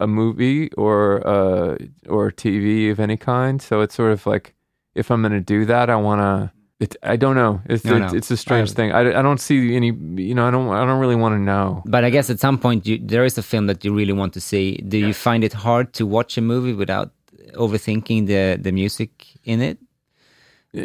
a 0.00 0.06
movie 0.06 0.72
or 0.72 1.20
uh 1.28 1.76
or 2.08 2.32
TV 2.32 2.90
of 2.90 2.98
any 2.98 3.18
kind. 3.18 3.60
So 3.60 3.82
it's 3.82 3.94
sort 3.94 4.10
of 4.12 4.24
like 4.26 4.54
if 4.94 5.10
I'm 5.10 5.20
going 5.20 5.32
to 5.32 5.40
do 5.40 5.66
that, 5.66 5.90
I 5.90 5.96
want 5.96 6.20
to. 6.22 6.50
It, 6.78 6.94
I 7.02 7.16
don't 7.16 7.36
know. 7.36 7.62
It's 7.66 7.84
No, 7.84 7.96
it's, 7.96 8.12
no. 8.12 8.18
it's 8.18 8.30
a 8.30 8.36
strange 8.36 8.70
I- 8.70 8.74
thing. 8.74 8.92
I, 8.92 9.00
I 9.18 9.22
don't 9.22 9.40
see 9.40 9.74
any. 9.74 9.86
You 10.28 10.34
know, 10.34 10.46
I 10.46 10.50
don't. 10.50 10.68
I 10.68 10.84
don't 10.84 11.00
really 11.00 11.16
want 11.16 11.34
to 11.34 11.38
know. 11.38 11.82
But 11.86 12.04
I 12.04 12.10
guess 12.10 12.28
at 12.30 12.38
some 12.38 12.58
point 12.58 12.86
you, 12.86 12.98
there 13.02 13.24
is 13.24 13.38
a 13.38 13.42
film 13.42 13.66
that 13.68 13.84
you 13.84 13.94
really 13.94 14.12
want 14.12 14.34
to 14.34 14.40
see. 14.40 14.76
Do 14.88 14.98
you 14.98 15.14
find 15.14 15.42
it 15.42 15.54
hard 15.54 15.92
to 15.94 16.04
watch 16.06 16.36
a 16.36 16.42
movie 16.42 16.74
without 16.74 17.12
overthinking 17.54 18.26
the, 18.26 18.58
the 18.60 18.72
music 18.72 19.10
in 19.44 19.60
it? 19.62 19.78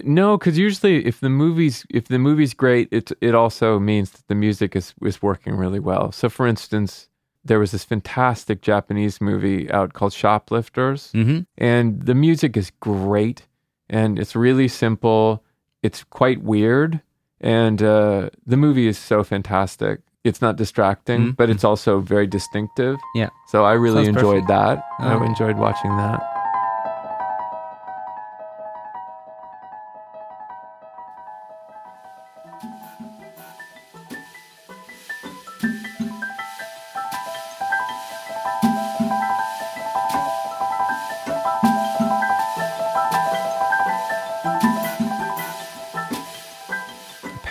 No, 0.06 0.38
because 0.38 0.58
usually 0.58 1.06
if 1.06 1.20
the 1.20 1.30
movie's 1.30 1.86
if 1.90 2.08
the 2.08 2.20
movie's 2.20 2.54
great, 2.54 2.88
it 2.92 3.12
it 3.20 3.36
also 3.36 3.78
means 3.80 4.12
that 4.12 4.26
the 4.28 4.36
music 4.36 4.76
is 4.76 4.94
is 5.02 5.22
working 5.22 5.58
really 5.58 5.80
well. 5.80 6.14
So, 6.14 6.30
for 6.30 6.48
instance, 6.48 7.10
there 7.44 7.60
was 7.60 7.72
this 7.72 7.84
fantastic 7.84 8.62
Japanese 8.62 9.20
movie 9.20 9.70
out 9.72 9.92
called 9.94 10.14
Shoplifters, 10.14 11.12
Mm-hmm. 11.14 11.40
and 11.58 12.02
the 12.06 12.16
music 12.16 12.56
is 12.56 12.72
great, 12.80 13.48
and 13.90 14.18
it's 14.18 14.36
really 14.36 14.70
simple. 14.70 15.44
It's 15.84 16.04
quite 16.04 16.44
weird, 16.44 17.02
and 17.40 17.82
uh, 17.82 18.30
the 18.46 18.58
movie 18.58 18.88
is 18.88 18.98
so 19.00 19.24
fantastic. 19.24 20.02
It's 20.24 20.42
not 20.42 20.56
distracting, 20.56 21.30
Mhm. 21.34 21.36
but 21.36 21.50
it's 21.50 21.64
also 21.64 22.00
very 22.00 22.28
distinctive. 22.28 22.98
Yeah. 23.16 23.30
So 23.48 23.66
I 23.66 23.74
really 23.74 24.06
Sounds 24.06 24.18
enjoyed 24.18 24.46
perfect. 24.46 24.48
that. 24.50 24.86
I 25.00 25.14
Okay. 25.16 25.26
enjoyed 25.26 25.58
watching 25.58 25.96
that. 25.98 26.22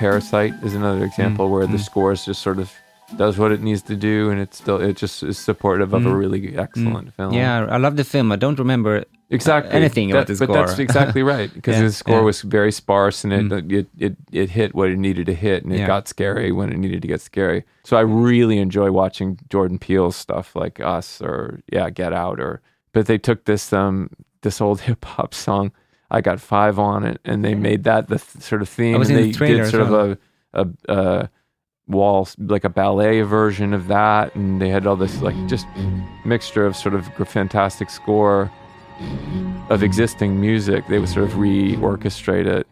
Parasite 0.00 0.54
is 0.62 0.74
another 0.74 1.04
example 1.04 1.50
where 1.50 1.66
the 1.66 1.76
mm. 1.76 1.84
score 1.84 2.10
is 2.12 2.24
just 2.24 2.40
sort 2.40 2.58
of 2.58 2.72
does 3.18 3.36
what 3.36 3.52
it 3.52 3.60
needs 3.60 3.82
to 3.82 3.96
do, 3.96 4.30
and 4.30 4.40
it's 4.40 4.56
still 4.56 4.80
it 4.80 4.96
just 4.96 5.22
is 5.22 5.36
supportive 5.36 5.92
of 5.92 6.06
a 6.06 6.08
Mm. 6.08 6.18
really 6.22 6.56
excellent 6.56 7.12
film. 7.14 7.34
Yeah, 7.34 7.66
I 7.68 7.76
love 7.76 7.96
the 7.96 8.04
film. 8.04 8.32
I 8.32 8.36
don't 8.36 8.58
remember 8.58 9.04
exactly 9.28 9.72
anything 9.72 10.10
about 10.10 10.26
the 10.26 10.36
score, 10.36 10.46
But 10.46 10.54
that's 10.54 10.78
exactly 10.78 11.22
right 11.22 11.52
because 11.58 11.76
Yeah, 11.76 11.82
the 11.88 11.92
score 11.92 12.20
yeah. 12.20 12.30
was 12.30 12.40
very 12.40 12.72
sparse, 12.72 13.24
and 13.24 13.32
it, 13.32 13.44
Mm. 13.44 13.72
it 13.78 13.86
it 14.06 14.14
it 14.32 14.48
hit 14.50 14.74
what 14.74 14.88
it 14.88 14.98
needed 14.98 15.26
to 15.26 15.34
hit, 15.34 15.64
and 15.64 15.72
it 15.74 15.80
Yeah. 15.80 15.86
got 15.94 16.08
scary 16.08 16.50
when 16.50 16.68
it 16.72 16.78
needed 16.78 17.02
to 17.02 17.08
get 17.08 17.20
scary. 17.20 17.64
So 17.84 17.98
I 17.98 18.02
really 18.02 18.58
enjoy 18.58 18.90
watching 19.02 19.38
Jordan 19.50 19.78
Peele's 19.78 20.16
stuff 20.16 20.56
like 20.56 20.80
Us 20.80 21.20
or 21.20 21.60
yeah, 21.70 21.90
Get 21.90 22.12
Out 22.14 22.40
or. 22.40 22.60
But 22.94 23.04
they 23.06 23.18
took 23.18 23.44
this 23.44 23.72
um 23.72 24.08
this 24.42 24.60
old 24.62 24.80
hip 24.88 25.04
hop 25.04 25.34
song. 25.34 25.72
I 26.10 26.20
got 26.20 26.40
five 26.40 26.78
on 26.78 27.04
it, 27.04 27.20
and 27.24 27.44
they 27.44 27.54
made 27.54 27.84
that 27.84 28.08
the 28.08 28.18
th- 28.18 28.42
sort 28.44 28.62
of 28.62 28.68
theme. 28.68 28.94
I 28.94 28.98
was 28.98 29.10
and 29.10 29.18
in 29.18 29.24
they 29.26 29.32
the 29.32 29.46
did 29.46 29.70
sort 29.70 29.82
of 29.82 29.92
a 29.92 30.18
a, 30.52 30.68
a 30.88 31.30
wall 31.86 32.28
like 32.38 32.64
a 32.64 32.68
ballet 32.68 33.20
version 33.22 33.72
of 33.74 33.86
that, 33.88 34.34
and 34.34 34.60
they 34.60 34.68
had 34.68 34.86
all 34.86 34.96
this 34.96 35.20
like 35.22 35.36
just 35.48 35.66
mixture 36.24 36.66
of 36.66 36.76
sort 36.76 36.94
of 36.94 37.06
fantastic 37.28 37.90
score 37.90 38.50
of 39.70 39.82
existing 39.82 40.40
music. 40.40 40.86
They 40.88 40.98
would 40.98 41.08
sort 41.08 41.24
of 41.26 41.38
re-orchestrate 41.38 42.46
it. 42.46 42.66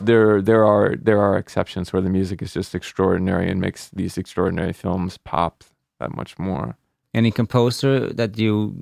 There 0.00 0.40
there 0.40 0.64
are 0.64 0.96
there 0.96 1.20
are 1.20 1.36
exceptions 1.36 1.92
where 1.92 2.02
the 2.02 2.10
music 2.10 2.42
is 2.42 2.54
just 2.54 2.74
extraordinary 2.74 3.50
and 3.50 3.60
makes 3.60 3.90
these 3.90 4.18
extraordinary 4.18 4.72
films 4.72 5.18
pop 5.18 5.64
that 6.00 6.16
much 6.16 6.38
more. 6.38 6.76
Any 7.12 7.30
composer 7.30 8.12
that 8.12 8.38
you 8.38 8.74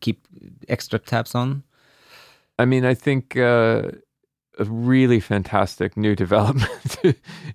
keep 0.00 0.26
extra 0.68 0.98
tabs 0.98 1.34
on? 1.34 1.64
I 2.58 2.64
mean, 2.64 2.84
I 2.84 2.94
think 2.94 3.36
uh, 3.36 3.90
a 4.58 4.64
really 4.64 5.20
fantastic 5.20 5.96
new 5.96 6.14
development 6.24 6.98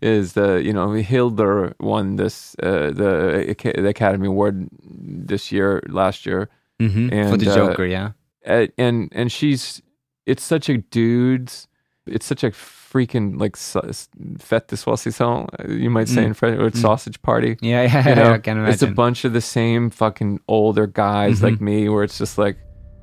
is 0.01 0.33
the 0.33 0.61
you 0.63 0.73
know 0.73 0.91
Hildur 0.91 1.73
won 1.79 2.17
this 2.17 2.55
uh, 2.61 2.91
the 2.91 3.55
the 3.57 3.87
Academy 3.87 4.27
Award 4.27 4.69
this 4.83 5.51
year 5.51 5.81
last 5.87 6.25
year 6.25 6.49
hmm 6.79 7.09
For 7.09 7.13
And, 7.15 7.41
the 7.41 7.51
uh, 7.51 7.55
Joker, 7.55 7.85
yeah. 7.85 8.11
And 8.43 9.09
and 9.11 9.31
she's 9.31 9.81
it's 10.25 10.43
such 10.43 10.69
a 10.69 10.77
dude's 10.77 11.67
it's 12.07 12.25
such 12.25 12.43
a 12.43 12.51
freaking 12.51 13.39
like 13.39 13.55
fête 13.55 14.67
de 14.67 14.75
saucisson 14.75 15.47
you 15.69 15.89
might 15.89 16.07
say 16.07 16.23
Mm. 16.23 16.27
in 16.27 16.33
French 16.33 16.59
or 16.59 16.69
Mm. 16.71 16.75
sausage 16.77 17.21
party 17.21 17.55
Yeah, 17.61 17.83
yeah, 17.83 18.09
you 18.09 18.15
know, 18.15 18.31
I 18.33 18.37
can 18.39 18.57
imagine. 18.57 18.73
it's 18.73 18.81
a 18.83 18.87
bunch 18.87 19.25
of 19.25 19.33
the 19.33 19.41
same 19.41 19.89
fucking 19.89 20.39
older 20.47 20.87
guys 20.87 21.39
Mhm. 21.39 21.43
like 21.43 21.61
me 21.61 21.87
where 21.89 22.03
it's 22.03 22.17
just 22.17 22.37
like 22.37 22.57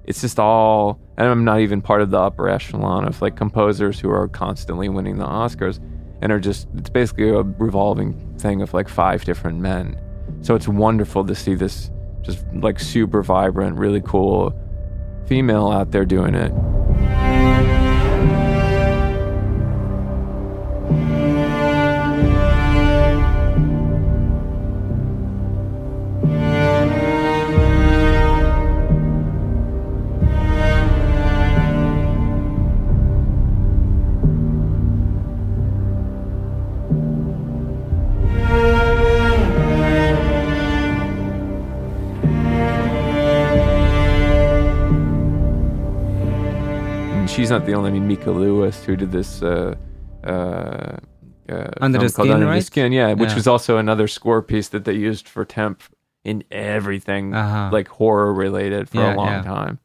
it's 0.05 0.20
just 0.20 0.38
all 0.38 0.99
and 1.16 1.28
i'm 1.28 1.44
not 1.44 1.61
even 1.61 1.80
part 1.80 2.01
of 2.01 2.11
the 2.11 2.18
upper 2.18 2.49
echelon 2.49 3.05
of 3.07 3.20
like 3.22 3.36
composers 3.36 4.01
who 4.01 4.11
are 4.11 4.28
constantly 4.28 4.88
winning 4.88 5.18
the 5.18 5.24
oscars 5.26 5.78
and 6.22 6.32
are 6.32 6.40
just 6.40 6.66
it's 6.76 6.90
basically 6.90 7.28
a 7.30 7.42
revolving 7.59 8.14
thing 8.38 8.62
of 8.62 8.72
like 8.74 8.88
five 8.88 9.24
different 9.24 9.59
men 9.61 9.97
so 10.42 10.55
it's 10.55 10.66
wonderful 10.68 11.24
to 11.24 11.34
see 11.34 11.55
this 11.55 11.90
just 12.22 12.44
like 12.55 12.80
super 12.80 13.22
vibrant 13.22 13.76
really 13.78 14.01
cool 14.01 14.53
female 15.26 15.68
out 15.70 15.90
there 15.92 16.05
doing 16.05 16.34
it 16.34 16.53
she's 47.47 47.51
not 47.53 47.64
the 47.64 47.74
only 47.74 47.90
i 47.90 47.92
mean 47.92 48.07
Mica 48.09 48.30
Levi 48.30 48.70
who 48.84 48.97
did 48.97 49.12
this 49.12 49.40
uh 49.42 49.74
uh 50.24 50.97
uh, 51.49 51.70
Under 51.80 51.99
the 51.99 52.09
called 52.09 52.26
Skin, 52.26 52.32
Under 52.32 52.47
right? 52.47 52.59
the 52.59 52.62
Skin, 52.62 52.90
yeah, 52.92 53.12
which 53.12 53.30
Yeah. 53.30 53.34
was 53.36 53.47
also 53.47 53.76
another 53.78 54.09
score 54.09 54.42
piece 54.42 54.68
that 54.70 54.84
they 54.84 54.94
used 54.94 55.28
for 55.28 55.44
temp 55.44 55.80
in 56.24 56.42
everything 56.51 57.32
Uh-huh. 57.34 57.70
like 57.72 57.86
horror 57.86 58.32
related 58.34 58.88
for 58.88 58.99
Yeah, 58.99 59.14
a 59.14 59.16
long 59.16 59.28
yeah. 59.28 59.42
time. 59.42 59.78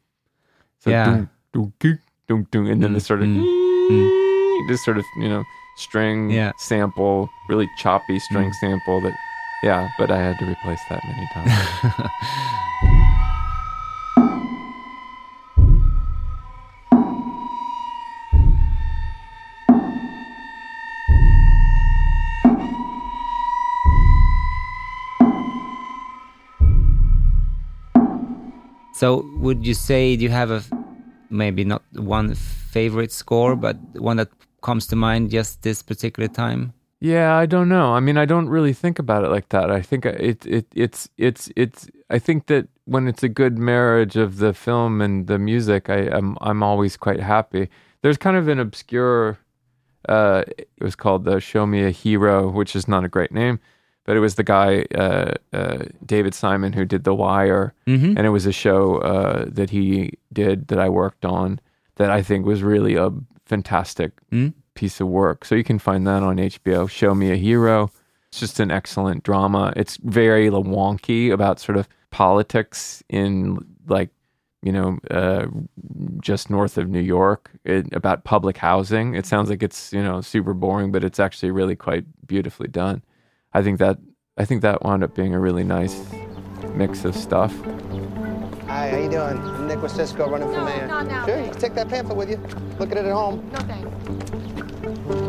So 0.80 0.89
Yeah. 0.89 1.05
dun, 1.05 1.30
dun, 1.53 1.99
dun, 2.28 2.47
dun, 2.49 2.66
and 2.68 2.82
then 2.82 2.91
Mm, 2.91 2.93
this 2.95 3.05
sort 3.05 3.22
of 3.22 3.28
mm, 3.28 4.68
this 4.68 4.82
sort 4.84 4.97
of 4.97 5.05
you 5.18 5.30
know 5.30 5.43
string 5.78 6.32
Yeah. 6.32 6.53
sample, 6.57 7.30
really 7.47 7.70
choppy 7.78 8.18
string 8.18 8.49
Mm. 8.49 8.55
sample 8.55 9.01
that 9.01 9.14
yeah, 9.62 9.89
but 9.99 10.09
I 10.09 10.18
had 10.18 10.39
to 10.39 10.45
replace 10.45 10.84
that 10.89 11.05
many 11.05 11.28
times. 11.28 11.53
So, 29.02 29.26
would 29.38 29.66
you 29.66 29.74
say 29.74 30.14
you 30.14 30.30
have 30.30 30.52
a 30.52 30.62
maybe 31.32 31.64
not 31.64 31.82
one 31.93 32.36
favorite 32.36 33.12
score, 33.12 33.56
but 33.56 33.76
one 33.95 34.18
that 34.18 34.30
comes 34.62 34.86
to 34.89 34.95
mind 34.95 35.32
just 35.32 35.64
this 35.64 35.82
particular 35.82 36.28
time? 36.30 36.74
Yeah, 36.99 37.36
I 37.36 37.47
don't 37.47 37.68
know. 37.68 37.95
I 37.95 37.99
mean, 37.99 38.16
I 38.16 38.26
don't 38.26 38.47
really 38.47 38.74
think 38.74 38.99
about 38.99 39.24
it 39.24 39.30
like 39.30 39.49
that. 39.49 39.72
I 39.72 39.82
think 39.82 40.06
it 40.06 40.45
it 40.45 40.68
it's 40.76 41.10
it's 41.18 41.49
it's. 41.56 41.89
I 42.12 42.20
think 42.20 42.45
that 42.45 42.68
when 42.86 43.08
it's 43.08 43.24
a 43.24 43.28
good 43.28 43.58
marriage 43.58 44.18
of 44.18 44.38
the 44.38 44.54
film 44.54 45.02
and 45.02 45.26
the 45.26 45.39
music, 45.39 45.89
I 45.89 46.02
am 46.16 46.38
I'm 46.39 46.62
always 46.62 46.95
quite 46.95 47.22
happy. 47.22 47.70
There's 48.04 48.20
kind 48.20 48.38
of 48.38 48.47
an 48.47 48.60
obscure. 48.60 49.39
Uh, 50.08 50.43
it 50.60 50.70
was 50.80 50.95
called 50.95 51.26
the 51.26 51.39
"Show 51.39 51.66
Me 51.66 51.84
a 51.86 51.89
Hero," 51.89 52.52
which 52.52 52.76
is 52.76 52.88
not 52.88 53.04
a 53.04 53.10
great 53.10 53.32
name, 53.32 53.60
but 54.06 54.18
it 54.18 54.20
was 54.20 54.36
the 54.36 54.43
guy 54.43 54.86
uh, 54.95 55.34
uh, 55.54 55.80
David 56.06 56.34
Simon 56.34 56.74
who 56.74 56.86
did 56.86 57.04
The 57.04 57.14
Wire, 57.16 57.74
Mm-hmm. 57.88 58.18
and 58.18 58.26
it 58.26 58.30
was 58.32 58.45
a 58.45 58.52
show 58.52 58.97
uh, 58.97 59.45
that 59.47 59.70
he 59.70 60.14
did 60.34 60.68
that 60.70 60.80
I 60.80 60.89
worked 60.89 61.26
on 61.26 61.60
that 61.95 62.10
I 62.10 62.22
think 62.24 62.45
was 62.45 62.64
really 62.64 62.95
a 62.95 63.12
fantastic 63.45 64.12
Mm. 64.32 64.54
piece 64.76 65.02
of 65.02 65.08
work. 65.08 65.45
So 65.45 65.56
you 65.56 65.64
can 65.64 65.78
find 65.80 66.08
that 66.08 66.24
on 66.24 66.38
HBO. 66.38 66.89
Show 66.89 67.14
Me 67.14 67.32
a 67.32 67.36
Hero. 67.36 67.91
It's 68.30 68.39
just 68.39 68.60
an 68.62 68.72
excellent 68.72 69.24
drama. 69.24 69.74
It's 69.76 69.97
very 69.97 70.49
wonky 70.49 71.32
about 71.34 71.60
sort 71.60 71.78
of 71.78 71.88
politics 72.12 73.04
in 73.10 73.58
like 73.88 74.10
you 74.64 74.72
know 74.72 74.97
uh, 75.10 75.47
just 76.22 76.49
north 76.49 76.78
of 76.78 76.88
New 76.88 77.02
York 77.02 77.52
it, 77.66 77.93
about 77.93 78.24
public 78.24 78.58
housing. 78.58 79.16
It 79.16 79.26
sounds 79.26 79.49
like 79.49 79.62
it's 79.64 79.91
you 79.91 80.02
know 80.04 80.22
super 80.22 80.54
boring, 80.54 80.91
but 80.91 81.04
it's 81.04 81.20
actually 81.20 81.52
really 81.52 81.76
quite 81.76 82.06
beautifully 82.26 82.68
done. 82.70 83.02
I 83.54 83.62
think 83.62 83.80
that 83.80 83.97
I 84.38 84.45
think 84.45 84.62
that 84.62 84.84
wound 84.84 85.04
up 85.04 85.16
being 85.16 85.34
a 85.34 85.39
really 85.39 85.64
nice 85.64 85.99
mix 86.74 87.04
of 87.06 87.16
stuff. 87.16 87.54
Hi, 88.68 88.89
how 88.89 88.97
you 88.97 89.10
doing? 89.10 89.38
I'm 89.38 89.68
Nick 89.68 89.80
Wasicsko, 89.80 90.30
running 90.32 90.47
for 90.47 90.54
No, 90.58 90.66
mayor. 90.66 90.88
not 90.88 91.06
now, 91.06 91.26
Sure, 91.26 91.36
you 91.36 91.41
thanks. 91.43 91.58
can 91.58 91.62
take 91.62 91.76
that 91.76 91.89
pamphlet 91.89 92.18
with 92.18 92.30
you. 92.30 92.38
Look 92.80 92.91
at 92.91 92.97
it 92.97 93.06
at 93.06 93.12
home. 93.12 93.49
No 93.52 93.60
thanks. 93.60 93.89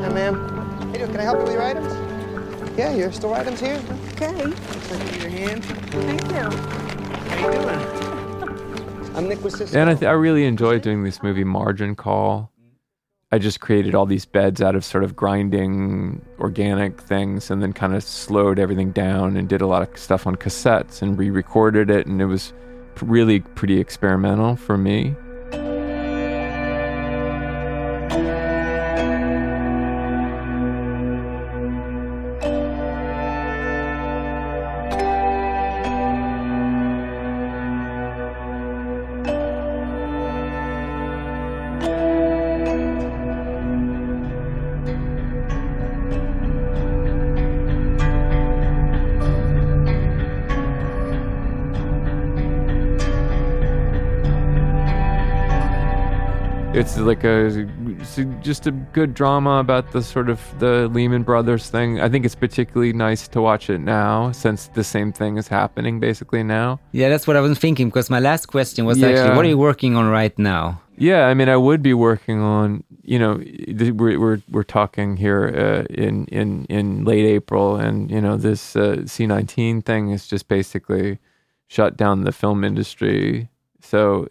Yeah, 0.00 0.08
ma'am. 0.10 0.90
Hey, 0.92 0.98
dude, 1.00 1.10
can 1.10 1.18
I 1.20 1.24
help 1.24 1.38
you 1.38 1.44
with 1.44 1.52
your 1.54 1.62
items? 1.62 2.78
Yeah, 2.78 2.94
your 2.94 3.10
store 3.10 3.34
items 3.34 3.58
here. 3.60 3.82
Okay. 4.12 4.44
Looks 4.44 4.90
like 4.92 5.14
in 5.14 5.20
your 5.20 5.30
hand. 5.30 5.64
Thank 5.64 6.22
you. 6.22 6.58
How 7.36 7.50
you 7.50 7.58
doing? 7.58 7.80
I'm 9.16 9.28
Nick 9.28 9.38
Wasicsko. 9.40 9.74
And 9.74 9.90
I, 9.90 9.94
th- 9.94 10.08
I 10.08 10.12
really 10.12 10.44
enjoyed 10.46 10.80
doing 10.82 11.02
this 11.02 11.22
movie, 11.22 11.44
Margin 11.44 11.96
Call. 11.96 12.51
I 13.32 13.38
just 13.38 13.60
created 13.60 13.94
all 13.94 14.04
these 14.04 14.26
beds 14.26 14.60
out 14.60 14.76
of 14.76 14.84
sort 14.84 15.04
of 15.04 15.16
grinding 15.16 16.22
organic 16.38 17.00
things 17.00 17.50
and 17.50 17.62
then 17.62 17.72
kind 17.72 17.94
of 17.94 18.04
slowed 18.04 18.58
everything 18.58 18.92
down 18.92 19.38
and 19.38 19.48
did 19.48 19.62
a 19.62 19.66
lot 19.66 19.80
of 19.80 19.96
stuff 19.96 20.26
on 20.26 20.36
cassettes 20.36 21.00
and 21.00 21.18
re 21.18 21.30
recorded 21.30 21.88
it. 21.88 22.06
And 22.06 22.20
it 22.20 22.26
was 22.26 22.52
really 23.00 23.40
pretty 23.40 23.80
experimental 23.80 24.56
for 24.56 24.76
me. 24.76 25.16
It's 56.82 56.98
like 56.98 57.22
a 57.22 57.64
just 58.42 58.66
a 58.66 58.72
good 58.72 59.14
drama 59.14 59.60
about 59.60 59.92
the 59.92 60.02
sort 60.02 60.28
of 60.28 60.40
the 60.58 60.88
Lehman 60.88 61.22
Brothers 61.22 61.70
thing. 61.70 62.00
I 62.00 62.08
think 62.08 62.24
it's 62.24 62.34
particularly 62.34 62.92
nice 62.92 63.28
to 63.28 63.40
watch 63.40 63.70
it 63.70 63.78
now 63.78 64.32
since 64.32 64.66
the 64.66 64.82
same 64.82 65.12
thing 65.12 65.36
is 65.36 65.46
happening 65.46 66.00
basically 66.00 66.42
now. 66.42 66.80
Yeah, 66.90 67.08
that's 67.08 67.24
what 67.28 67.36
I 67.36 67.40
was 67.40 67.56
thinking 67.56 67.88
because 67.88 68.10
my 68.10 68.18
last 68.18 68.46
question 68.46 68.84
was 68.84 68.98
Yeah. 68.98 69.10
actually, 69.10 69.36
what 69.36 69.44
are 69.44 69.48
you 69.48 69.58
working 69.58 69.94
on 69.94 70.08
right 70.10 70.36
now? 70.36 70.82
Yeah, 70.98 71.28
I 71.28 71.34
mean, 71.34 71.48
I 71.48 71.56
would 71.56 71.82
be 71.82 71.94
working 71.94 72.40
on. 72.40 72.82
You 73.04 73.18
know, 73.20 73.38
th- 73.38 73.92
we're 73.92 74.18
we're 74.18 74.40
we're 74.50 74.64
talking 74.64 75.16
here 75.16 75.54
uh, 75.54 75.94
in 75.94 76.24
in 76.26 76.64
in 76.68 77.04
late 77.04 77.24
April, 77.26 77.76
and 77.76 78.10
you 78.10 78.20
know, 78.20 78.36
this 78.36 78.74
uh, 78.74 79.06
C 79.06 79.24
nineteen 79.28 79.82
thing 79.82 80.10
is 80.10 80.26
just 80.26 80.48
basically 80.48 81.18
shut 81.68 81.96
down 81.96 82.24
the 82.24 82.32
film 82.32 82.64
industry. 82.64 83.48
So, 83.80 84.26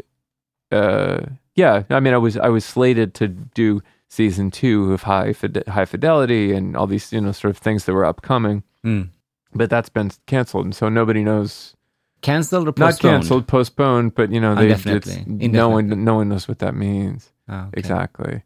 uh, 0.70 1.22
yeah, 1.56 1.84
I 1.90 2.00
mean, 2.00 2.14
I 2.14 2.18
was 2.18 2.38
I 2.38 2.50
was 2.50 2.66
slated 2.66 3.14
to 3.16 3.28
do 3.28 3.82
season 4.08 4.52
two 4.52 4.92
of 4.94 5.04
High 5.04 5.34
Fide- 5.34 5.68
High 5.68 5.86
Fidelity 5.86 6.54
and 6.54 6.76
all 6.76 6.88
these 6.88 7.12
you 7.14 7.22
know 7.22 7.32
sort 7.32 7.52
of 7.52 7.58
things 7.58 7.86
that 7.86 7.94
were 7.94 8.06
upcoming, 8.06 8.64
Mm. 8.86 9.10
but 9.54 9.70
that's 9.70 9.90
been 9.90 10.12
canceled, 10.28 10.66
and 10.66 10.76
so 10.76 10.90
nobody 10.90 11.24
knows. 11.24 11.76
Cancelled 12.22 12.68
or 12.68 12.74
Not 12.78 13.00
canceled, 13.00 13.48
postponed, 13.48 14.14
but 14.14 14.32
you 14.32 14.40
know, 14.40 14.54
they, 14.54 14.64
Indefinitely. 14.70 15.26
it's, 15.40 15.54
no 15.54 15.70
one 15.70 16.04
no 16.04 16.16
one 16.16 16.30
knows 16.30 16.48
what 16.48 16.60
that 16.60 16.76
means 16.76 17.32
Ah, 17.50 17.66
okay. 17.68 17.80
exactly. 17.80 18.44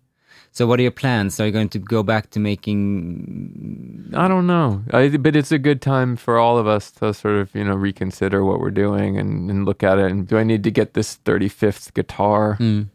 So 0.51 0.65
what 0.65 0.79
are 0.79 0.83
your 0.83 0.91
plans? 0.91 1.37
Are 1.41 1.45
you 1.45 1.51
going 1.51 1.67
to 1.69 1.79
go 1.79 2.01
back 2.01 2.29
to 2.29 2.39
making? 2.39 4.11
I 4.15 4.27
don't 4.27 4.47
know, 4.47 4.83
I, 4.93 5.09
but 5.17 5.35
it's 5.35 5.51
a 5.51 5.57
good 5.59 5.81
time 5.81 6.15
for 6.15 6.37
all 6.37 6.57
of 6.57 6.67
us 6.67 6.91
to 6.91 7.13
sort 7.13 7.35
of 7.35 7.53
you 7.55 7.63
know 7.63 7.75
reconsider 7.75 8.43
what 8.45 8.59
we're 8.59 8.71
doing 8.71 9.17
and, 9.17 9.49
and 9.49 9.65
look 9.65 9.83
at 9.83 9.97
it. 9.99 10.11
And 10.11 10.27
do 10.27 10.37
I 10.37 10.43
need 10.43 10.63
to 10.63 10.71
get 10.71 10.93
this 10.93 11.15
thirty 11.15 11.49
fifth 11.49 11.93
guitar? 11.93 12.57
Mm. 12.59 12.87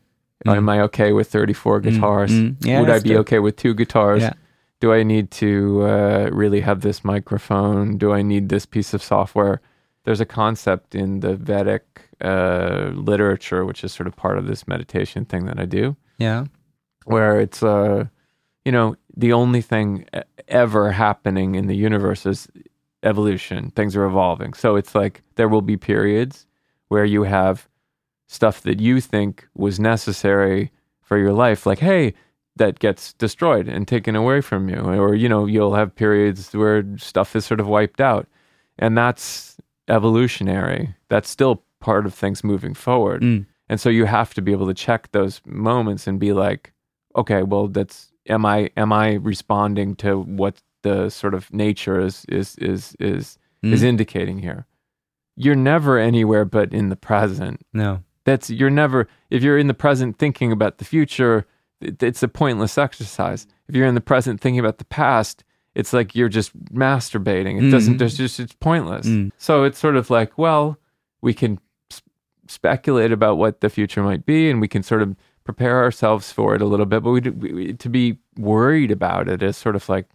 Am 0.46 0.68
I 0.68 0.80
okay 0.82 1.12
with 1.12 1.28
thirty 1.30 1.52
four 1.52 1.80
guitars? 1.80 2.30
mm. 2.30 2.56
Yeah, 2.60 2.80
Would 2.80 2.90
I 2.90 2.98
be 3.00 3.16
okay 3.18 3.38
with 3.40 3.56
two 3.56 3.74
guitars? 3.74 4.22
Yeah. 4.22 4.32
Do 4.80 4.92
I 4.94 5.02
need 5.02 5.30
to 5.32 5.82
uh, 5.82 6.30
really 6.32 6.60
have 6.60 6.80
this 6.80 7.04
microphone? 7.04 7.98
Do 7.98 8.12
I 8.14 8.22
need 8.22 8.48
this 8.48 8.64
piece 8.64 8.94
of 8.94 9.02
software? 9.02 9.60
There's 10.04 10.20
a 10.22 10.24
concept 10.26 10.94
in 10.94 11.20
the 11.20 11.34
Vedic 11.36 11.82
uh, 12.22 12.90
literature, 12.94 13.66
which 13.66 13.84
is 13.84 13.92
sort 13.92 14.06
of 14.06 14.16
part 14.16 14.38
of 14.38 14.46
this 14.46 14.66
meditation 14.66 15.26
thing 15.26 15.44
that 15.44 15.60
I 15.60 15.66
do, 15.66 15.96
Yeah. 16.18 16.46
where 17.04 17.38
it's 17.38 17.62
uh, 17.62 18.06
you 18.64 18.72
know 18.72 18.96
the 19.14 19.34
only 19.34 19.60
thing 19.60 20.06
ever 20.48 20.92
happening 20.92 21.54
in 21.54 21.66
the 21.66 21.76
universe 21.76 22.24
is 22.24 22.48
evolution. 23.02 23.70
Things 23.72 23.94
are 23.96 24.04
evolving, 24.04 24.54
so 24.54 24.76
it's 24.76 24.94
like 24.94 25.22
there 25.36 25.48
will 25.48 25.62
be 25.62 25.76
periods 25.76 26.46
where 26.88 27.04
you 27.04 27.24
have 27.24 27.68
stuff 28.30 28.60
that 28.62 28.78
you 28.80 29.00
think 29.00 29.48
was 29.56 29.80
necessary 29.80 30.70
for 31.02 31.18
your 31.18 31.32
life, 31.32 31.66
like 31.66 31.80
hey, 31.80 32.14
that 32.56 32.78
gets 32.78 33.12
destroyed 33.14 33.68
and 33.68 33.88
taken 33.88 34.14
away 34.14 34.40
from 34.40 34.68
you, 34.68 34.76
or 34.76 35.14
you 35.14 35.28
know 35.28 35.46
you'll 35.46 35.74
have 35.74 35.94
periods 35.94 36.52
where 36.54 36.84
stuff 36.96 37.34
is 37.34 37.44
sort 37.44 37.60
of 37.60 37.66
wiped 37.66 38.00
out, 38.00 38.26
and 38.78 38.96
that's 38.96 39.56
evolutionary. 39.88 40.94
That's 41.08 41.28
still 41.28 41.62
part 41.80 42.06
of 42.06 42.14
things 42.14 42.44
moving 42.44 42.74
forward. 42.74 43.22
Mm. 43.22 43.46
And 43.68 43.80
so 43.80 43.88
you 43.88 44.04
have 44.06 44.34
to 44.34 44.42
be 44.42 44.52
able 44.52 44.66
to 44.66 44.74
check 44.74 45.10
those 45.12 45.40
moments 45.46 46.06
and 46.06 46.18
be 46.18 46.32
like, 46.32 46.72
okay, 47.16 47.42
well, 47.42 47.68
that's 47.68 48.12
am 48.28 48.44
I 48.46 48.70
am 48.76 48.92
I 48.92 49.14
responding 49.14 49.96
to 49.96 50.20
what 50.20 50.62
the 50.82 51.08
sort 51.10 51.34
of 51.34 51.52
nature 51.52 52.00
is 52.00 52.24
is 52.28 52.56
is 52.56 52.96
is 53.00 53.38
is 53.62 53.82
Mm. 53.82 53.84
indicating 53.84 54.38
here? 54.38 54.66
You're 55.36 55.54
never 55.56 55.98
anywhere 55.98 56.44
but 56.44 56.72
in 56.72 56.88
the 56.88 56.96
present. 56.96 57.60
No. 57.72 58.02
That's 58.24 58.50
you're 58.50 58.70
never 58.70 59.08
if 59.30 59.42
you're 59.42 59.58
in 59.58 59.66
the 59.66 59.74
present 59.74 60.18
thinking 60.18 60.52
about 60.52 60.78
the 60.78 60.84
future, 60.84 61.46
it, 61.80 62.02
it's 62.02 62.22
a 62.22 62.28
pointless 62.28 62.76
exercise. 62.78 63.46
If 63.68 63.74
you're 63.74 63.86
in 63.86 63.94
the 63.94 64.00
present 64.00 64.40
thinking 64.40 64.60
about 64.60 64.78
the 64.78 64.84
past, 64.84 65.44
it's 65.74 65.92
like 65.92 66.14
you're 66.14 66.28
just 66.28 66.52
masturbating. 66.72 67.62
It 67.66 67.70
doesn't. 67.70 67.94
Mhm. 67.94 67.98
There's 67.98 68.16
just 68.16 68.40
it's 68.40 68.52
pointless. 68.52 69.06
Mm. 69.06 69.30
So 69.38 69.64
it's 69.64 69.78
sort 69.78 69.96
of 69.96 70.10
like, 70.10 70.36
well, 70.36 70.78
we 71.22 71.32
can 71.32 71.58
s- 71.90 72.02
speculate 72.48 73.12
about 73.12 73.38
what 73.38 73.60
the 73.60 73.70
future 73.70 74.02
might 74.02 74.26
be, 74.26 74.50
and 74.50 74.60
we 74.60 74.68
can 74.68 74.82
sort 74.82 75.00
of 75.02 75.16
prepare 75.44 75.82
ourselves 75.82 76.30
for 76.32 76.54
it 76.54 76.60
a 76.62 76.66
little 76.66 76.86
bit. 76.86 77.02
But 77.02 77.10
we, 77.12 77.20
we 77.30 77.72
to 77.74 77.88
be 77.88 78.18
worried 78.36 78.90
about 78.90 79.28
it 79.28 79.42
is 79.42 79.56
sort 79.56 79.76
of 79.76 79.88
like, 79.88 80.06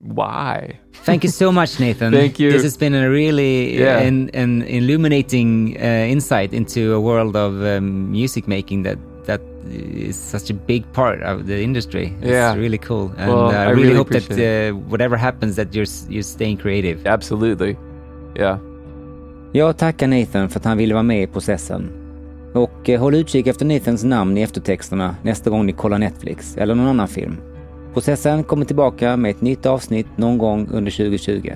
why? 0.00 0.78
Thank 1.04 1.24
you 1.24 1.30
so 1.30 1.52
much, 1.52 1.78
Nathan. 1.80 2.12
Thank 2.20 2.38
you. 2.40 2.50
This 2.52 2.62
has 2.62 2.76
been 2.76 2.94
a 2.94 3.08
really 3.10 3.78
Yeah. 3.78 3.98
an, 4.08 4.30
an 4.34 4.62
illuminating 4.62 5.76
uh, 5.78 6.12
insight 6.12 6.52
into 6.52 6.94
a 6.94 7.00
world 7.00 7.36
of 7.36 7.52
um, 7.62 8.10
music 8.10 8.46
making 8.48 8.82
that 8.84 8.98
that 9.26 9.40
is 10.06 10.16
such 10.16 10.50
a 10.50 10.54
big 10.66 10.84
part 10.92 11.22
of 11.22 11.46
the 11.46 11.62
industry. 11.62 12.12
It's 12.20 12.30
Yeah. 12.30 12.56
really 12.56 12.78
cool, 12.78 13.10
and 13.18 13.30
Well, 13.32 13.44
uh, 13.46 13.52
I 13.52 13.64
I 13.64 13.70
really, 13.70 13.82
really 13.82 13.96
hope 13.96 14.10
that 14.12 14.30
uh, 14.30 14.76
whatever 14.90 15.16
happens, 15.16 15.56
that 15.56 15.74
you're 15.74 15.86
you're 16.08 16.22
staying 16.22 16.56
creative. 16.58 16.98
Absolutely, 17.08 17.76
yeah. 18.36 18.58
Jag 19.52 19.76
tackar 19.78 20.06
Nathan 20.08 20.48
för 20.48 20.58
att 20.58 20.64
han 20.64 20.78
ville 20.78 20.94
vara 20.94 21.02
med 21.02 21.22
i 21.22 21.26
processen. 21.26 21.90
Och 22.54 22.88
eh, 22.88 23.00
håll 23.00 23.14
utkik 23.14 23.46
efter 23.46 23.64
Nathans 23.66 24.04
namn 24.04 24.38
i 24.38 24.42
eftertexterna 24.42 25.16
nästa 25.22 25.50
gång 25.50 25.66
ni 25.66 25.72
kollar 25.72 25.98
Netflix 25.98 26.56
eller 26.56 26.74
någon 26.74 26.86
annan 26.86 27.08
film. 27.08 27.36
Processen 27.94 28.44
kommer 28.44 28.64
tillbaka 28.64 29.16
med 29.16 29.30
ett 29.30 29.40
nytt 29.40 29.66
avsnitt 29.66 30.06
någon 30.16 30.38
gång 30.38 30.68
under 30.70 30.90
2020. 30.90 31.52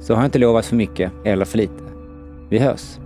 Så 0.00 0.14
har 0.14 0.20
jag 0.20 0.28
inte 0.28 0.38
lovat 0.38 0.66
för 0.66 0.76
mycket 0.76 1.12
eller 1.24 1.44
för 1.44 1.58
lite. 1.58 1.82
Vi 2.48 2.58
hörs! 2.58 2.98